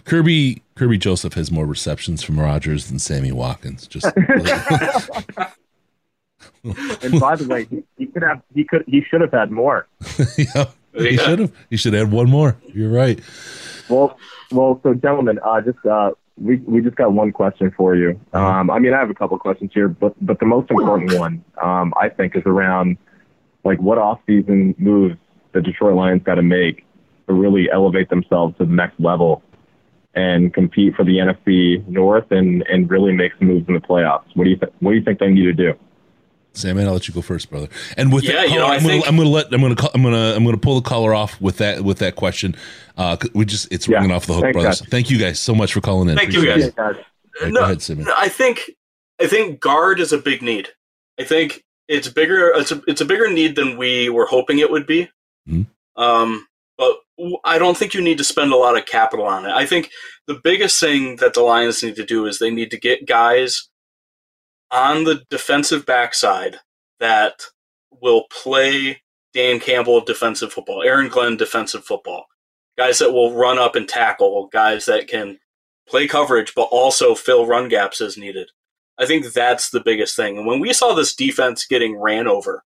[0.00, 3.86] Kerby Kerby Joseph has more receptions from Rodgers than Sammy Watkins.
[3.86, 4.06] Just
[7.02, 9.88] And by the way, he, he could have he could he should have had more.
[10.38, 11.52] yeah, he should have.
[11.70, 12.56] He should add one more.
[12.72, 13.20] You're right.
[13.88, 14.16] Well,
[14.52, 18.18] well, so gentlemen, uh, just uh, we we just got one question for you.
[18.32, 21.44] Um, I mean, I have a couple questions here, but but the most important one,
[21.60, 22.96] um, I think, is around
[23.64, 25.16] like what off-season moves
[25.52, 26.84] the Detroit Lions got to make
[27.28, 29.42] to really elevate themselves to the next level
[30.14, 34.24] and compete for the NFC North and and really make some moves in the playoffs.
[34.34, 35.74] What do you th- What do you think they need to do?
[36.54, 37.68] Sammy, I'll let you go first, brother.
[37.96, 39.74] And with Yeah, that, you know, I I'm, gonna, think- I'm gonna let I'm gonna
[39.76, 42.54] call, I'm gonna I'm gonna pull the collar off with that with that question.
[42.96, 44.80] Uh, 'cause we just it's ringing off the hook, Thanks, brothers.
[44.82, 44.88] guys.
[44.90, 46.16] Thank you guys so much for calling in.
[46.16, 46.66] Thank you, guys.
[46.66, 46.74] it.
[46.76, 48.04] Yeah, no, go ahead, Sammy.
[48.04, 48.70] no, I think
[49.20, 50.68] I think guard is a big need.
[51.18, 52.48] I think it's bigger.
[52.54, 55.08] It's a, it's a bigger need than we were hoping it would be.
[55.48, 55.66] Mhm.
[55.96, 56.46] Um,
[56.78, 59.50] but w- I don't think you need to spend a lot of capital on it.
[59.52, 59.90] I think
[60.26, 63.68] the biggest thing that the Lions need to do is they need to get guys
[64.72, 66.56] on the defensive backside
[66.98, 67.42] that
[68.00, 69.02] will play
[69.34, 72.26] Dan Campbell defensive football, Aaron Glenn defensive football,
[72.76, 75.38] guys that will run up and tackle, guys that can
[75.88, 78.48] play coverage but also fill run gaps as needed.
[78.98, 80.36] I think that's the biggest thing.
[80.36, 82.62] And when we saw this defense getting ran over,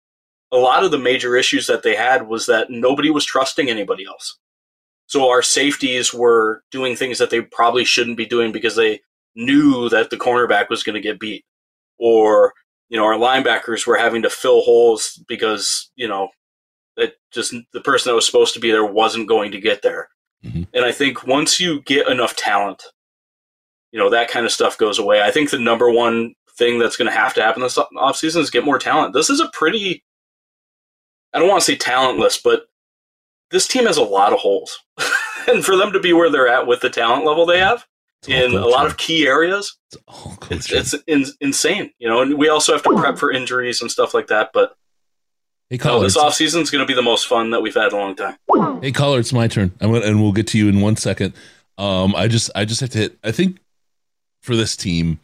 [0.52, 4.06] a lot of the major issues that they had was that nobody was trusting anybody
[4.06, 4.38] else.
[5.08, 9.02] So our safeties were doing things that they probably shouldn't be doing because they
[9.36, 11.46] knew that the cornerback was going to get beat.
[12.00, 12.54] Or,
[12.90, 16.30] you know, our linebackers were having to fill holes because, you know,
[16.98, 20.10] that just the person that was supposed to be there wasn't going to get there.
[20.44, 20.64] Mm-hmm.
[20.74, 22.84] And I think once you get enough talent,
[23.92, 25.22] you know, that kind of stuff goes away.
[25.22, 28.50] I think the number one thing that's going to have to happen this offseason is
[28.50, 29.14] get more talent.
[29.14, 30.04] This is a pretty,
[31.34, 32.64] I don't want to say talentless, but
[33.52, 34.78] this team has a lot of holes.
[35.48, 37.86] and for them to be where they're at with the talent level they have
[38.28, 39.78] in a lot of key areas,
[40.52, 41.92] it's, it's in, insane.
[42.00, 44.52] You know, and we also have to prep for injuries and stuff like that.
[44.54, 44.76] But
[45.70, 47.74] Hey, no, caller, this it's- offseason is going to be the most fun that we've
[47.74, 48.38] had in a long time.
[48.82, 49.72] Hey, caller, it's my turn.
[49.82, 51.34] I'm gonna, and we'll get to you in one second.
[51.78, 53.18] Um, I just, I just have to hit.
[53.24, 53.58] I think
[54.44, 55.20] for this team,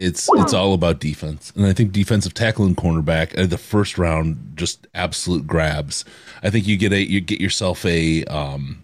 [0.00, 3.98] it's it's all about defense, and I think defensive tackle and cornerback at the first
[3.98, 6.04] round just absolute grabs.
[6.42, 8.82] I think you get a you get yourself a um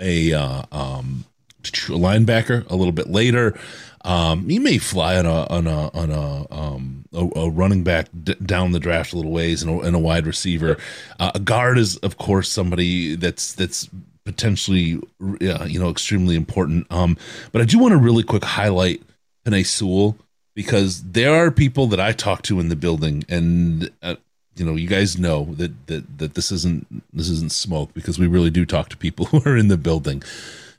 [0.00, 1.24] a uh, um
[1.72, 3.58] linebacker a little bit later.
[4.04, 8.08] Um, you may fly on a on a on a um a, a running back
[8.22, 10.76] d- down the draft a little ways and a, and a wide receiver.
[11.18, 13.88] Uh, a guard is of course somebody that's that's
[14.24, 16.86] potentially uh, you know extremely important.
[16.90, 17.16] Um,
[17.52, 19.02] but I do want to really quick highlight
[19.46, 20.18] Penei Sewell
[20.54, 23.90] because there are people that I talk to in the building and.
[24.02, 24.16] Uh,
[24.56, 28.28] you know, you guys know that, that that this isn't this isn't smoke because we
[28.28, 30.22] really do talk to people who are in the building.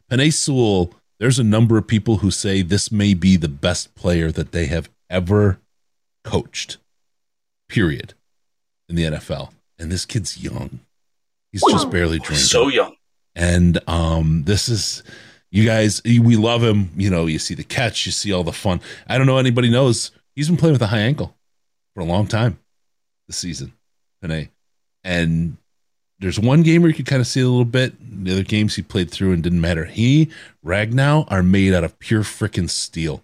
[0.09, 4.31] Penei Sewell, there's a number of people who say this may be the best player
[4.31, 5.59] that they have ever
[6.23, 6.77] coached.
[7.69, 8.13] Period.
[8.87, 9.49] In the NFL.
[9.79, 10.79] And this kid's young.
[11.51, 12.45] He's just barely drinking.
[12.45, 12.95] So young.
[13.35, 15.03] And um this is
[15.51, 18.53] you guys we love him, you know, you see the catch, you see all the
[18.53, 18.81] fun.
[19.07, 21.35] I don't know anybody knows he's been playing with a high ankle
[21.93, 22.59] for a long time
[23.27, 23.73] this season.
[24.23, 24.49] Penei.
[25.03, 25.57] And
[26.19, 27.93] there's one game where you could kind of see it a little bit.
[28.23, 29.85] The other games he played through and didn't matter.
[29.85, 30.29] He,
[30.65, 33.21] Ragnow, are made out of pure freaking steel.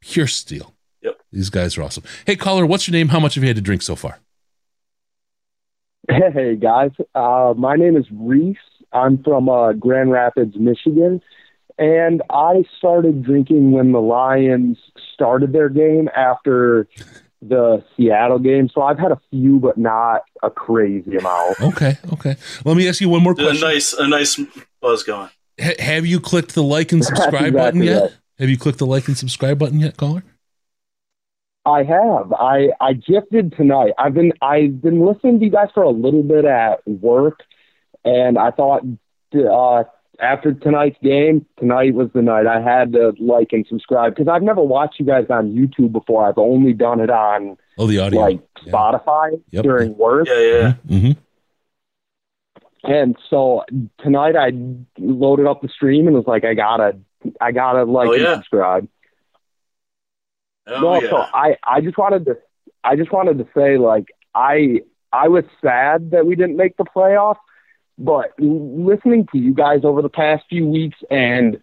[0.00, 0.74] Pure steel.
[1.02, 1.20] Yep.
[1.32, 2.04] These guys are awesome.
[2.26, 3.08] Hey, caller, what's your name?
[3.08, 4.20] How much have you had to drink so far?
[6.06, 8.58] Hey guys, uh, my name is Reese.
[8.92, 11.22] I'm from uh, Grand Rapids, Michigan,
[11.78, 14.76] and I started drinking when the Lions
[15.14, 16.88] started their game after
[17.48, 18.68] the Seattle game.
[18.68, 21.60] So I've had a few, but not a crazy amount.
[21.60, 22.36] Okay, okay.
[22.64, 23.56] Let me ask you one more question.
[23.56, 24.40] A nice, a nice
[24.80, 25.30] buzz going.
[25.60, 28.02] Ha- have you clicked the like and subscribe button yet?
[28.02, 28.12] right.
[28.38, 30.24] Have you clicked the like and subscribe button yet, caller?
[31.66, 32.32] I have.
[32.32, 33.92] I I gifted tonight.
[33.96, 37.40] I've been I've been listening to you guys for a little bit at work,
[38.04, 38.82] and I thought
[39.34, 39.84] uh,
[40.20, 44.42] after tonight's game, tonight was the night I had to like and subscribe because I've
[44.42, 46.26] never watched you guys on YouTube before.
[46.28, 48.20] I've only done it on Oh, the audio.
[48.20, 49.62] like Spotify Yep.
[49.64, 50.28] during work.
[50.28, 50.74] Yeah, yeah.
[50.88, 51.12] Mm-hmm.
[52.90, 53.64] And so
[53.98, 54.52] tonight I
[54.98, 56.98] loaded up the stream and was like, I gotta,
[57.40, 58.88] I gotta like Oh, and subscribe.
[60.66, 61.10] Oh, no, yeah.
[61.10, 62.38] so I, I just wanted to,
[62.82, 64.80] I just wanted to say like I,
[65.12, 67.36] I was sad that we didn't make the playoffs,
[67.98, 71.62] but listening to you guys over the past few weeks and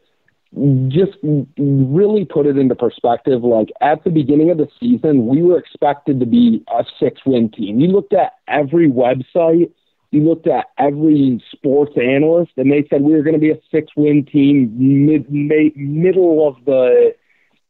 [0.90, 1.18] just
[1.58, 3.44] really put it into perspective.
[3.44, 7.49] Like at the beginning of the season, we were expected to be a six win
[7.49, 7.80] team.
[7.80, 9.72] You looked at every website,
[10.12, 13.60] you looked at every sports analyst, and they said we were going to be a
[13.72, 17.16] six win team mid, mid, middle of the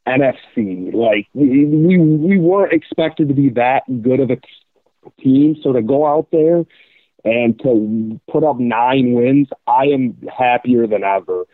[0.08, 0.92] NFC.
[0.92, 4.38] Like we, we, we weren't expected to be that good of a
[5.22, 5.56] team.
[5.62, 6.66] So to go out there
[7.24, 11.46] and to put up nine wins, I am happier than ever.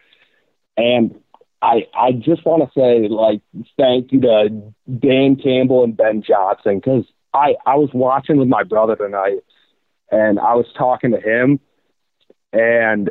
[0.78, 1.16] And
[1.62, 3.42] I I just want to say like
[3.78, 8.64] thank you to Dan Campbell and Ben Johnson because I I was watching with my
[8.64, 9.40] brother tonight
[10.12, 11.60] and I was talking to him
[12.54, 13.10] and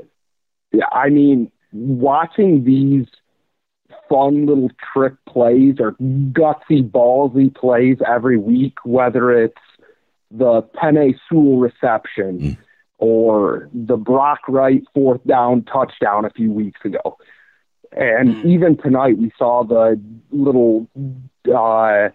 [0.93, 3.07] I mean watching these
[4.09, 9.55] fun little trick plays or gutsy ballsy plays every week whether it's
[10.31, 12.53] the Penei Sewell reception hmm.
[12.99, 17.17] or the Brock Wright fourth down touchdown a few weeks ago.
[17.93, 18.49] And hmm.
[18.49, 20.01] even tonight, we saw the
[20.31, 20.89] little
[21.47, 22.11] uh,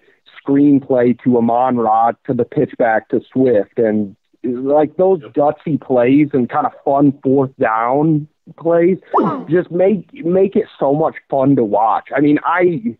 [0.45, 6.49] screenplay to Amon-Ra to the pitch back to Swift, and like those gutsy plays and
[6.49, 8.27] kind of fun fourth down
[8.59, 9.43] plays hmm.
[9.49, 12.09] just make make it so much fun to watch.
[12.15, 12.95] I mean, I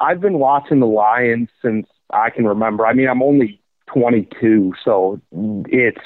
[0.00, 2.86] I've been watching the Lions since I can remember.
[2.86, 5.20] I mean, I'm only 22, so
[5.68, 6.00] it's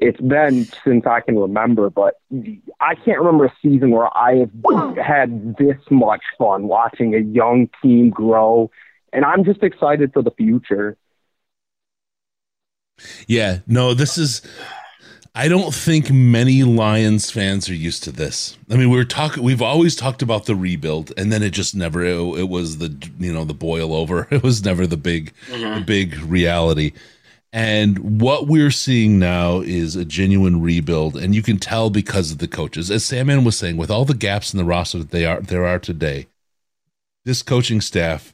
[0.00, 2.14] it's been since I can remember, but
[2.80, 7.68] I can't remember a season where I have had this much fun watching a young
[7.82, 8.70] team grow,
[9.12, 10.96] and I'm just excited for the future.
[13.26, 14.42] Yeah, no, this is.
[15.34, 18.56] I don't think many Lions fans are used to this.
[18.70, 19.42] I mean, we were talking.
[19.42, 22.02] We've always talked about the rebuild, and then it just never.
[22.04, 24.26] It, it was the you know the boil over.
[24.38, 25.84] It was never the big, the mm-hmm.
[25.84, 26.92] big reality.
[27.52, 32.38] And what we're seeing now is a genuine rebuild, and you can tell because of
[32.38, 32.90] the coaches.
[32.90, 35.66] As Sandman was saying, with all the gaps in the roster that they are there
[35.66, 36.26] are today,
[37.24, 38.32] this coaching staff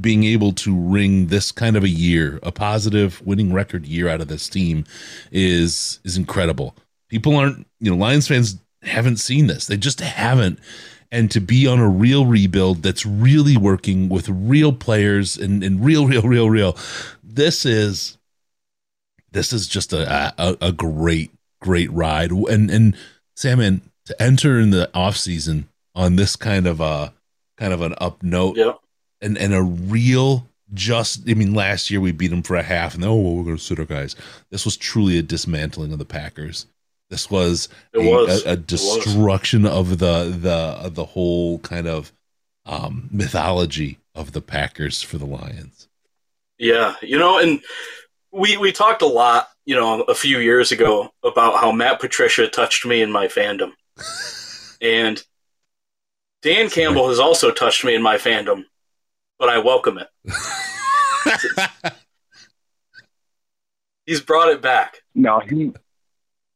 [0.00, 4.20] being able to wring this kind of a year, a positive winning record year out
[4.20, 4.84] of this team
[5.32, 6.76] is is incredible.
[7.08, 9.66] People aren't, you know, Lions fans haven't seen this.
[9.66, 10.58] They just haven't.
[11.12, 15.84] And to be on a real rebuild that's really working with real players and, and
[15.84, 16.76] real, real, real, real.
[17.22, 18.18] This is
[19.30, 22.32] this is just a, a, a great, great ride.
[22.32, 22.96] And and
[23.34, 27.14] Sandman to enter in the off season on this kind of a
[27.56, 28.56] kind of an up note
[29.26, 32.94] and and a real just I mean last year we beat them for a half
[32.94, 34.16] and then, oh we're gonna sit our guys.
[34.50, 36.66] This was truly a dismantling of the Packers.
[37.10, 38.44] This was, It a, was.
[38.46, 39.20] a, a It was.
[39.36, 42.12] destruction of the the of the whole kind of
[42.66, 45.88] um mythology of the Packers for the Lions.
[46.58, 47.60] Yeah, you know, and
[48.32, 52.48] we we talked a lot, you know, a few years ago about how Matt Patricia
[52.48, 53.72] touched me in my fandom,
[54.80, 55.22] and
[56.42, 58.64] Dan Campbell has also touched me in my fandom,
[59.38, 60.08] but I welcome it.
[64.06, 65.02] He's brought it back.
[65.14, 65.72] No, he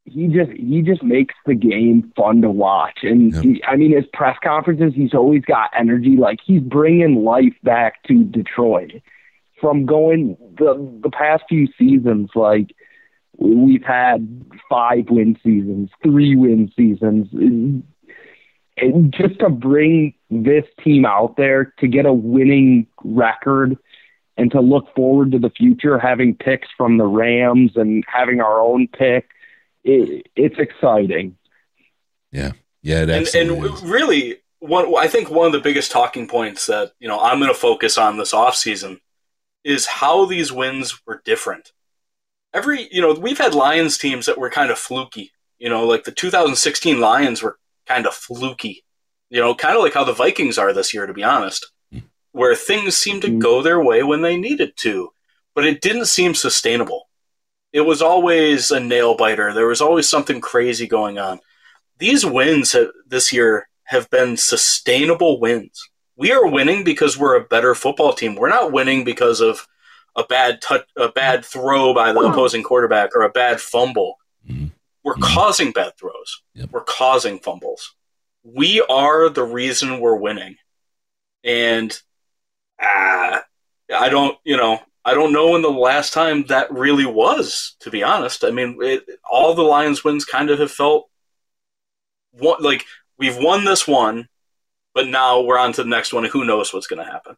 [0.04, 4.06] he just he just makes the game fun to watch, and he, I mean his
[4.12, 6.16] press conferences, he's always got energy.
[6.16, 8.92] Like he's bringing life back to Detroit
[9.60, 12.30] from going the the past few seasons.
[12.34, 12.74] Like
[13.36, 17.82] we've had five win seasons, three win seasons.
[18.80, 23.76] And just to bring this team out there to get a winning record
[24.36, 28.60] and to look forward to the future, having picks from the Rams and having our
[28.60, 29.28] own pick,
[29.84, 31.36] it, it's exciting.
[32.32, 32.52] Yeah,
[32.82, 36.66] yeah, it and, absolutely and really one I think one of the biggest talking points
[36.66, 39.00] that you know I'm going to focus on this offseason
[39.64, 41.72] is how these wins were different.
[42.54, 45.32] Every you know we've had Lions teams that were kind of fluky.
[45.58, 47.58] You know, like the 2016 Lions were
[47.90, 48.84] kind of fluky.
[49.28, 52.00] You know, kind of like how the Vikings are this year, to be honest, hmm.
[52.32, 53.38] where things seemed to hmm.
[53.38, 55.10] go their way when they needed to,
[55.54, 57.08] but it didn't seem sustainable.
[57.72, 59.52] It was always a nail biter.
[59.52, 61.40] There was always something crazy going on
[61.98, 65.90] these wins have, this year have been sustainable wins
[66.20, 68.34] we are winning because we're a better football team.
[68.34, 69.66] We're not winning because of
[70.14, 74.18] a bad touch, a bad throw by the opposing quarterback or a bad fumble.
[74.46, 74.66] Hmm.
[75.02, 76.42] We're causing bad throws.
[76.70, 77.94] We're causing fumbles.
[78.42, 80.56] We are the reason we're winning.
[81.42, 81.90] And
[82.82, 83.40] uh,
[83.94, 87.90] I don't, you know, I don't know when the last time that really was, to
[87.90, 88.44] be honest.
[88.44, 91.08] I mean, it, all the Lions wins kind of have felt
[92.32, 92.84] one, like
[93.18, 94.28] we've won this one,
[94.94, 97.36] but now we're on to the next one, and who knows what's going to happen.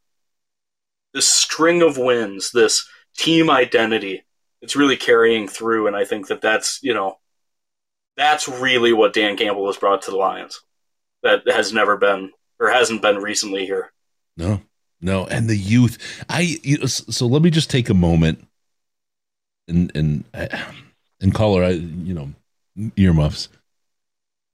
[1.14, 4.24] This string of wins, this team identity,
[4.60, 7.18] it's really carrying through, and I think that that's, you know,
[8.16, 10.60] that's really what Dan Campbell has brought to the Lions.
[11.22, 13.92] That has never been or hasn't been recently here.
[14.36, 14.62] No,
[15.00, 16.24] no, and the youth.
[16.28, 18.46] I you know, so let me just take a moment
[19.68, 20.24] and and
[21.20, 22.32] and caller, I you know
[22.96, 23.48] earmuffs.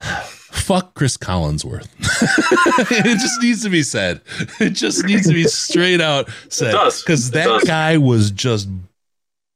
[0.03, 1.89] Fuck Chris Collinsworth.
[2.91, 4.21] it just needs to be said.
[4.61, 6.73] It just needs to be straight out said.
[6.73, 8.69] Because that guy was just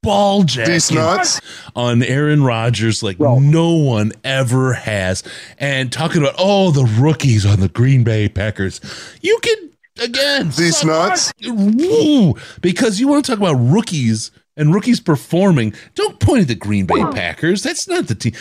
[0.02, 1.40] ball jacking nuts.
[1.74, 5.22] on Aaron Rodgers like no one ever has.
[5.58, 8.80] And talking about oh the rookies on the Green Bay Packers.
[9.20, 9.70] You can
[10.02, 11.32] again These nuts.
[11.46, 12.34] Woo!
[12.60, 15.74] because you want to talk about rookies and rookies performing.
[15.94, 17.62] Don't point at the Green Bay Packers.
[17.62, 18.32] That's not the team.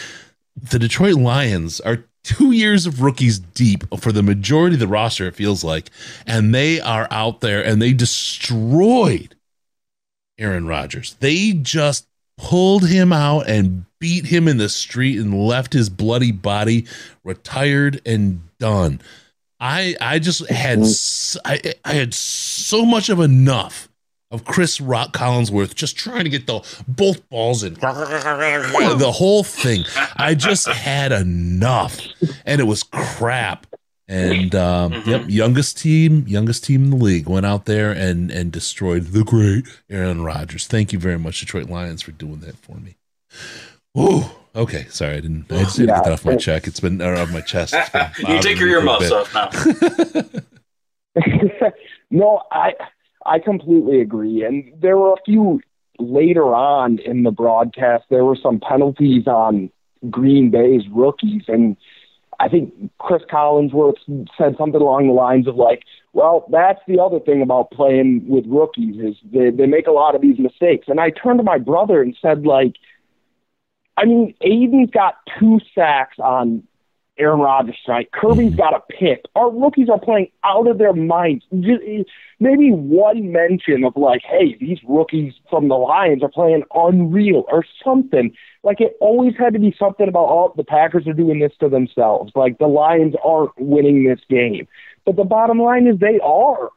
[0.61, 5.27] The Detroit Lions are two years of rookies deep for the majority of the roster,
[5.27, 5.89] it feels like.
[6.27, 9.35] And they are out there and they destroyed
[10.37, 11.15] Aaron Rodgers.
[11.19, 16.31] They just pulled him out and beat him in the street and left his bloody
[16.31, 16.85] body
[17.23, 19.01] retired and done.
[19.59, 21.39] I I just had mm-hmm.
[21.45, 23.87] I, I had so much of enough
[24.31, 27.73] of Chris Rock Collinsworth just trying to get the both balls in
[28.95, 29.83] the whole thing.
[30.15, 31.99] I just had enough,
[32.45, 33.67] and it was crap.
[34.11, 38.51] And um, yep, youngest team, youngest team in the league went out there and and
[38.51, 40.67] destroyed the great Aaron Rodgers.
[40.67, 42.97] Thank you very much, Detroit Lions, for doing that for me.
[43.97, 45.49] Ooh, okay, sorry, I didn't.
[45.49, 46.67] I just had to get that off my check.
[46.67, 47.73] It's been or off my chest.
[48.27, 49.49] You take your me earmuffs off now.
[52.11, 52.73] no, I
[53.25, 54.43] I completely agree.
[54.43, 55.61] And there were a few
[55.99, 58.03] later on in the broadcast.
[58.09, 59.71] There were some penalties on
[60.09, 61.77] Green Bay's rookies, and
[62.41, 63.97] I think Chris Collinsworth
[64.37, 68.45] said something along the lines of like, "Well, that's the other thing about playing with
[68.47, 71.57] rookies is they they make a lot of these mistakes." And I turned to my
[71.57, 72.75] brother and said like.
[73.97, 76.63] I mean, Aidan's got two sacks on
[77.17, 78.09] Aaron Rodgers tonight.
[78.11, 78.57] Kerby's mm-hmm.
[78.57, 79.25] got a pick.
[79.35, 81.45] Our rookies are playing out of their minds.
[81.59, 81.83] Just,
[82.39, 87.63] maybe one mention of like, hey, these rookies from the Lions are playing unreal or
[87.83, 88.33] something.
[88.63, 91.69] Like it always had to be something about oh, the Packers are doing this to
[91.69, 92.31] themselves.
[92.35, 94.67] Like the Lions aren't winning this game.
[95.05, 96.69] But the bottom line is they are.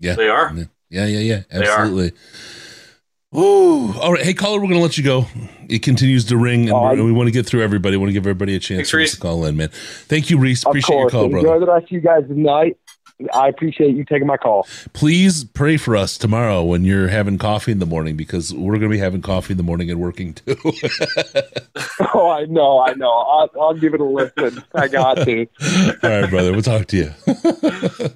[0.00, 0.52] Yeah, They are.
[0.90, 1.40] Yeah, yeah, yeah.
[1.50, 1.66] They.
[1.66, 2.12] Absolutely.
[3.34, 3.92] Ooh.
[3.98, 4.22] All right.
[4.22, 5.26] Hey, caller, we're going to let you go.
[5.68, 7.96] It continues to ring, and we- we want to get through everybody.
[7.96, 9.68] We want to give everybody a chance to call in, man.
[9.72, 10.64] Thank you, Reese.
[10.66, 11.12] Of Appreciate your course.
[11.12, 11.60] call, Enjoy brother.
[11.66, 12.76] the rest of you guys tonight.
[13.32, 14.66] I appreciate you taking my call.
[14.92, 18.82] Please pray for us tomorrow when you're having coffee in the morning because we're going
[18.82, 20.56] to be having coffee in the morning and working too.
[22.14, 23.10] oh, I know, I know.
[23.10, 24.62] I'll, I'll give it a listen.
[24.74, 25.46] I got to.
[26.02, 26.52] All right, brother.
[26.52, 27.12] We'll talk to you.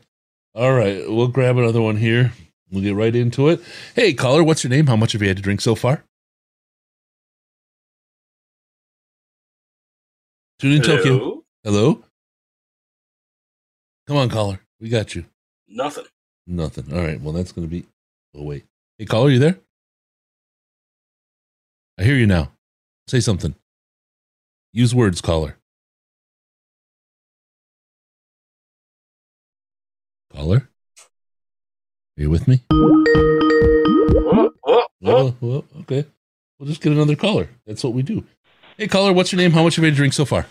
[0.55, 1.09] All right.
[1.09, 2.33] We'll grab another one here.
[2.71, 3.61] We'll get right into it.
[3.95, 4.87] Hey, caller, what's your name?
[4.87, 6.05] How much have you had to drink so far?
[10.59, 10.97] Tune in Hello?
[10.97, 11.45] Tokyo.
[11.65, 12.05] Hello?
[14.07, 14.61] Come on, caller.
[14.81, 15.25] We got you.
[15.69, 16.05] Nothing.
[16.47, 16.93] Nothing.
[16.93, 17.21] All right.
[17.21, 17.87] Well, that's going to be.
[18.35, 18.65] Oh, wait.
[18.99, 19.59] Hey, caller, you there?
[21.99, 22.53] I hear you now.
[23.09, 23.55] Say something.
[24.73, 25.57] Use words, caller.
[30.33, 30.69] Caller?
[32.19, 32.61] Are you with me?
[35.09, 36.05] Oh, oh, okay.
[36.59, 37.49] We'll just get another caller.
[37.67, 38.25] That's what we do.
[38.77, 39.53] Hey, caller, what's your name?
[39.53, 40.47] How much have you drink so far?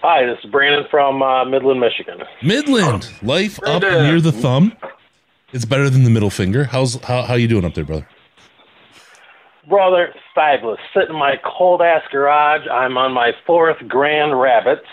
[0.00, 2.22] Hi, this is Brandon from uh, Midland, Michigan.
[2.40, 3.10] Midland.
[3.20, 4.04] Life up Brandon.
[4.04, 4.76] near the thumb.
[5.52, 6.64] It's better than the middle finger.
[6.64, 8.06] How's how how you doing up there, brother?
[9.68, 10.78] Brother, fabulous.
[10.94, 12.66] Sitting in my cold ass garage.
[12.70, 14.86] I'm on my fourth Grand Rabbits.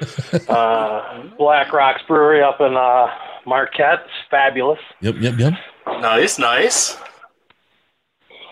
[0.48, 3.06] uh, Black Rocks Brewery up in uh,
[3.46, 4.00] Marquette.
[4.04, 4.78] It's fabulous.
[5.00, 5.54] Yep, yep, yep.
[5.86, 6.98] Nice, nice.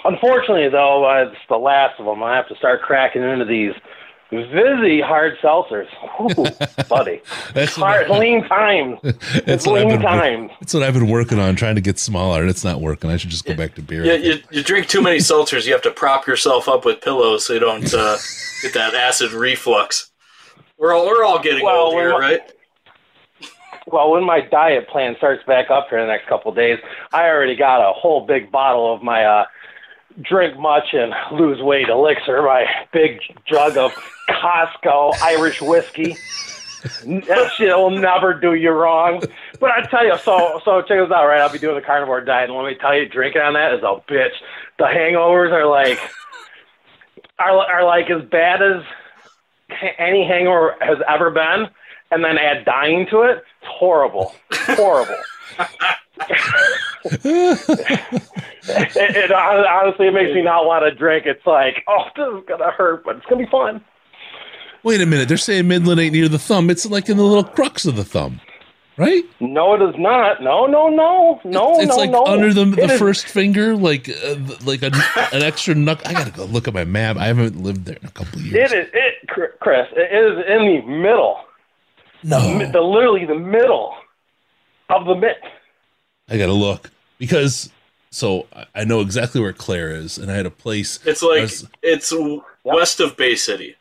[0.05, 2.23] Unfortunately, though, uh, it's the last of them.
[2.23, 3.73] I have to start cracking into these
[4.31, 5.87] Vizzy hard seltzers.
[6.21, 7.23] Ooh, buddy.
[7.55, 8.99] That's hard, lean time.
[9.47, 10.51] That's what, I've lean been, time.
[10.61, 13.09] that's what I've been working on, trying to get smaller, and it's not working.
[13.11, 14.05] I should just go back to beer.
[14.05, 17.47] You, you, you drink too many seltzers, you have to prop yourself up with pillows
[17.47, 18.19] so you don't uh,
[18.63, 20.11] get that acid reflux.
[20.79, 22.41] We're all we're all getting Well, old here, when- right?
[23.87, 26.79] well, when my diet plan starts back up here in the next couple of days,
[27.13, 29.45] I already got a whole big bottle of my uh,
[30.23, 33.93] drink much and lose weight elixir, my big jug of
[34.29, 36.17] Costco Irish whiskey.
[37.05, 39.23] that shit will never do you wrong.
[39.61, 41.41] But I tell you, so so check this out, right?
[41.41, 43.83] I'll be doing the carnivore diet, and let me tell you, drinking on that is
[43.83, 44.35] a bitch.
[44.79, 45.99] The hangovers are like
[47.39, 48.83] are are like as bad as
[49.99, 51.69] any hangover has ever been,
[52.11, 53.39] and then add dying to it.
[53.39, 55.17] It's horrible, horrible.
[57.05, 57.71] it,
[58.69, 61.27] it, honestly, it makes me not want to drink.
[61.27, 63.85] It's like, oh, this is gonna hurt, but it's gonna be fun.
[64.83, 65.29] Wait a minute.
[65.29, 66.71] They're saying Midland ain't near the thumb.
[66.71, 68.41] It's like in the little crux of the thumb,
[68.97, 69.25] right?
[69.41, 70.43] No, it is not.
[70.43, 72.25] No, no, no, no, it's no, like no.
[72.27, 74.91] under the, the It is- first finger, like uh, like a,
[75.33, 76.01] an extra knuck.
[76.07, 77.17] I gotta go look at my map.
[77.17, 78.73] I haven't lived there in a couple of years.
[78.73, 79.29] It is it,
[79.61, 79.87] Chris.
[79.93, 81.39] It is in the middle.
[82.25, 82.41] No,
[82.73, 83.95] the literally the middle
[84.91, 85.37] of the mitt.
[86.29, 87.71] I gotta look because
[88.11, 90.99] so I- I know exactly where Clare is, and I had a place.
[91.05, 93.77] It's like was- it's w west of Bay City.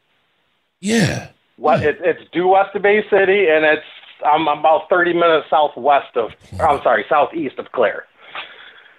[0.79, 3.83] yeah, What it, it's due west of Bay City, and it's
[4.25, 6.31] I'm about 30 minutes southwest of.
[6.59, 8.05] I'm sorry, southeast of Clare.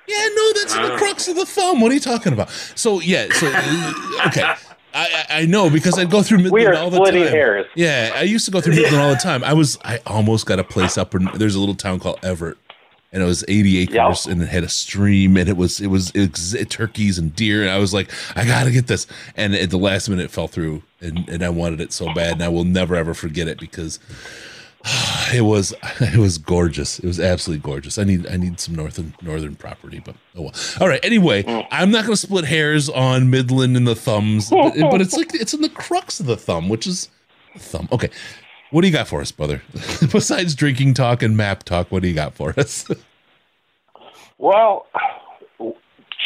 [0.06, 0.96] Yeah, no, that's in the ah.
[0.96, 1.80] crux of the thumb.
[1.80, 2.48] What are you talking about?
[2.76, 4.42] So yeah, so uh, okay.
[4.42, 4.56] I,
[4.94, 7.32] I I know because I'd go through Midland We are all the splitting time.
[7.32, 7.66] hairs.
[7.74, 9.44] Yeah, I used to go through Midland all the time.
[9.44, 12.56] I was I almost got a place up in there's a little town called Everett,
[13.12, 16.10] and it was 80 acres, and it had a stream, and it was it was,
[16.10, 19.06] it was turkeys and deer, and I was like, I gotta get this,
[19.36, 22.32] and at the last minute it fell through, and and I wanted it so bad,
[22.32, 23.98] and I will never ever forget it because
[25.35, 26.98] it was it was gorgeous.
[26.98, 27.98] It was absolutely gorgeous.
[27.98, 30.55] I need I need some northern northern property, but oh well.
[30.80, 31.05] All right.
[31.05, 31.66] Anyway, mm.
[31.70, 35.35] I'm not going to split hairs on Midland and the thumbs, but, but it's like
[35.35, 37.09] it's in the crux of the thumb, which is
[37.56, 37.89] thumb.
[37.93, 38.10] Okay.
[38.70, 39.62] What do you got for us, brother?
[40.12, 42.89] Besides drinking talk and map talk, what do you got for us?
[44.40, 44.86] Well,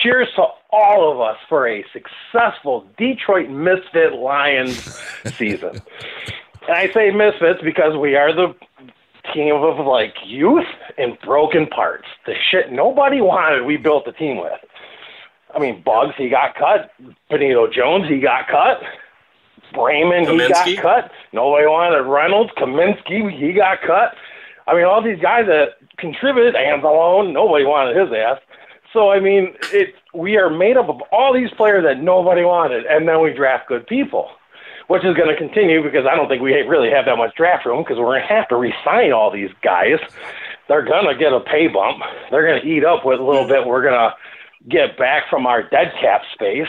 [0.03, 4.77] cheers to all of us for a successful Detroit Misfit Lions
[5.39, 5.81] season.
[6.69, 8.55] and I say misfits because we are the
[9.33, 10.67] team of like youth
[10.99, 12.05] and broken parts.
[12.27, 14.61] The shit nobody wanted, we built the team with.
[15.55, 16.91] I mean, Buggs, he got cut.
[17.31, 18.83] Benito Jones, he got cut.
[19.73, 20.29] Brayman,
[20.67, 21.13] he got cut.
[21.33, 22.51] Nobody wanted Reynolds.
[22.57, 24.15] Kaminsky, he got cut.
[24.67, 28.39] I mean, all these guys that contributed, Anzalone, nobody wanted his ass.
[28.93, 32.85] So I mean, it we are made up of all these players that nobody wanted,
[32.87, 34.29] and then we draft good people,
[34.89, 37.65] which is going to continue because I don't think we really have that much draft
[37.65, 39.99] room because we're going to have to re-sign all these guys.
[40.69, 42.03] They're going to get a pay bump.
[42.31, 43.49] They're going to eat up with a little mm.
[43.49, 44.15] bit we're going to
[44.69, 46.69] get back from our dead cap space.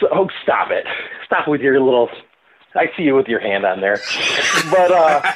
[0.00, 0.86] So oh, stop it.
[1.26, 2.08] Stop with your little.
[2.74, 3.98] I see you with your hand on there,
[4.70, 5.32] but uh.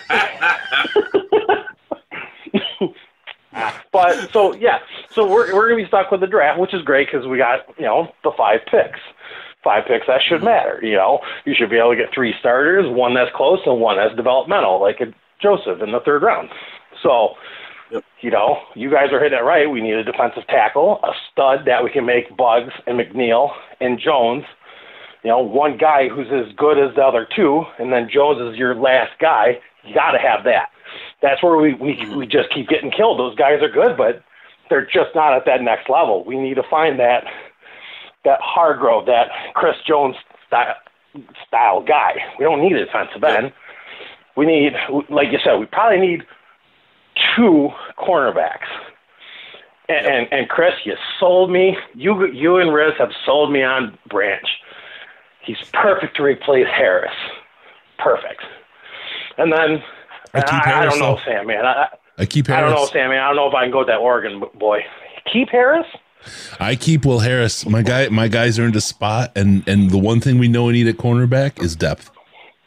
[3.92, 4.78] but so yeah,
[5.10, 7.60] so we're we're gonna be stuck with the draft, which is great because we got
[7.78, 9.00] you know the five picks.
[9.62, 10.78] Five picks that should matter.
[10.82, 13.96] You know, you should be able to get three starters, one that's close and one
[13.96, 15.06] that's developmental, like a
[15.40, 16.50] Joseph in the third round.
[17.02, 17.34] So,
[18.20, 19.70] you know, you guys are hitting it right.
[19.70, 23.50] We need a defensive tackle, a stud that we can make Buggs and McNeill
[23.80, 24.44] and Jones.
[25.22, 28.58] You know, one guy who's as good as the other two, and then Jones is
[28.58, 29.58] your last guy.
[29.84, 30.68] You got to have that.
[31.22, 33.18] That's where we, we we just keep getting killed.
[33.18, 34.22] Those guys are good, but
[34.68, 36.24] they're just not at that next level.
[36.24, 37.24] We need to find that
[38.24, 40.16] that Hargrave, that Chris Jones
[40.46, 40.74] style,
[41.46, 42.14] style guy.
[42.38, 43.52] We don't need a defensive end.
[44.36, 44.72] We need,
[45.10, 46.22] like you said, we probably need
[47.36, 48.68] two cornerbacks.
[49.88, 51.76] And, and and Chris, you sold me.
[51.94, 54.48] You you and Riz have sold me on Branch.
[55.42, 57.12] He's perfect to replace Harris.
[57.98, 58.42] Perfect.
[59.36, 59.82] And then
[60.32, 61.22] I keep I, I Harris, don't know, though.
[61.24, 61.66] Sandman.
[61.66, 62.92] I, I keep I don't know, Harris.
[62.92, 63.18] Sandman.
[63.18, 64.80] I don't know if I can go with that Oregon boy.
[65.30, 65.86] Keep Harris.
[66.58, 67.66] I keep Will Harris.
[67.66, 70.72] My guy, my guys earned a spot, and and the one thing we know we
[70.72, 72.10] need at cornerback is depth.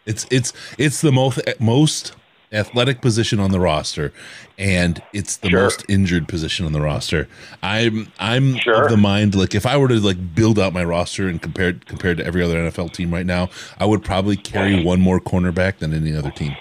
[0.06, 2.14] It's it's it's the most most
[2.52, 4.14] athletic position on the roster,
[4.58, 7.28] and it's the most injured position on the roster.
[7.62, 11.28] I'm I'm of the mind like if I were to like build out my roster
[11.28, 13.50] and compared compared to every other NFL team right now,
[13.80, 16.56] I would probably carry one more cornerback than any other team.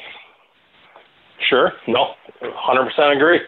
[1.48, 1.72] Sure.
[1.86, 3.40] No, hundred percent agree.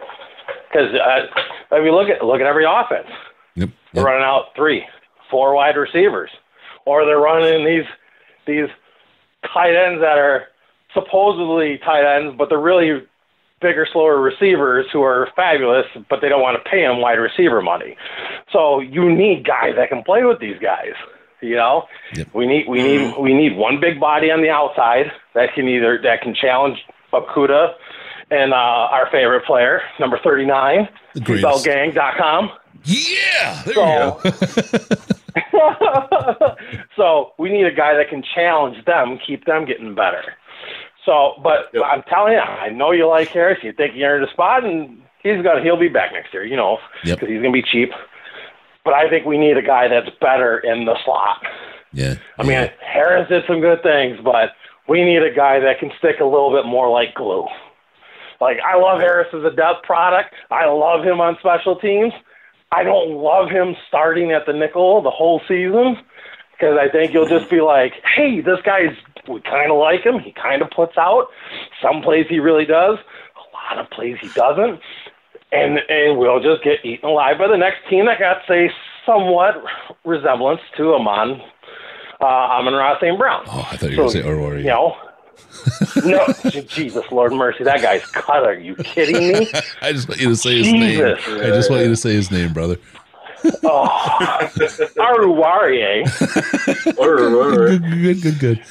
[0.70, 3.08] Because uh, I mean, look at look at every offense.
[3.56, 3.70] Yep.
[3.92, 4.84] They're running out three,
[5.30, 6.30] four wide receivers,
[6.84, 7.86] or they're running these
[8.46, 8.68] these
[9.52, 10.48] tight ends that are
[10.94, 13.02] supposedly tight ends, but they're really
[13.60, 17.60] bigger, slower receivers who are fabulous, but they don't want to pay them wide receiver
[17.60, 17.96] money.
[18.52, 20.92] So you need guys that can play with these guys.
[21.40, 21.84] You know,
[22.34, 26.00] we need we need we need one big body on the outside that can either
[26.02, 26.78] that can challenge
[27.12, 27.74] Okudah
[28.30, 30.88] and uh, our favorite player, number 39,
[31.22, 31.64] greatest.
[31.64, 32.50] seatbeltgang.com.
[32.84, 34.38] Yeah, there so, you go.
[36.96, 40.22] so we need a guy that can challenge them, keep them getting better.
[41.08, 43.60] So, but I'm telling you, I know you like Harris.
[43.62, 46.54] You think he earned a spot, and he's gonna he'll be back next year, you
[46.54, 47.28] know, because Yep.
[47.30, 47.90] he's gonna be cheap.
[48.84, 51.42] But I think we need a guy that's better in the slot.
[51.94, 52.16] Yeah.
[52.38, 54.50] I mean, Harris did some good things, but
[54.86, 57.46] we need a guy that can stick a little bit more like glue.
[58.38, 60.34] Like I love Harris as a depth product.
[60.50, 62.12] I love him on special teams.
[62.70, 65.96] I don't love him starting at the nickel the whole season
[66.58, 68.96] because I think you'll just be like, hey, this guy's
[69.28, 70.18] we kind of like him.
[70.18, 71.26] He kind of puts out
[71.82, 74.80] some plays he really does, a lot of plays he doesn't,
[75.52, 78.70] and and we'll just get eaten alive by the next team that got say
[79.06, 79.54] somewhat
[80.04, 81.40] resemblance to Amon
[82.20, 83.16] uh, Amon-Ra St.
[83.18, 83.44] Brown.
[83.46, 84.58] Oh, I thought you were So, going to say Aurora.
[84.58, 84.96] You know.
[86.04, 86.26] no,
[86.68, 88.44] Jesus, Lord mercy, that guy's cut.
[88.44, 89.48] Are you kidding me?
[89.82, 91.18] I just want you to say his Jesus.
[91.26, 91.40] name.
[91.40, 92.76] I just want you to say his name, brother.
[93.64, 93.86] Oh,
[94.98, 96.04] Oruwariye.
[98.20, 98.62] good, good, good, good.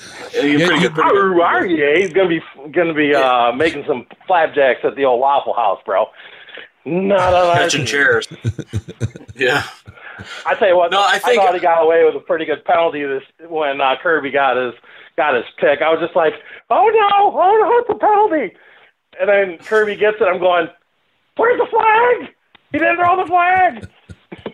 [1.03, 2.41] Oruwariye is gonna be
[2.71, 6.05] gonna be uh, making some flapjacks at the old Waffle House, bro.
[6.85, 8.27] Not on our Catching chairs.
[9.35, 9.63] yeah.
[10.45, 12.63] I tell you what, No, I think- thought he got away with a pretty good
[12.65, 14.73] penalty this when uh, Kerby got his
[15.15, 15.81] got his pick.
[15.81, 16.33] I was just like,
[16.69, 18.55] oh no, oh no, it's a penalty.
[19.19, 20.25] And then Kerby gets it.
[20.25, 20.67] I'm going,
[21.37, 22.33] where's the flag?
[22.71, 23.87] He didn't throw the flag.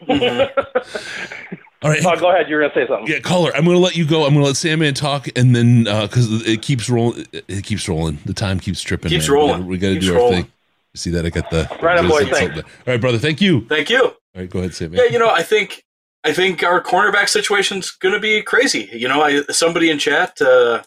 [0.10, 2.00] All right.
[2.06, 2.48] Oh, go ahead.
[2.50, 3.08] You're gonna say something.
[3.08, 3.52] Yeah, caller.
[3.56, 4.24] I'm going to let you go.
[4.24, 7.90] I'm going to let Sandman talk, and then because it keeps rolling, it, it keeps
[7.90, 8.20] rolling.
[8.26, 9.10] The time keeps tripping.
[9.10, 9.36] Keeps man.
[9.36, 9.68] rolling.
[9.68, 10.44] We got to do our rolling.
[10.44, 10.52] thing.
[10.94, 11.26] You see that?
[11.26, 12.62] I got the Right on, boy, All thanks.
[12.86, 13.18] right, brother.
[13.18, 13.66] Thank you.
[13.68, 14.02] Thank you.
[14.04, 15.02] All right, go ahead, Sandman.
[15.04, 15.84] Yeah, you know, I think
[16.24, 18.90] I think our cornerback situation's going to be crazy.
[18.94, 20.84] You know, I somebody in chat, uh,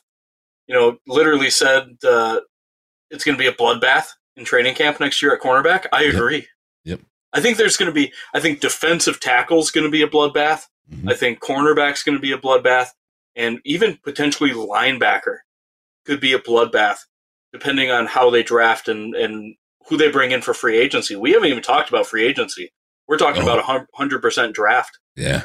[0.66, 2.40] you know, literally said uh,
[3.10, 4.06] it's going to be a bloodbath
[4.36, 5.86] in training camp next year at cornerback.
[5.92, 6.36] I agree.
[6.36, 6.44] Yep.
[7.36, 8.12] I think there's going to be.
[8.34, 10.62] I think defensive tackle is going to be a bloodbath.
[10.92, 11.08] Mm-hmm.
[11.08, 12.88] I think cornerback's going to be a bloodbath,
[13.34, 15.38] and even potentially linebacker
[16.04, 16.98] could be a bloodbath,
[17.52, 19.54] depending on how they draft and and
[19.88, 21.14] who they bring in for free agency.
[21.16, 22.72] We haven't even talked about free agency.
[23.08, 23.46] We're talking Oh.
[23.58, 24.98] about a hundred percent draft.
[25.14, 25.42] Yeah.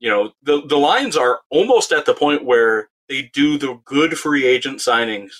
[0.00, 4.18] You know, the the Lions are almost at the point where they do the good
[4.18, 5.32] free agent signings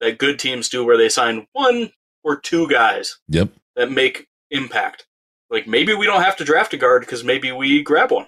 [0.00, 1.90] that good teams do, where they sign one
[2.22, 3.50] or two guys Yep.
[3.76, 5.05] that make impact.
[5.50, 8.26] Like maybe we don't have to draft a guard because maybe we grab one.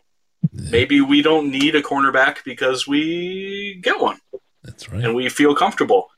[0.52, 4.18] Maybe we don't need a cornerback because we get one.
[4.62, 5.04] That's right.
[5.04, 6.08] And we feel comfortable.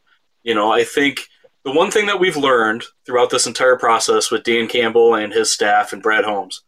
[0.43, 1.21] You know, I think
[1.65, 5.51] the one thing that we've learned throughout this entire process with Dan Campbell and his
[5.51, 6.63] staff and Brad Holmes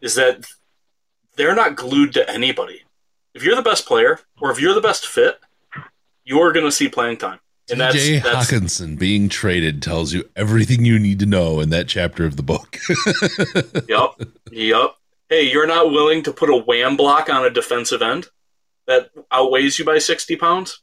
[0.00, 0.46] is that
[1.36, 2.82] they're not glued to anybody.
[3.34, 5.38] If you're the best player or if you're the best fit,
[6.24, 7.40] you're going to see playing time.
[7.70, 12.24] And that's Hockenson being traded tells you everything you need to know in that chapter
[12.24, 12.78] of the book.
[13.88, 14.10] yep,
[14.52, 14.94] yep.
[15.28, 18.28] Hey, you're not willing to put a wham block on a defensive end
[18.86, 20.80] that outweighs you by 60 pounds?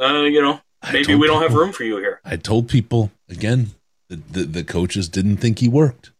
[0.00, 0.60] Uh, you know,
[0.92, 2.20] maybe we don't have room for you here.
[2.24, 3.70] I told people again,
[4.08, 6.12] the, the, the coaches didn't think he worked.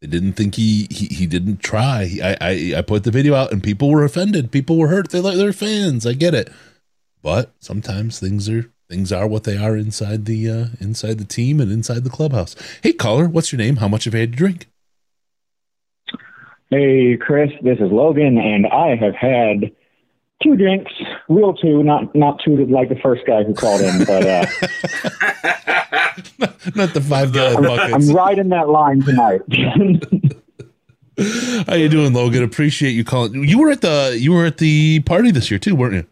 [0.00, 2.18] They didn't think he he, he didn't try.
[2.22, 4.52] I, I I put the video out and people were offended.
[4.52, 5.10] People were hurt.
[5.10, 6.06] They like they're fans.
[6.06, 6.52] I get it,
[7.22, 11.60] but sometimes things are things are what they are inside the uh, inside the team
[11.60, 12.56] and inside the clubhouse.
[12.82, 13.76] Hey, caller, what's your name?
[13.76, 14.68] How much have you had to drink?
[16.70, 19.70] Hey, Chris, this is Logan, and I have had
[20.42, 20.92] two drinks,
[21.28, 24.46] real two, not not two like the first guy who called in, but uh,
[26.74, 28.08] Not the five gallon I'm, buckets.
[28.08, 29.42] I'm riding that line tonight.
[31.66, 32.42] How you doing, Logan?
[32.42, 33.44] Appreciate you calling.
[33.44, 36.06] You were at the you were at the party this year too, weren't you?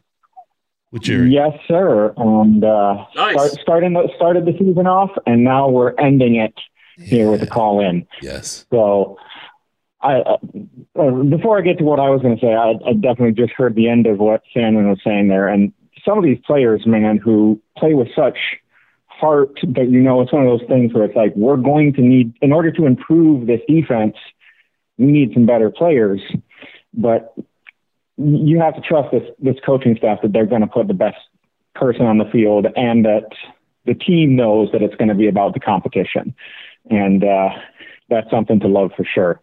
[0.95, 1.29] With Jerry.
[1.33, 2.15] yes, sir.
[2.17, 3.35] And uh, Nice.
[3.35, 6.55] start, starting the, started the season off, and now we're ending it
[6.97, 8.07] here with a call in.
[8.23, 8.65] Yes.
[8.71, 9.19] So,
[10.01, 10.37] I uh,
[10.97, 13.53] uh, before I get to what I was going to say, I, I definitely just
[13.55, 15.73] heard the end of what Sandman was saying there, and
[16.05, 18.39] some of these players, man, who play with such
[19.09, 22.03] heart that you know it's one of those things where it's like we're going to
[22.03, 24.15] need in order to improve this defense,
[24.97, 26.21] we need some better players,
[26.93, 27.35] but
[28.17, 31.17] you have to trust this this coaching staff that they're going to put the best
[31.75, 33.29] person on the field and that
[33.87, 36.35] the team knows that it's going to be about the competition,
[36.91, 37.51] and uh,
[38.09, 39.41] that's something to love for sure.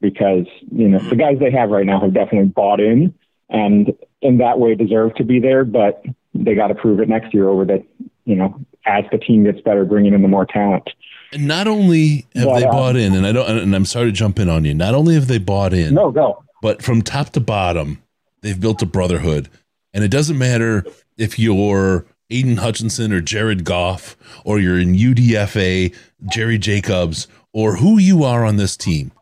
[0.00, 3.14] Because you know the guys they have right now have definitely bought in,
[3.48, 3.92] and
[4.22, 5.64] in that way deserve to be there.
[5.64, 6.02] But
[6.34, 7.84] they got to prove it next year over that
[8.24, 10.88] you know as the team gets better, bringing in the more talent.
[11.32, 14.06] And not only have But, they um, bought in, and I don't, and I'm sorry
[14.06, 14.74] to jump in on you.
[14.74, 16.42] Not only have they bought in, no, go.
[16.62, 18.02] But from top to bottom,
[18.42, 19.48] they've built a brotherhood,
[19.92, 20.84] and it doesn't matter
[21.16, 25.94] if you're Aidan Hutchinson or Jared Goff, or you're in UDFA,
[26.32, 29.12] Jerry Jacobs, or who you are on this team.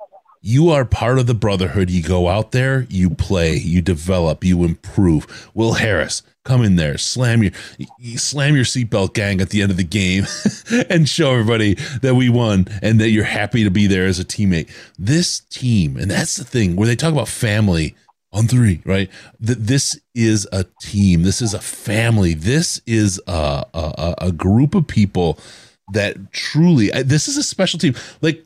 [0.40, 1.90] You are part of the brotherhood.
[1.90, 5.50] You go out there, you play, you develop, you improve.
[5.52, 7.52] Will Harris, come in there, slam your
[7.98, 10.26] you slam your seatbelt gang at the end of the game
[10.90, 14.24] and show everybody that we won and that you're happy to be there as a
[14.24, 14.70] teammate.
[14.98, 17.96] This team, and that's the thing where they talk about family
[18.32, 19.10] on three, right?
[19.40, 21.22] That this is a team.
[21.22, 22.34] This is a family.
[22.34, 25.38] This is a, a, a group of people
[25.92, 27.94] that truly, this is a special team.
[28.20, 28.44] Like,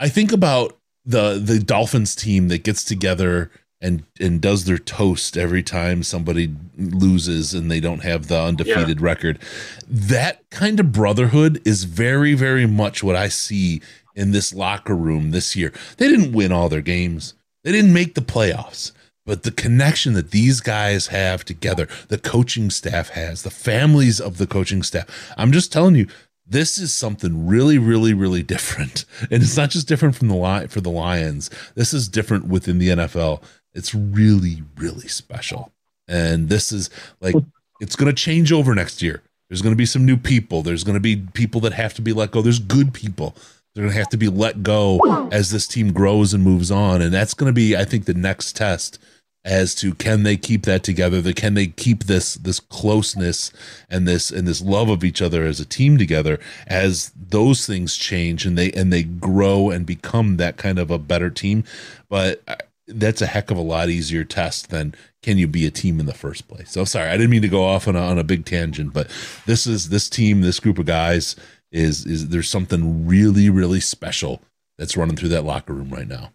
[0.00, 3.50] I think about the the Dolphins team that gets together
[3.80, 8.98] and and does their toast every time somebody loses and they don't have the undefeated
[8.98, 9.04] yeah.
[9.04, 9.38] record.
[9.86, 13.82] That kind of brotherhood is very very much what I see
[14.14, 15.72] in this locker room this year.
[15.98, 17.34] They didn't win all their games.
[17.64, 18.92] They didn't make the playoffs.
[19.26, 24.36] But the connection that these guys have together, the coaching staff has, the families of
[24.36, 25.32] the coaching staff.
[25.38, 26.06] I'm just telling you,
[26.46, 29.06] this is something really really really different.
[29.30, 31.48] And it's not just different from the for the lions.
[31.74, 33.42] This is different within the nfl
[33.72, 35.72] it's really really special.
[36.06, 37.34] And this is like
[37.80, 39.22] it's going to change over next year.
[39.48, 40.62] There's going to be some new people.
[40.62, 42.42] There's going to be people that have to be let go.
[42.42, 43.34] There's good people
[43.74, 47.02] they're going to have to be let go as this team grows and moves on.
[47.02, 48.98] And that's going to be i think the next test
[49.44, 51.20] as to can they keep that together?
[51.20, 53.52] The can they keep this this closeness
[53.90, 57.96] and this and this love of each other as a team together as those things
[57.96, 61.64] change and they and they grow and become that kind of a better team?
[62.08, 62.56] But uh,
[62.86, 66.06] that's a heck of a lot easier test than can you be a team in
[66.06, 66.70] the first place?
[66.70, 69.10] So sorry i didn't mean to go off on a, on a big tangent but
[69.44, 71.36] this is this team this group of guys
[71.74, 74.40] is is there's something really really special
[74.78, 76.30] that's running through that locker room right now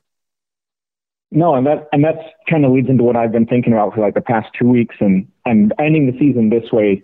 [1.31, 4.01] no, and that and that's kind of leads into what I've been thinking about for
[4.01, 7.03] like the past two weeks, and and ending the season this way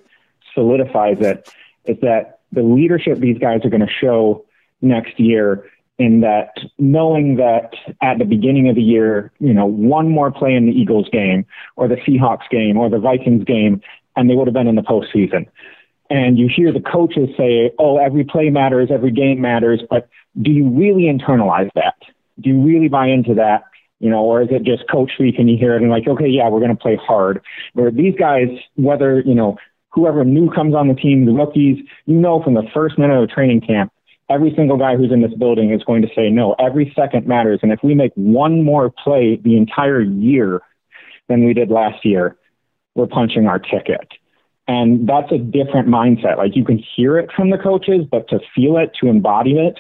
[0.54, 1.52] solidifies it.
[1.86, 4.46] Is that the leadership these guys are going to show
[4.82, 5.70] next year?
[5.98, 10.54] In that, knowing that at the beginning of the year, you know, one more play
[10.54, 11.46] in the Eagles game,
[11.78, 13.80] or the Seahawks game, or the Vikings game,
[14.18, 15.48] and they would have been in the postseason.
[16.10, 20.08] And you hear the coaches say, "Oh, every play matters, every game matters," but
[20.40, 21.96] do you really internalize that?
[22.40, 23.64] Do you really buy into that?
[24.00, 26.28] you know, or is it just coach speak and you hear it and like, okay,
[26.28, 27.42] yeah, we're going to play hard.
[27.74, 29.58] Where these guys, whether, you know,
[29.90, 33.30] whoever new comes on the team, the rookies, you know, from the first minute of
[33.30, 33.92] training camp,
[34.30, 37.60] every single guy who's in this building is going to say, no, every second matters.
[37.64, 40.62] And if we make one more play the entire year
[41.30, 42.36] than we did last year,
[42.96, 44.12] we're punching our ticket.
[44.68, 46.38] And that's a different mindset.
[46.38, 49.80] Like you can hear it from the coaches, but to feel it, to embody it,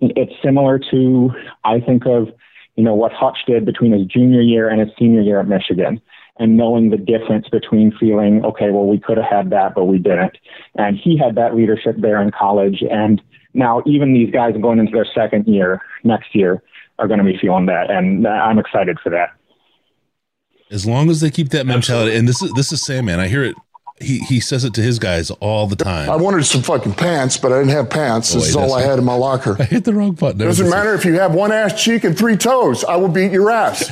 [0.00, 1.30] it's similar to,
[1.64, 2.28] I think of,
[2.76, 6.00] you know, what Hutch did between his junior year and his senior year at Michigan
[6.38, 9.98] and knowing the difference between feeling, okay, well, we could have had that, but we
[9.98, 10.38] didn't.
[10.76, 12.82] And he had that leadership there in college.
[12.90, 13.20] And
[13.52, 16.62] now even these guys going into their second year next year
[16.98, 17.90] are going to be feeling that.
[17.90, 19.30] And I'm excited for that.
[20.70, 23.20] As long as they keep that mentality, and this is this is Sandman.
[23.20, 23.54] I hear it
[24.02, 26.10] he he says it to his guys all the time.
[26.10, 28.32] I wanted some fucking pants, but I didn't have pants.
[28.32, 29.56] This is all I had in my locker.
[29.60, 30.38] I hit the wrong button.
[30.38, 32.84] Doesn't matter if you have one ass cheek and three toes.
[32.84, 33.90] I will beat your ass.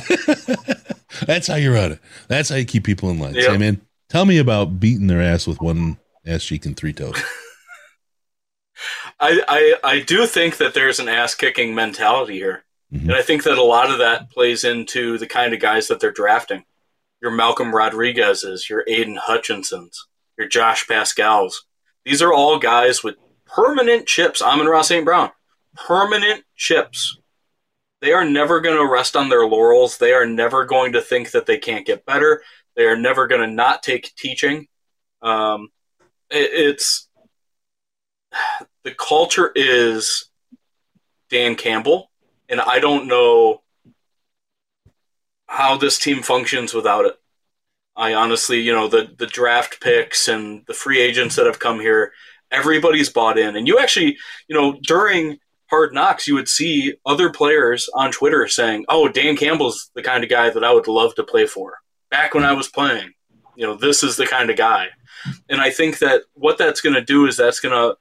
[1.25, 1.99] That's how you run it.
[2.27, 3.35] That's how you keep people in line.
[3.35, 3.43] Yep.
[3.45, 7.15] Say, man, tell me about beating their ass with one ass cheek and three toes.
[9.19, 12.63] I, I I do think that there's an ass kicking mentality here.
[12.93, 13.09] Mm-hmm.
[13.09, 15.99] And I think that a lot of that plays into the kind of guys that
[15.99, 16.65] they're drafting
[17.21, 20.07] your Malcolm Rodriguez's, your Aidan Hutchinson's,
[20.37, 21.65] your Josh Paschal's.
[22.03, 23.15] These are all guys with
[23.45, 24.41] permanent chips.
[24.41, 25.05] Amon-Ra St.
[25.05, 25.31] Brown,
[25.75, 27.17] permanent chips.
[28.01, 29.97] They are never going to rest on their laurels.
[29.97, 32.41] They are never going to think that they can't get better.
[32.75, 34.67] They are never going to not take teaching.
[35.21, 35.69] Um,
[36.31, 37.07] it, it's
[38.83, 40.31] the culture is
[41.29, 42.09] Dan Campbell,
[42.49, 43.60] and I don't know
[45.51, 47.15] how this team functions without it.
[47.93, 51.81] I honestly, you know, the the draft picks and the free agents that have come
[51.81, 52.13] here,
[52.49, 53.57] everybody's bought in.
[53.57, 54.17] And you actually,
[54.47, 59.35] you know, during Hard Knocks, you would see other players on Twitter saying, "Oh, Dan
[59.35, 61.79] Campbell's the kind of guy that I would love to play for."
[62.09, 63.11] Back when I was playing,
[63.57, 64.87] you know, this is the kind of guy.
[65.49, 67.97] And I think that what that's going to do is that's going to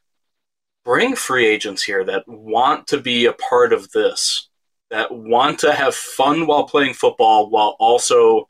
[0.84, 4.49] bring free agents here that want to be a part of this
[4.90, 8.48] that want to have fun while playing football while also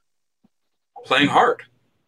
[1.04, 1.62] playing hard.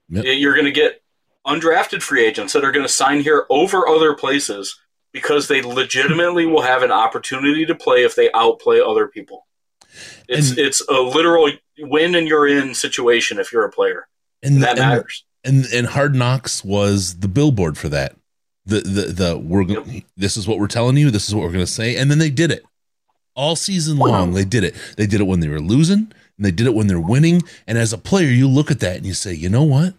[0.08, 0.24] Yep.
[0.26, 1.02] You're going to get
[1.46, 4.78] undrafted free agents that are going to sign here over other places
[5.12, 9.46] because they legitimately will have an opportunity to play if they outplay other people.
[10.28, 14.08] It's and, it's a literal win and you're in situation if you're a player.
[14.42, 15.24] And that and matters.
[15.44, 18.16] and and Hard Knocks was the billboard for that.
[18.64, 19.84] The the the we're go-
[20.16, 21.10] this is what we're telling you.
[21.10, 22.64] This is what we're going to say, and then they did it
[23.34, 24.32] all season long.
[24.32, 24.74] They did it.
[24.96, 27.42] They did it when they were losing, and they did it when they're winning.
[27.66, 29.94] And as a player, you look at that and you say, you know what?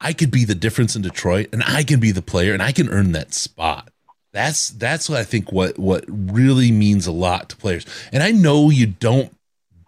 [0.00, 2.72] I could be the difference in Detroit, and I can be the player, and I
[2.72, 3.90] can earn that spot.
[4.32, 7.84] That's that's what I think what what really means a lot to players.
[8.12, 9.36] And I know you don't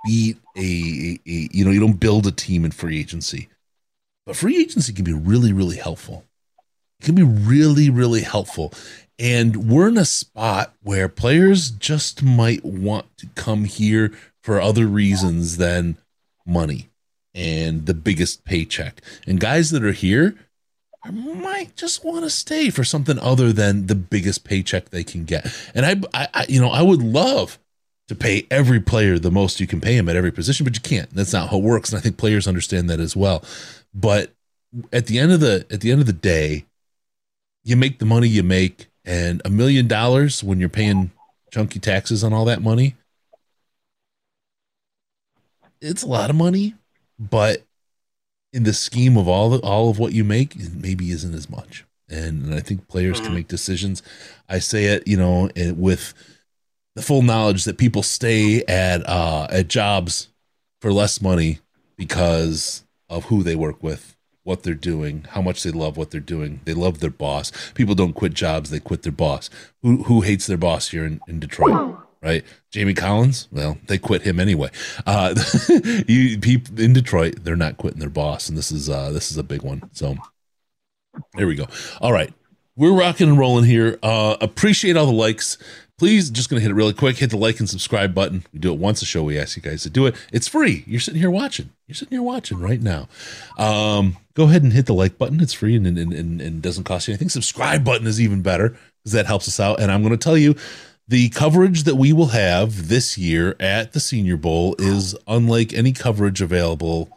[0.04, 3.48] beat a, a, a you know you don't build a team in free agency,
[4.26, 6.24] but free agency can be really really helpful.
[7.00, 8.72] It can be really really helpful.
[9.18, 14.12] And we're in a spot where players just might want to come here
[14.42, 15.96] for other reasons than
[16.46, 16.90] money
[17.34, 19.00] and the biggest paycheck.
[19.26, 20.34] And guys that are here
[21.10, 25.46] might just want to stay for something other than the biggest paycheck they can get.
[25.74, 27.58] And I, I, I, you know, I would love
[28.08, 30.80] to pay every player the most you can pay him at every position, but you
[30.80, 31.10] can't.
[31.10, 33.42] That's not how it works, and I think players understand that as well.
[33.94, 34.32] But
[34.92, 36.66] at the end of the at the end of the day,
[37.64, 41.10] you make the money you make, and a million dollars when you're paying
[41.50, 42.94] chunky taxes on all that money,
[45.80, 46.74] it's a lot of money,
[47.18, 47.64] but
[48.52, 51.50] in the scheme of all the, all of what you make, it maybe isn't as
[51.50, 51.84] much.
[52.08, 54.02] And, and I think players can make decisions.
[54.48, 56.14] I say it, you know, it, with
[56.94, 60.28] the full knowledge that people stay at uh, at jobs
[60.80, 61.60] for less money
[61.96, 64.11] because of who they work with,
[64.44, 66.60] what they're doing, how much they love what they're doing.
[66.64, 67.52] They love their boss.
[67.74, 69.50] People don't quit jobs; they quit their boss.
[69.82, 71.96] Who who hates their boss here in, in Detroit?
[72.22, 73.48] Right, Jamie Collins.
[73.50, 74.70] Well, they quit him anyway.
[75.06, 75.34] Uh,
[76.06, 79.36] you people in Detroit, they're not quitting their boss, and this is uh, this is
[79.38, 79.90] a big one.
[79.92, 80.16] So
[81.34, 81.66] there we go.
[82.00, 82.32] All right,
[82.76, 83.98] we're rocking and rolling here.
[84.02, 85.58] Uh, appreciate all the likes.
[85.98, 87.16] Please, just gonna hit it really quick.
[87.16, 88.44] Hit the like and subscribe button.
[88.52, 89.24] We do it once a show.
[89.24, 90.14] We ask you guys to do it.
[90.32, 90.84] It's free.
[90.86, 91.70] You're sitting here watching.
[91.86, 93.08] You're sitting here watching right now.
[93.58, 95.40] Um, go ahead and hit the like button.
[95.40, 97.28] It's free and and, and, and doesn't cost you anything.
[97.28, 98.70] Subscribe button is even better
[99.02, 99.80] because that helps us out.
[99.80, 100.54] And I'm going to tell you,
[101.08, 105.92] the coverage that we will have this year at the Senior Bowl is unlike any
[105.92, 107.10] coverage available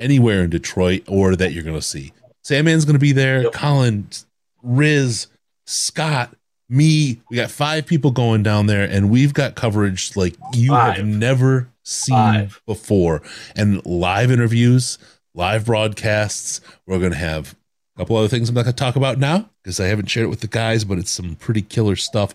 [0.00, 2.12] anywhere in Detroit or that you're going to see.
[2.42, 3.50] Sandman's going to be there.
[3.50, 4.08] Colin,
[4.62, 5.26] Riz,
[5.66, 6.34] Scott,
[6.68, 7.20] me.
[7.30, 11.68] We got five people going down there, and we've got coverage like you have never
[11.82, 13.22] seen before,
[13.54, 14.98] and live interviews,
[15.36, 16.60] live broadcasts.
[16.86, 17.54] We're going to have
[17.94, 20.24] a couple other things I'm not going to talk about now because I haven't shared
[20.24, 22.34] it with the guys, but it's some pretty killer stuff.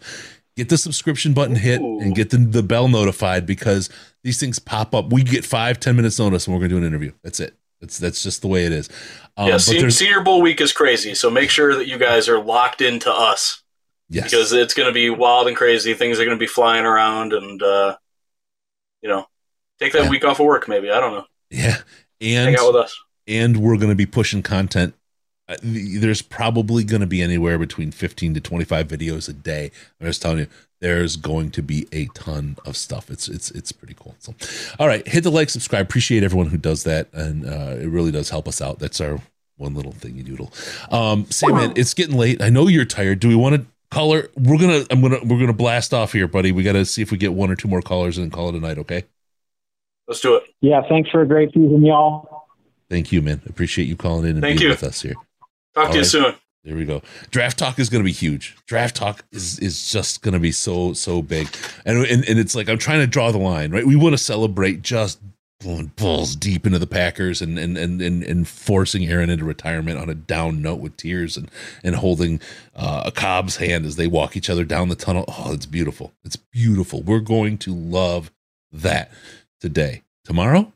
[0.55, 3.89] Get the subscription button hit and get the, the bell notified because
[4.23, 5.11] these things pop up.
[5.11, 7.11] We get five, ten minutes notice and we're going to do an interview.
[7.23, 7.55] That's it.
[7.81, 8.89] That's that's just the way it is.
[9.37, 12.81] Um, yeah, Senior Bowl week is crazy, so make sure that you guys are locked
[12.81, 13.63] into us.
[14.07, 14.25] Yes.
[14.25, 15.93] Because it's going to be wild and crazy.
[15.95, 17.97] Things are going to be flying around, and uh,
[19.01, 19.25] you know,
[19.79, 20.67] take that week off of work.
[20.67, 21.25] Maybe I don't know.
[21.49, 21.77] Yeah,
[22.21, 22.99] and Hang out with us.
[23.27, 24.93] and we're going to be pushing content.
[25.49, 29.71] Uh, There's probably going to be anywhere between 15 to 25 videos a day.
[29.99, 30.47] I'm just telling you,
[30.79, 33.09] there's going to be a ton of stuff.
[33.11, 34.15] It's it's it's pretty cool.
[34.19, 34.33] So,
[34.79, 35.85] all right, hit the like, subscribe.
[35.85, 38.79] Appreciate everyone who does that, and uh, it really does help us out.
[38.79, 39.19] That's our
[39.57, 40.51] one little thing you doodle.
[40.89, 42.41] Um, Sandman, it's getting late.
[42.41, 43.19] I know you're tired.
[43.19, 44.29] Do we want to caller?
[44.35, 46.51] We're gonna I'm gonna we're gonna blast off here, buddy.
[46.51, 48.55] We got to see if we get one or two more callers and call it
[48.55, 48.79] a night.
[48.79, 49.03] Okay.
[50.11, 50.43] Let's do it.
[50.59, 52.49] Yeah, thanks for a great season, y'all.
[52.89, 53.41] Thank you, man.
[53.47, 54.73] Appreciate you calling in and Thank being you.
[54.73, 55.13] with us here.
[55.73, 56.05] Talk All to you right.
[56.05, 56.35] soon.
[56.65, 57.01] There we go.
[57.29, 58.57] Draft talk is going to be huge.
[58.65, 61.47] Draft talk is is just going to be so so big,
[61.85, 63.71] and, and and it's like I'm trying to draw the line.
[63.71, 65.21] Right, we want to celebrate just
[65.61, 69.97] blowing balls deep into the Packers and and and and, and forcing Aaron into retirement
[69.97, 71.49] on a down note with tears and
[71.85, 72.41] and holding
[72.75, 75.23] uh, a Cobb's hand as they walk each other down the tunnel.
[75.29, 76.11] Oh, it's beautiful.
[76.25, 77.01] It's beautiful.
[77.01, 78.29] We're going to love
[78.73, 79.11] that
[79.61, 80.03] today.
[80.25, 80.73] Tomorrow,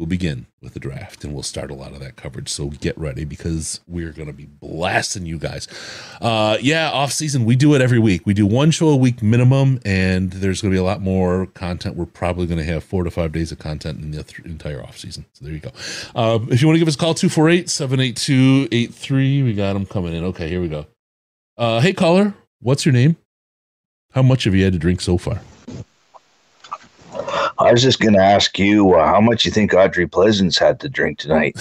[0.00, 2.48] we'll begin with the draft and we'll start a lot of that coverage.
[2.48, 5.68] So get ready because we're going to be blasting you guys.
[6.20, 8.22] Uh, yeah, off season, we do it every week.
[8.24, 11.46] We do one show a week minimum, and there's going to be a lot more
[11.46, 11.96] content.
[11.96, 14.82] We're probably going to have four to five days of content in the th- entire
[14.82, 15.26] off season.
[15.34, 15.70] So there you go.
[16.14, 19.42] Um, if you want to give us a call, 248 782 83.
[19.42, 20.24] We got them coming in.
[20.24, 20.86] Okay, here we go.
[21.58, 23.16] Uh, hey, caller, what's your name?
[24.12, 25.40] How much have you had to drink so far?
[27.60, 30.80] I was just going to ask you uh, how much you think Audrey Pleasance had
[30.80, 31.54] to drink tonight.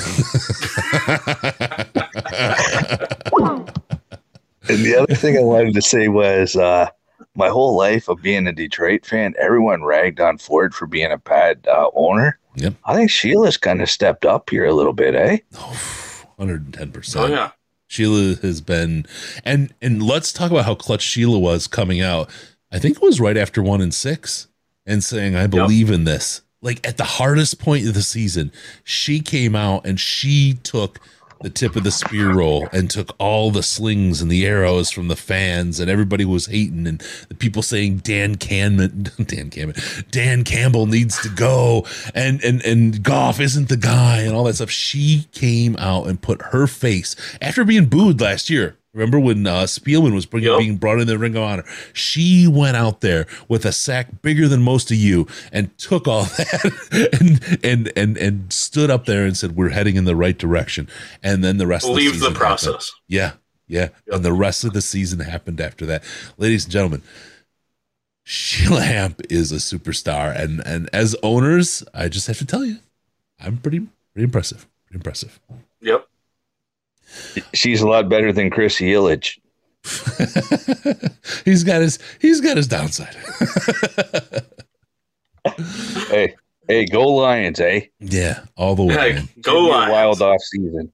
[4.70, 6.88] and the other thing I wanted to say was uh,
[7.36, 11.18] my whole life of being a Detroit fan, everyone ragged on Ford for being a
[11.18, 12.40] bad uh, owner.
[12.56, 12.76] Yep.
[12.86, 15.40] I think Sheila's kind of stepped up here a little bit, eh?
[15.54, 17.16] 110%.
[17.18, 17.52] Oh, yeah.
[17.88, 19.08] Sheila has been
[19.44, 22.30] and and let's talk about how clutch Sheila was coming out.
[22.72, 24.48] I think it was right after 1 and 6
[24.90, 26.42] and saying I believe in this.
[26.62, 28.52] Like at the hardest point of the season,
[28.84, 31.00] she came out and she took
[31.42, 35.08] the tip of the spear roll and took all the slings and the arrows from
[35.08, 40.44] the fans and everybody was hating and the people saying Dan Canman Dan Canman Dan
[40.44, 44.70] Campbell needs to go and and and Goff isn't the guy and all that stuff.
[44.70, 48.76] She came out and put her face after being booed last year.
[48.94, 51.64] Remember when uh, Spielman was bringing, being brought in the Ring of Honor?
[51.94, 56.24] She went out there with a sack bigger than most of you and took all
[56.38, 60.38] that and and and and stood up there and said, "We're heading in the right
[60.38, 60.88] direction."
[61.22, 62.66] And then the rest Believe of the the, process.
[62.66, 62.86] happened.
[63.08, 63.32] Yeah,
[63.68, 63.90] yeah.
[64.08, 66.04] And the rest of the season happened after that,
[66.38, 67.04] ladies and gentlemen.
[68.24, 72.78] Sheila Hamp is a superstar, and and as owners, I just have to tell you,
[73.40, 74.68] I'm pretty pretty impressive.
[74.86, 75.40] Pretty impressive.
[75.82, 76.08] Yep.
[77.54, 79.40] She's a lot better than Chris Ilitch.
[81.46, 83.16] he's got his he's got his downside.
[86.10, 86.36] hey,
[86.68, 87.82] hey, go Lions, eh?
[88.00, 89.14] Yeah, all the way.
[89.14, 89.92] Hey, go Should be a Lions.
[89.92, 90.92] Wild off season.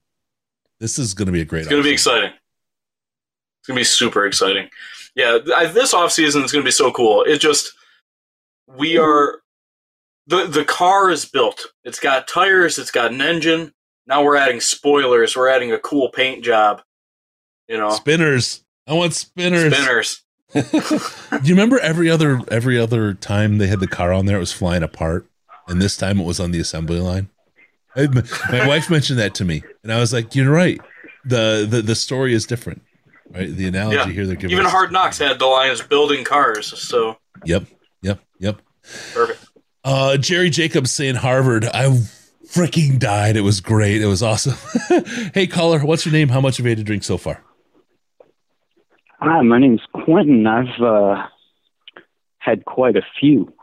[0.79, 1.61] This is going to be a great.
[1.61, 2.29] It's going to be exciting.
[2.29, 4.69] It's going to be super exciting.
[5.15, 7.23] Yeah, th- I, this offseason is going to be so cool.
[7.23, 7.73] It just
[8.67, 9.39] we are
[10.27, 11.67] the the car is built.
[11.83, 13.73] It's got tires, it's got an engine.
[14.07, 16.81] Now we're adding spoilers, we're adding a cool paint job.
[17.67, 18.63] You know, spinners.
[18.87, 19.73] I want spinners.
[19.75, 20.21] spinners.
[20.53, 24.39] Do you remember every other every other time they had the car on there, it
[24.41, 25.27] was flying apart,
[25.67, 27.29] and this time it was on the assembly line?
[27.95, 28.07] I-
[28.51, 30.79] my wife mentioned that to me, and I was like, "You're right.
[31.25, 32.83] the the The story is different,
[33.31, 33.49] right?
[33.49, 34.05] The analogy Yeah.
[34.07, 34.51] here they're giving.
[34.55, 37.65] Even Hard Knocks had the Lions building cars, so Yep,
[38.03, 38.61] yep, yep.
[39.13, 39.43] perfect.
[39.83, 41.65] Uh, Jerry Jacobs saying Harvard.
[41.65, 41.87] I
[42.55, 43.35] freaking died.
[43.35, 44.01] It was great.
[44.01, 44.55] It was awesome.
[45.33, 46.29] hey, caller, what's your name?
[46.29, 47.43] How much have you had to drink so far?
[49.19, 50.47] Hi, my name's Quentin.
[50.47, 51.27] I've uh,
[52.37, 53.53] had quite a few.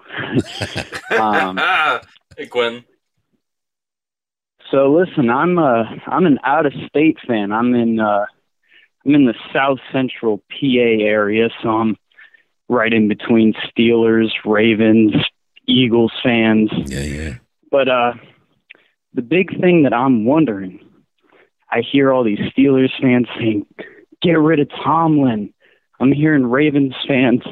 [1.18, 1.58] um,
[2.36, 2.84] hey, Gwen.
[4.70, 7.50] so listen, I'm uh, I'm an out of state fan.
[7.50, 8.26] I'm in uh,
[9.06, 10.66] I'm in the South Central PA
[11.00, 11.96] area, so I'm
[12.68, 15.14] right in between Steelers, Ravens,
[15.66, 16.70] Eagles fans.
[16.86, 17.34] Yeah, yeah.
[17.70, 18.12] But uh,
[19.14, 20.80] the big thing that I'm wondering,
[21.70, 23.66] I hear all these Steelers fans saying,
[24.20, 25.52] "Get rid of Tomlin."
[26.00, 27.42] I'm hearing Ravens fans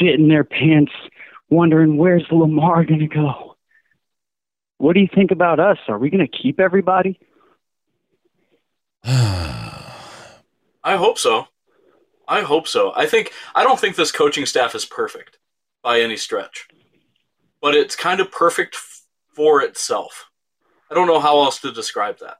[0.00, 0.92] shitting their pants,
[1.48, 3.56] wondering where's Lamar going to go.
[4.78, 5.78] What do you think about us?
[5.88, 7.18] Are we going to keep everybody?
[9.04, 11.46] I hope so.
[12.28, 12.92] I hope so.
[12.94, 15.38] I think I don't think this coaching staff is perfect
[15.82, 16.66] by any stretch,
[17.62, 18.76] but it's kind of perfect
[19.32, 20.25] for itself.
[20.90, 22.38] I don't know how else to describe that.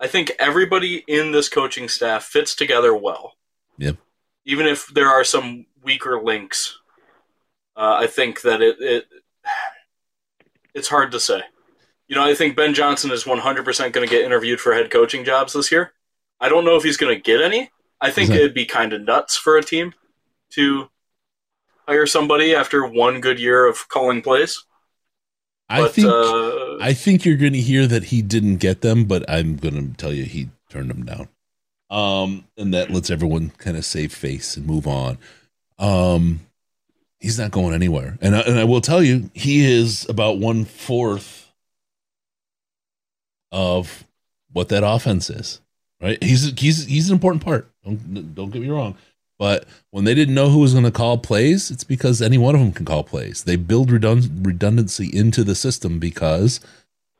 [0.00, 3.34] I think everybody in this coaching staff fits together well.
[3.78, 3.96] Yep.
[4.44, 6.78] Even if there are some weaker links,
[7.76, 9.04] uh, I think that it, it
[10.74, 11.42] it's hard to say.
[12.06, 15.24] You know, I think Ben Johnson is 100% going to get interviewed for head coaching
[15.24, 15.92] jobs this year.
[16.40, 17.70] I don't know if he's going to get any.
[18.00, 19.92] I think that- it'd be kind of nuts for a team
[20.50, 20.88] to
[21.86, 24.64] hire somebody after one good year of calling plays.
[25.68, 29.04] I But, think uh, I think you're going to hear that he didn't get them,
[29.04, 31.28] but I'm going to tell you he turned them down.
[31.90, 35.18] Um, and that lets everyone kind of save face and move on.
[35.78, 36.40] Um,
[37.20, 40.64] he's not going anywhere, and I, and I will tell you, he is about one
[40.64, 41.50] fourth
[43.50, 44.04] of
[44.52, 45.60] what that offense is.
[46.00, 46.22] Right?
[46.22, 47.70] He's he's he's an important part.
[47.84, 48.96] Don't don't get me wrong.
[49.38, 52.54] But when they didn't know who was going to call plays, it's because any one
[52.54, 53.44] of them can call plays.
[53.44, 56.60] They build redund- redundancy into the system because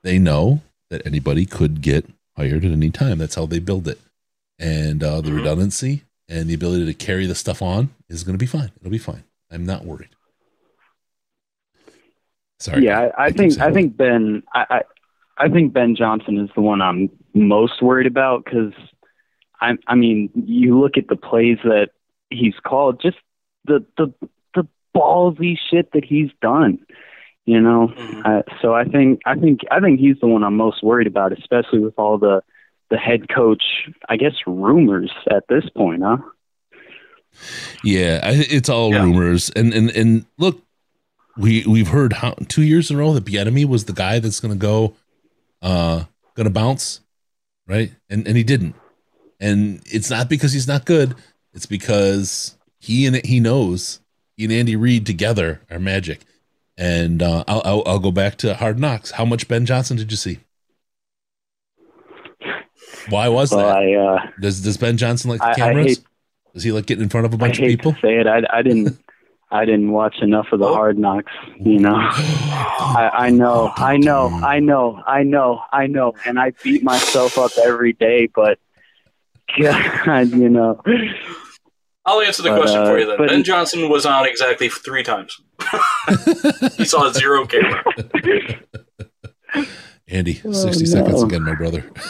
[0.02, 3.18] they know that anybody could get hired at any time.
[3.18, 4.00] That's how they build it.
[4.58, 8.42] And uh, the redundancy and the ability to carry the stuff on is going to
[8.42, 8.72] be fine.
[8.80, 9.24] It'll be fine.
[9.50, 10.10] I'm not worried.
[12.58, 12.84] Sorry.
[12.84, 14.82] Yeah, I, I think I think Ben I, I
[15.38, 18.72] I think Ben Johnson is the one I'm most worried about because
[19.60, 21.90] I I mean you look at the plays that
[22.30, 23.18] he's called, just
[23.64, 24.12] the the
[24.54, 26.78] the ballsy shit that he's done,
[27.46, 27.92] you know.
[28.24, 31.32] Uh, so I think I think I think he's the one I'm most worried about,
[31.32, 32.42] especially with all the
[32.90, 33.62] the head coach
[34.08, 36.18] I guess rumors at this point, huh?
[37.84, 39.50] Yeah, I, it's all rumors.
[39.50, 40.62] And and and look,
[41.36, 44.40] we we've heard how two years in a row that Bieniemy was the guy that's
[44.40, 44.96] going to go,
[45.62, 47.00] uh, going to bounce,
[47.66, 47.92] right?
[48.10, 48.74] And and he didn't.
[49.40, 51.14] And it's not because he's not good.
[51.52, 54.00] It's because he and he knows
[54.36, 56.20] he and Andy Reid together are magic.
[56.76, 59.10] And uh, I'll, I'll I'll go back to Hard Knocks.
[59.12, 60.38] How much Ben Johnson did you see?
[63.08, 63.76] Why was Well, that?
[63.78, 65.86] I, uh, does does Ben Johnson like the I- I cameras?
[65.98, 66.04] hate-
[66.54, 67.92] Does he like getting in front of a bunch of people?
[68.02, 68.26] say it.
[68.26, 68.98] I, I didn't
[69.50, 71.94] I didn't watch enough of the hard knocks, you know.
[71.96, 77.38] I, I know, I know, I know, I know, I know, and I beat myself
[77.38, 78.58] up every day, but
[79.60, 80.80] God, you know.
[82.04, 83.16] I'll answer the But, question uh, for you then.
[83.18, 85.36] but- Ben Johnson was on exactly three times.
[86.76, 87.82] he saw zero camera.
[90.10, 90.90] Andy, Oh, 60 no.
[90.90, 91.84] seconds again, my brother.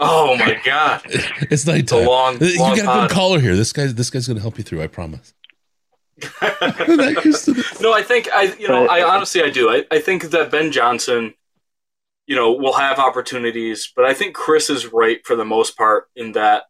[0.00, 1.02] Oh my god!
[1.50, 2.04] It's nighttime.
[2.04, 3.08] long- you long got a pod.
[3.08, 3.54] good caller here.
[3.54, 4.82] This guy, this guy's going to help you through.
[4.82, 5.32] I promise.
[7.80, 9.70] no, I think I, you know, I honestly I do.
[9.70, 11.34] I, I think that Ben Johnson,
[12.26, 16.08] you know, will have opportunities, but I think Chris is right for the most part
[16.16, 16.64] in that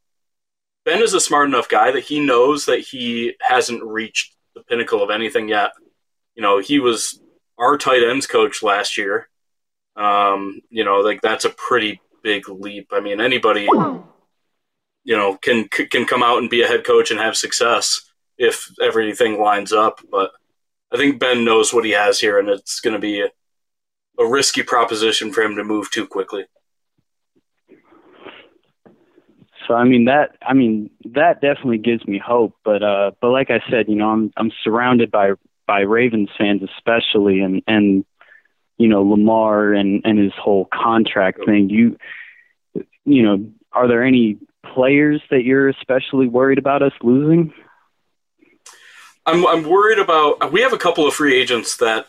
[0.85, 5.03] Ben is a smart enough guy that he knows that he hasn't reached the pinnacle
[5.03, 5.73] of anything yet.
[6.35, 7.21] You know, he was
[7.59, 9.29] our tight ends coach last year.
[9.97, 12.89] Um, you know, like that's a pretty big leap.
[12.91, 13.67] I mean, anybody,
[15.05, 18.01] you know, can can come out and be a head coach and have success
[18.37, 20.01] if everything lines up.
[20.11, 20.33] But
[20.93, 23.27] I think Ben knows what he has here, and it's going to be
[24.19, 26.45] a, risky proposition for him to move too quickly.
[29.67, 32.55] So I mean that I mean that definitely gives me hope.
[32.65, 35.33] But uh but like I said, you know, I'm I'm surrounded by
[35.67, 38.05] by Ravens fans especially and and
[38.77, 41.71] you know, Lamar and and his whole contract thing.
[41.71, 41.97] You
[43.05, 44.39] you know, are there any
[44.75, 47.53] players that you're especially worried about us losing?
[49.27, 50.53] I'm I'm worried about.
[50.53, 52.07] We have a couple of free agents that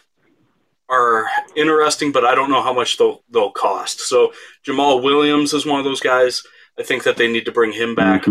[0.90, 4.02] are interesting, but I don't know how much they'll they'll cost.
[4.02, 4.34] So
[4.66, 6.44] Jamaal Williams is one of those guys.
[6.80, 8.26] I think that they need to bring him back.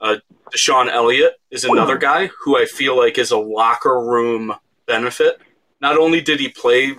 [0.00, 0.16] Uh,
[0.54, 4.54] DeShon Elliott is another guy who I feel like is a locker room
[4.86, 5.38] benefit.
[5.80, 6.94] Not only did he play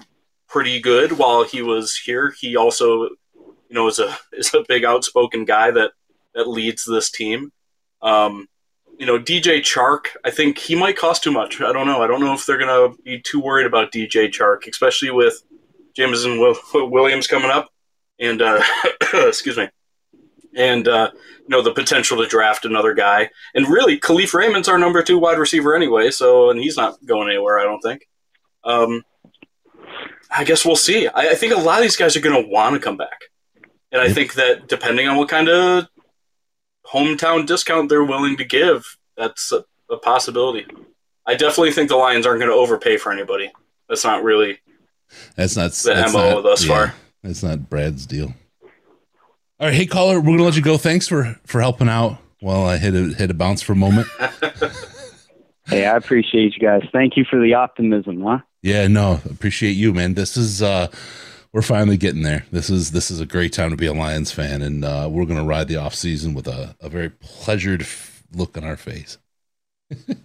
[0.48, 4.86] pretty good while he was here, he also, you know, is a is a big
[4.86, 5.92] outspoken guy that
[6.36, 7.52] that leads this team.
[8.02, 8.48] Um,
[9.02, 11.60] you know, DJ Chark, I think he might cost too much.
[11.60, 12.04] I don't know.
[12.04, 15.42] I don't know if they're going to be too worried about DJ Chark, especially with
[15.96, 16.56] Jameson Will-
[16.88, 17.70] Williams coming up,
[18.20, 18.62] and uh,
[19.16, 19.70] excuse me,
[20.56, 23.32] and uh, you know the potential to draft another guy.
[23.56, 27.28] And really, Kalif Raymond's our number two wide receiver anyway, so and he's not going
[27.28, 27.58] anywhere.
[27.58, 28.08] I don't think.
[28.64, 29.04] Um,
[30.30, 31.08] I guess we'll see.
[31.08, 33.20] I, I think a lot of these guys are going to want to come back,
[33.92, 35.88] and I think that depending on what kind of
[36.88, 40.66] hometown discount they're willing to give, that's a, a possibility.
[41.26, 43.52] I definitely think the Lions aren't going to overpay for anybody.
[43.90, 44.60] That's not really
[45.36, 46.94] That's not The that's MO not- thus far.
[47.24, 48.34] That's not Brad's deal.
[49.60, 50.78] All right, hey caller, we're gonna let you go.
[50.78, 54.08] Thanks for for helping out while I hit a hit a bounce for a moment.
[55.68, 56.82] Hey, I appreciate you guys.
[56.92, 58.40] Thank you for the optimism, huh?
[58.62, 60.16] Yeah, no, appreciate you, man.
[60.16, 60.88] This is uh
[61.54, 62.46] we're finally getting there.
[62.52, 65.26] This is this is a great time to be a Lions fan, and uh, we're
[65.26, 69.18] gonna ride the off season with a, a very pleasured f- look on our face.
[69.92, 70.16] All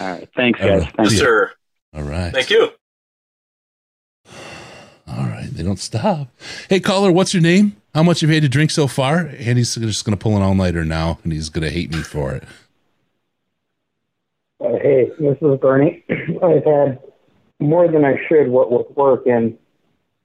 [0.00, 0.28] right.
[0.36, 0.82] Thanks, guys.
[0.82, 0.94] right.
[0.96, 1.18] Thanks.
[1.18, 1.52] Sir.
[1.94, 2.32] All right.
[2.32, 2.70] Thank you.
[5.08, 6.28] All right, they don't stop.
[6.70, 7.76] Hey caller, what's your name?
[7.94, 9.18] How much have you had to drink so far?
[9.18, 12.32] And he's just gonna pull an all nighter now, and he's gonna hate me for
[12.32, 12.44] it.
[14.60, 16.04] Uh, hey, this is Bernie.
[16.42, 17.00] I've had
[17.58, 19.58] more than I should, what with work, in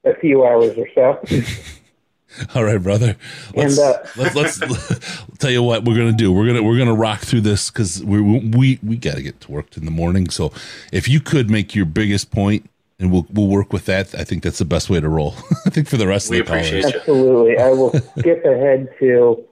[0.08, 1.20] a few hours or so.
[2.54, 3.16] All right, brother.
[3.54, 6.30] Let's, And, uh, let's, let's tell you what we're gonna do.
[6.32, 9.50] We're gonna we're gonna rock through this because we we we got to get to
[9.52, 10.28] work in the morning.
[10.30, 10.52] So
[10.92, 12.68] if you could make your biggest point,
[13.00, 14.14] and we'll we'll work with that.
[14.14, 15.34] I think that's the best way to roll.
[15.66, 16.68] I think for the rest We of the callers.
[16.68, 17.00] appreciate you.
[17.00, 17.58] Absolutely.
[17.58, 19.44] I will skip ahead to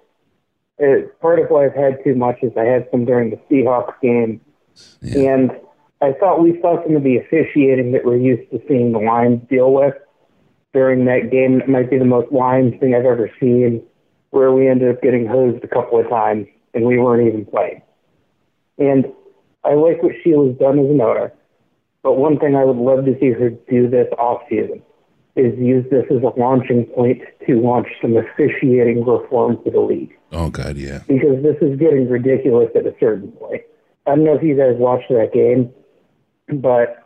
[0.80, 3.94] uh, part of why I've had too much is I had some during the Seahawks
[4.02, 4.40] game.
[5.02, 5.50] And
[6.02, 9.40] I thought we saw some of the officiating that we're used to seeing the Lions
[9.48, 9.94] deal with
[10.76, 11.62] during that game.
[11.62, 13.82] It might be the most Lions thing I've ever seen,
[14.28, 17.80] where we ended up getting hosed a couple of times and we weren't even playing.
[18.76, 19.06] And
[19.64, 21.32] I like what Sheila's done as an owner,
[22.02, 24.82] but one thing I would love to see her do this off season
[25.34, 30.16] is use this as a launching point to launch some officiating reform for the league
[30.32, 31.00] Oh God, yeah.
[31.08, 33.62] because this is getting ridiculous at a certain point.
[34.06, 35.72] I don't know if you guys watched that game,
[36.60, 37.02] but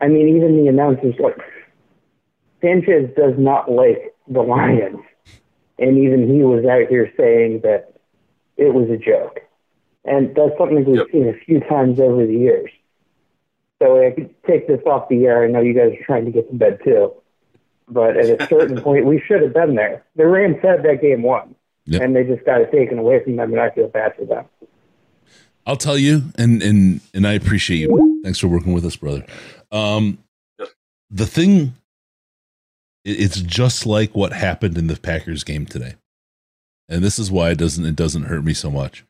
[0.00, 1.36] I mean, even the announcers like
[2.62, 5.00] Sanchez does not like the Lions,
[5.78, 7.92] and even he was out here saying that
[8.56, 9.40] it was a joke,
[10.04, 12.70] and that's something we've seen a few times over the years.
[13.82, 15.44] So I could take this off the air.
[15.44, 17.12] I know you guys are trying to get to bed too,
[17.88, 20.04] but at a certain point, we should have been there.
[20.14, 21.56] The Rams had that game won,
[22.00, 24.44] and they just got it taken away from them, and I feel bad for them.
[25.66, 28.20] I'll tell you, and and and I appreciate you.
[28.22, 29.24] Thanks for working with us, brother.
[29.72, 30.18] Um,
[31.10, 31.81] the thing, it-
[33.04, 35.94] it's just like what happened in the Packers game today,
[36.88, 39.04] and this is why it doesn't it doesn't hurt me so much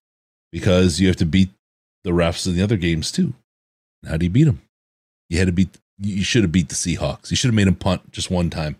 [0.51, 1.51] because you have to beat
[2.05, 3.35] the refs in the other games too.
[4.07, 4.63] How do you beat them?
[5.29, 5.79] You had to beat.
[5.99, 7.31] You should have beat the Seahawks.
[7.31, 8.77] You should have made them punt just one time.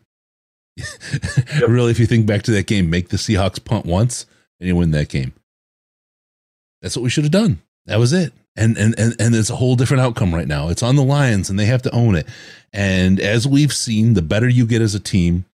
[1.69, 4.27] really, if you think back to that game, make the Seahawks punt once
[4.59, 5.33] and you win that game.
[6.81, 7.63] That's what we should have done.
[7.87, 8.33] That was it.
[8.55, 10.69] And and and and it's a whole different outcome right now.
[10.69, 12.27] It's on the Lions and they have to own it.
[12.73, 15.47] And as we've seen, the better you get as a team,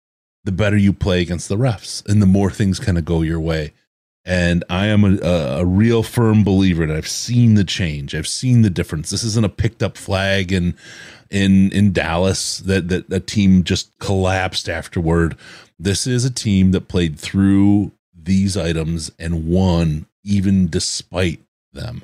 [0.44, 3.40] the better you play against the refs and the more things kind of go your
[3.40, 3.74] way.
[4.26, 8.14] And I am a, a, a real firm believer that I've seen the change.
[8.14, 9.10] I've seen the difference.
[9.10, 10.74] This isn't a picked up flag and
[11.30, 15.38] in in Dallas that that a team just collapsed afterward.
[15.80, 21.42] This is a team that played through these items and won even despite
[21.72, 22.04] them.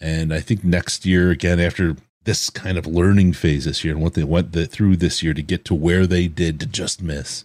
[0.00, 4.02] And I think next year again after this kind of learning phase this year and
[4.02, 7.02] what they went the, through this year to get to where they did to just
[7.02, 7.44] miss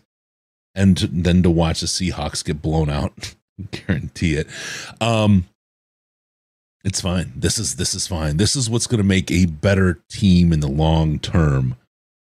[0.73, 3.35] and to, then to watch the Seahawks get blown out
[3.71, 4.47] guarantee it
[4.99, 5.45] um
[6.85, 7.33] it's fine.
[7.35, 8.37] This is this is fine.
[8.37, 11.75] This is what's going to make a better team in the long term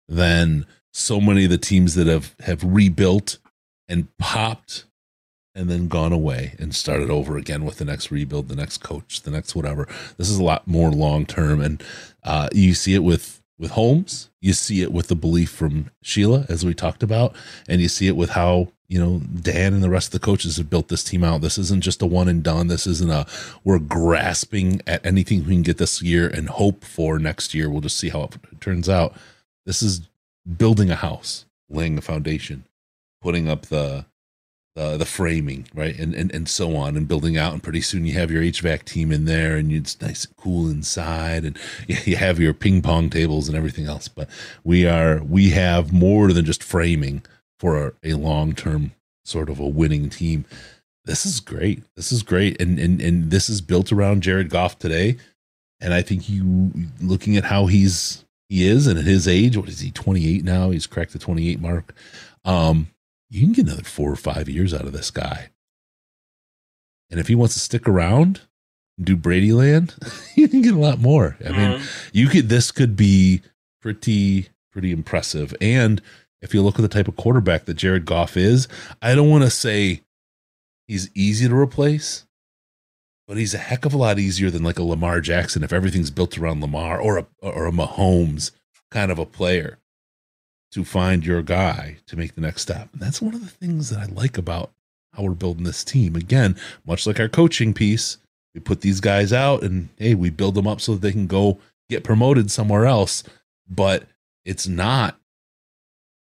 [0.09, 3.39] than so many of the teams that have have rebuilt
[3.89, 4.85] and popped
[5.55, 9.23] and then gone away and started over again with the next rebuild, the next coach,
[9.23, 9.87] the next whatever.
[10.17, 11.83] This is a lot more long term, and
[12.25, 14.31] uh, you see it with with Holmes.
[14.41, 17.37] You see it with the belief from Sheila, as we talked about,
[17.69, 20.57] and you see it with how you know Dan and the rest of the coaches
[20.57, 21.43] have built this team out.
[21.43, 22.69] This isn't just a one and done.
[22.69, 23.27] This isn't a
[23.63, 27.71] we're grasping at anything we can get this year and hope for next year.
[27.71, 29.15] We'll just see how it turns out.
[29.67, 30.09] This is
[30.57, 32.65] building a house, laying a foundation,
[33.21, 34.07] putting up the
[34.75, 37.53] the the framing, right, and and and so on, and building out.
[37.53, 40.69] And pretty soon you have your HVAC team in there, and it's nice and cool
[40.69, 44.09] inside, and you have your ping pong tables and everything else.
[44.09, 44.29] But
[44.65, 47.23] we are we have more than just framing
[47.59, 48.93] for a, a long term
[49.25, 50.45] sort of a winning team.
[51.05, 51.83] This is great.
[51.97, 55.17] This is great, and and and this is built around Jared Goff today.
[55.81, 56.71] And I think you
[57.01, 60.71] looking at how he's he is and at his age, what is he, 28 now?
[60.71, 61.95] He's cracked the 28 mark.
[62.45, 62.89] Um,
[63.33, 65.49] you can get another four or five years out of this guy.
[67.11, 68.43] And if he wants to stick around,
[68.99, 69.95] and do Brady land,
[70.37, 71.37] you can get a lot more.
[71.45, 72.11] I mean, Mhm.
[72.13, 73.41] you could this could be
[73.81, 75.55] pretty pretty impressive.
[75.61, 76.01] And
[76.41, 78.69] if you look at the type of quarterback that Jared Goff is,
[79.01, 80.03] I don't want to say
[80.89, 82.27] he's easy to replace,
[83.27, 86.11] but he's a heck of a lot easier than like a Lamar Jackson if everything's
[86.11, 88.51] built around Lamar or a or a Mahomes
[88.91, 89.79] kind of a player
[90.73, 92.89] to find your guy to make the next step.
[92.93, 94.71] And that's one of the things that I like about
[95.13, 96.17] how we're building this team.
[96.17, 98.17] Again, much like our coaching piece,
[98.55, 101.27] we put these guys out and hey, we build them up so that they can
[101.27, 101.59] go
[101.91, 103.23] get promoted somewhere else,
[103.69, 104.05] but
[104.45, 105.17] it's not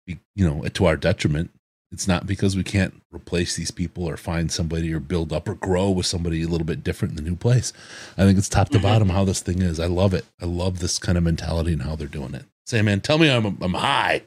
[0.07, 0.17] you
[0.49, 1.51] know, to our detriment.
[1.91, 5.55] It's not because we can't replace these people or find somebody or build up or
[5.55, 7.73] grow with somebody a little bit different in the new place.
[8.17, 8.87] I think it's top to mm-hmm.
[8.87, 9.79] bottom how this thing is.
[9.79, 10.25] I love it.
[10.41, 12.45] I love this kind of mentality and how they're doing it.
[12.69, 14.21] Say, man, tell me I'm I'm high.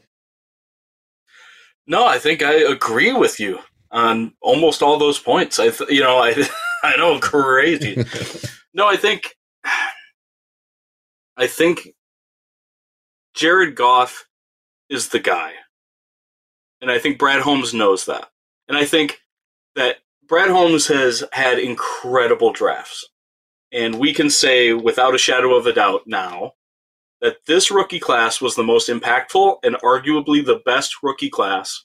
[1.87, 3.61] No, I think I agree with you
[3.93, 5.61] on almost all those points.
[5.61, 6.35] I, th- you know, I,
[6.83, 8.05] I know, crazy.
[8.75, 9.37] no, I think,
[11.37, 11.91] I think
[13.33, 14.27] Jared Goff
[14.89, 15.53] is the guy,
[16.81, 18.29] and I think Brad Holmes knows that,
[18.67, 19.21] and I think
[19.77, 23.09] that Brad Holmes has had incredible drafts,
[23.71, 26.55] and we can say without a shadow of a doubt now
[27.23, 31.85] that this rookie class was the most impactful and arguably the best rookie class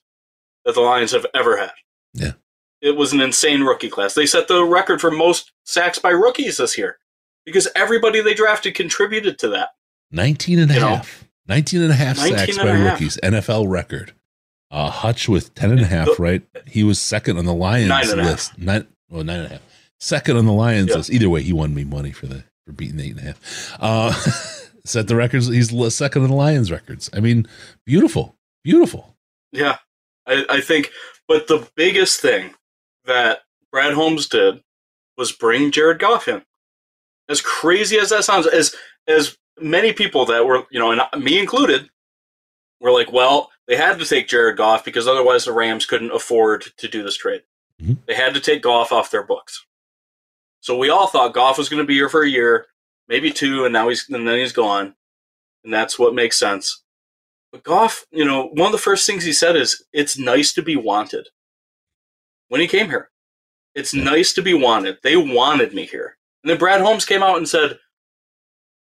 [0.66, 1.72] that the Lions have ever had.
[2.14, 2.34] Yeah.
[2.82, 4.14] It was an insane rookie class.
[4.16, 6.98] They set the record for most sacks by rookies this year
[7.46, 9.70] because everybody they drafted contributed to that.
[10.12, 10.88] 19 and a You know?
[10.98, 11.24] half.
[11.48, 12.94] 19 and a half sacks by half.
[13.00, 13.18] rookies.
[13.24, 14.14] NFL record.
[14.70, 16.42] Uh, Hutch with 10 and a half, right?
[16.66, 18.16] He was second on the Lions Nine half.
[18.18, 18.58] list.
[18.58, 19.62] Nine, well, nine and a half.
[20.00, 20.98] Second on the Lions Yeah.
[20.98, 21.10] list.
[21.10, 23.78] Either way, he won me money for the for beating eight and a half.
[23.80, 24.14] Uh,
[24.88, 25.48] set the records.
[25.48, 27.10] He's second in the Lions records.
[27.14, 27.48] I mean,
[27.86, 29.16] beautiful, beautiful.
[29.52, 29.78] Yeah,
[30.26, 30.92] I, I think.
[31.28, 32.54] But the biggest thing
[33.06, 33.40] that
[33.72, 34.62] Brad Holmes did
[35.18, 36.44] was bring Jared Goff in.
[37.30, 38.74] As crazy as that sounds, as
[39.08, 41.90] as many people that were, you know, and me included,
[42.80, 46.66] were like, well, they had to take Jared Goff because otherwise the Rams couldn't afford
[46.78, 47.42] to do this trade.
[47.82, 47.94] Mm-hmm.
[48.08, 49.66] They had to take Goff off their books.
[50.62, 52.68] So we all thought Goff was going to be here for a year,
[53.08, 54.96] maybe two, and now he's and then he's gone,
[55.64, 56.84] and that's what makes sense.
[57.52, 60.62] But Goff, you know, one of the first things he said is, "It's nice to
[60.62, 61.30] be wanted."
[62.50, 63.10] When he came here,
[63.76, 64.98] it's nice to be wanted.
[65.04, 67.80] They wanted me here, and then Brad Holmes came out and said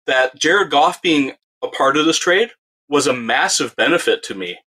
[0.07, 2.53] that Jared Goff being a part of this trade
[2.89, 4.59] was a massive benefit to me,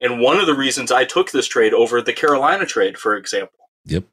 [0.00, 3.58] and one of the reasons I took this trade over the Carolina trade, for example.
[3.84, 4.04] Yep.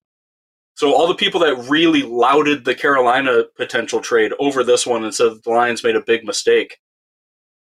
[0.77, 5.13] So all the people that really lauded the Carolina potential trade over this one and
[5.13, 6.77] said the Lions made a big mistake,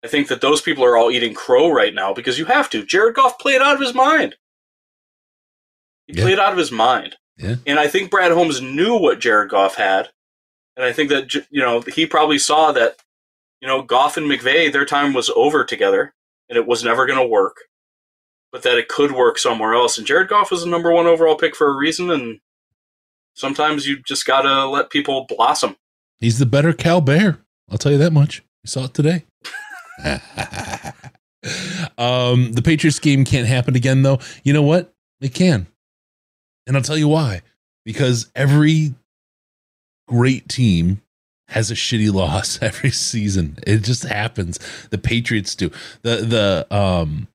[0.04, 2.86] I think that those people are all eating crow right now because you have to.
[2.86, 4.36] Jared Goff played out of his mind.
[6.08, 6.24] He Yeah.
[6.24, 7.16] played out of his mind.
[7.38, 7.56] Yeah.
[7.66, 10.10] And I think Brad Holmes knew what Jared Goff had.
[10.76, 12.98] And I think that, you know, he probably saw that,
[13.62, 16.14] you know, Goff and McVay, their time was over together
[16.50, 17.56] and it was never going to work,
[18.52, 19.98] but that it could work somewhere else.
[19.98, 22.12] And Jared Goff was the number one overall pick for a reason.
[22.12, 22.42] And
[23.36, 25.76] sometimes you just got to let people blossom.
[26.18, 27.40] He's the better Cal Bear.
[27.70, 28.44] I'll tell you that much.
[28.64, 29.26] We saw it today.
[31.98, 34.20] um, the Patriots game can't happen again, though.
[34.44, 34.94] You know what?
[35.22, 35.68] It can.
[36.66, 37.42] And I'll tell you why.
[37.84, 38.96] Because every
[40.08, 41.02] great team
[41.50, 43.60] has a shitty loss every season.
[43.66, 44.60] It just happens.
[44.90, 45.72] The Patriots do.
[46.02, 47.28] The the um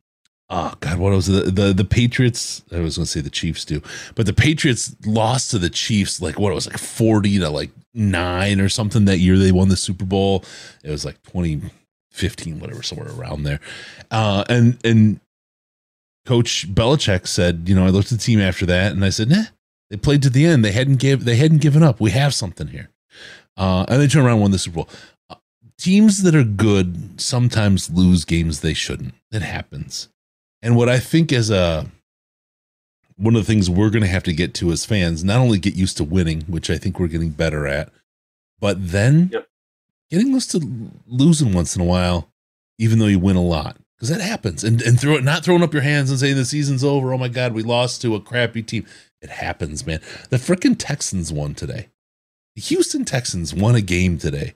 [0.50, 2.62] oh god, what was the the the Patriots?
[2.72, 3.80] I was going to say the Chiefs do,
[4.14, 7.70] but the Patriots lost to the Chiefs like what it was like forty to like
[7.94, 10.44] nine or something that year they won the Super Bowl.
[10.84, 11.62] It was like twenty
[12.10, 13.60] fifteen, whatever, somewhere around there.
[14.10, 15.20] Uh, and and
[16.26, 19.30] Coach Belichick said, you know, I looked at the team after that and I said,
[19.30, 19.44] nah,
[19.88, 20.64] they played to the end.
[20.64, 22.00] They hadn't give they hadn't given up.
[22.00, 22.90] We have something here.
[23.56, 24.88] Uh, and they turned around and won the Super Bowl.
[25.28, 25.36] Uh,
[25.78, 29.14] teams that are good sometimes lose games they shouldn't.
[29.32, 30.08] It happens.
[30.62, 31.86] And what I think is a
[33.16, 35.58] one of the things we're going to have to get to as fans, not only
[35.58, 37.90] get used to winning, which I think we're getting better at,
[38.58, 39.30] but then
[40.10, 42.30] getting used to losing once in a while,
[42.78, 44.64] even though you win a lot, because that happens.
[44.64, 47.12] And and throw it, not throwing up your hands and saying the season's over.
[47.12, 48.86] Oh my God, we lost to a crappy team.
[49.20, 50.00] It happens, man.
[50.30, 51.88] The freaking Texans won today.
[52.56, 54.54] The Houston Texans won a game today.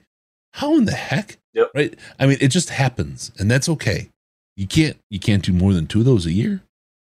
[0.54, 1.36] How in the heck?
[1.52, 1.70] Yep.
[1.74, 1.98] Right?
[2.18, 4.10] I mean, it just happens, and that's okay.
[4.56, 6.62] You can't you can't do more than two of those a year,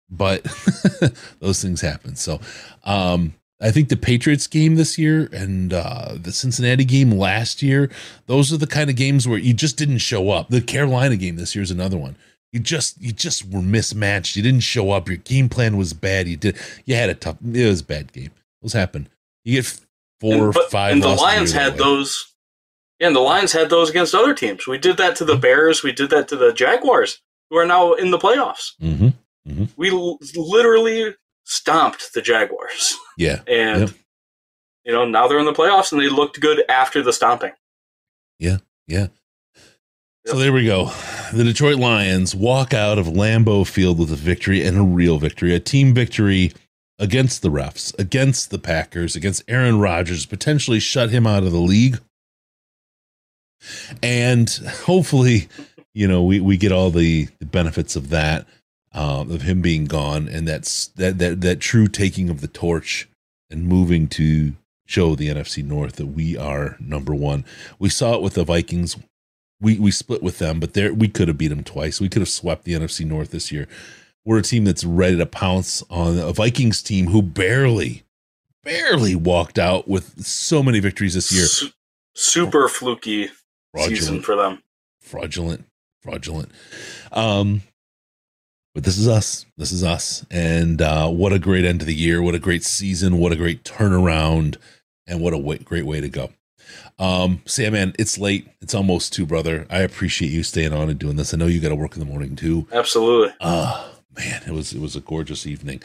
[0.09, 0.43] but
[1.39, 2.15] those things happen.
[2.15, 2.39] So,
[2.85, 7.89] um, I think the Patriots game this year and uh, the Cincinnati game last year,
[8.27, 10.49] those are the kind of games where you just didn't show up.
[10.49, 12.15] The Carolina game this year is another one.
[12.51, 14.35] You just you just were mismatched.
[14.35, 15.07] You didn't show up.
[15.07, 16.27] Your game plan was bad.
[16.27, 17.37] You did you had a tough.
[17.43, 18.31] It was a bad game.
[18.61, 19.09] Those happen.
[19.43, 19.79] You get
[20.21, 20.93] four, and, but- five.
[20.93, 22.29] and the Lions had those.
[22.99, 24.67] Yeah, and the Lions had those against other teams.
[24.67, 25.83] We did that to the Bears.
[25.83, 27.21] We did that to the Jaguars,
[27.53, 28.71] who are now in the playoffs.
[28.81, 29.65] Mm-hmm.
[29.77, 33.41] We l- literally stomped the Jaguars, Yeah.
[33.47, 33.93] and
[34.83, 37.51] you know now they're in the playoffs, and they looked good after the stomping.
[38.39, 38.57] Yeah,
[38.87, 39.07] yeah.
[40.25, 40.85] So there we go.
[41.33, 45.53] The Detroit Lions walk out of Lambeau Field with a victory and a real victory,
[45.53, 46.53] a team victory
[46.97, 51.59] against the refs, against the Packers, against Aaron Rodgers, potentially shut him out of the
[51.59, 51.99] league.
[54.01, 54.49] And
[54.85, 55.47] hopefully,
[55.93, 58.47] you know, we, we get all the, the benefits of that,
[58.93, 63.07] um, of him being gone, and that's that that that true taking of the torch
[63.49, 64.53] and moving to
[64.85, 67.45] show the NFC North that we are number one.
[67.79, 68.97] We saw it with the Vikings.
[69.59, 72.01] We we split with them, but there we could have beat them twice.
[72.01, 73.67] We could have swept the NFC North this year.
[74.25, 78.03] We're a team that's ready to pounce on a Vikings team who barely,
[78.63, 81.45] barely walked out with so many victories this year.
[81.45, 81.69] Su-
[82.13, 83.29] super fluky
[83.75, 84.63] season for them.
[85.01, 85.65] fraudulent
[86.03, 86.51] fraudulent.
[87.11, 87.61] Um
[88.75, 89.45] but this is us.
[89.55, 90.25] This is us.
[90.31, 92.21] And uh what a great end of the year.
[92.21, 93.17] What a great season.
[93.17, 94.57] What a great turnaround.
[95.07, 96.29] And what a way, great way to go.
[96.99, 98.47] Um Sandman it's late.
[98.61, 99.65] It's almost two brother.
[99.69, 101.33] I appreciate you staying on and doing this.
[101.33, 102.67] I know you got to work in the morning too.
[102.71, 103.33] Absolutely.
[103.39, 105.81] uh man it was it was a gorgeous evening.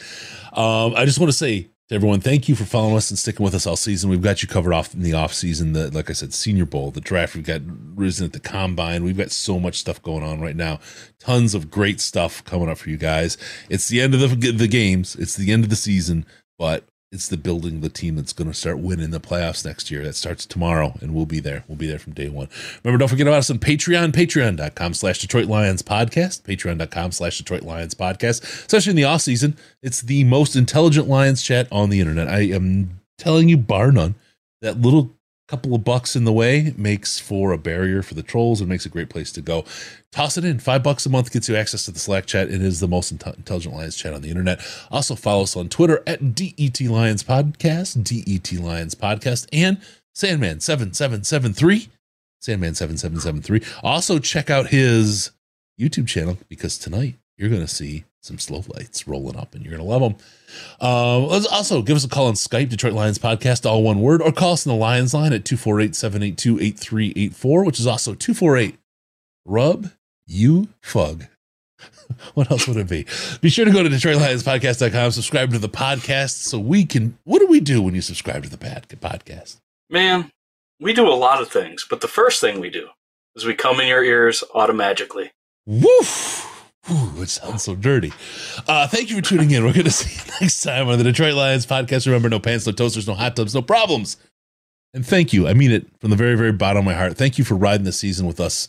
[0.53, 3.43] Um i just want to say to everyone thank you for following us and sticking
[3.43, 4.09] with us all season.
[4.09, 6.91] We've got you covered off in the off season the like i said senior bowl
[6.91, 7.35] the draft.
[7.35, 7.61] We've got
[7.95, 9.03] risen at the combine.
[9.03, 10.79] We've got so much stuff going on right now.
[11.19, 13.37] Tons of great stuff coming up for you guys.
[13.69, 15.15] It's the end of the, the games.
[15.15, 16.25] It's the end of the season
[16.59, 20.03] but it's the building the team that's going to start winning the playoffs next year.
[20.03, 21.63] That starts tomorrow and we'll be there.
[21.67, 22.49] We'll be there from day one.
[22.83, 27.63] Remember don't forget about us on patreon patreon.com slash detroit lions podcast patreon.com slash detroit
[27.63, 28.43] lions podcast.
[28.43, 32.27] Especially in the off season it's the most intelligent lions chat on the internet.
[32.27, 34.15] I am telling you bar none
[34.61, 35.15] that little
[35.49, 38.85] couple of bucks in the way makes for a barrier for the trolls and makes
[38.85, 39.65] a great place to go.
[40.11, 40.59] Toss it in.
[40.59, 42.49] Five bucks a month gets you access to the slack chat.
[42.49, 44.61] It is the most inte- intelligent lions chat on the internet.
[44.91, 49.77] Also follow us on twitter at det lions podcast det lions podcast and
[50.13, 51.89] sandman 7773
[52.41, 55.31] sandman 7773 also check out his
[55.79, 59.75] youtube channel because tonight you're going to see some slow lights rolling up and you're
[59.75, 60.15] going to love them
[60.81, 64.21] um, let's also give us a call on Skype, Detroit Lions Podcast, all one word,
[64.21, 68.77] or call us on the Lions line at 248 782 8384, which is also 248
[69.45, 69.91] Rub
[70.25, 71.25] You Fug.
[72.33, 73.05] what else would it be?
[73.41, 77.17] Be sure to go to DetroitLionsPodcast.com, subscribe to the podcast so we can.
[77.23, 79.57] What do we do when you subscribe to the podcast?
[79.89, 80.31] Man,
[80.79, 82.89] we do a lot of things, but the first thing we do
[83.35, 85.31] is we come in your ears automatically.
[85.65, 86.48] Woof!
[86.91, 88.11] Ooh, it sounds so dirty.
[88.67, 89.63] Uh, thank you for tuning in.
[89.63, 92.05] We're going to see you next time on the Detroit Lions podcast.
[92.05, 94.17] Remember, no pants, no toasters, no hot tubs, no problems.
[94.93, 95.47] And thank you.
[95.47, 97.15] I mean it from the very, very bottom of my heart.
[97.15, 98.67] Thank you for riding the season with us.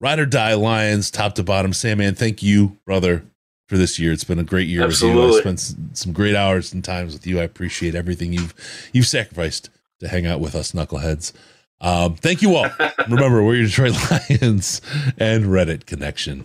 [0.00, 1.72] Ride or die Lions, top to bottom.
[1.72, 3.24] Sandman, thank you, brother,
[3.68, 4.12] for this year.
[4.12, 5.36] It's been a great year with you.
[5.36, 7.40] I spent some great hours and times with you.
[7.40, 8.54] I appreciate everything you've
[8.92, 9.70] you've sacrificed
[10.00, 11.32] to hang out with us, knuckleheads.
[11.80, 12.68] Um, thank you all.
[13.08, 13.94] Remember, we're your Detroit
[14.30, 14.80] Lions
[15.18, 16.44] and Reddit connection.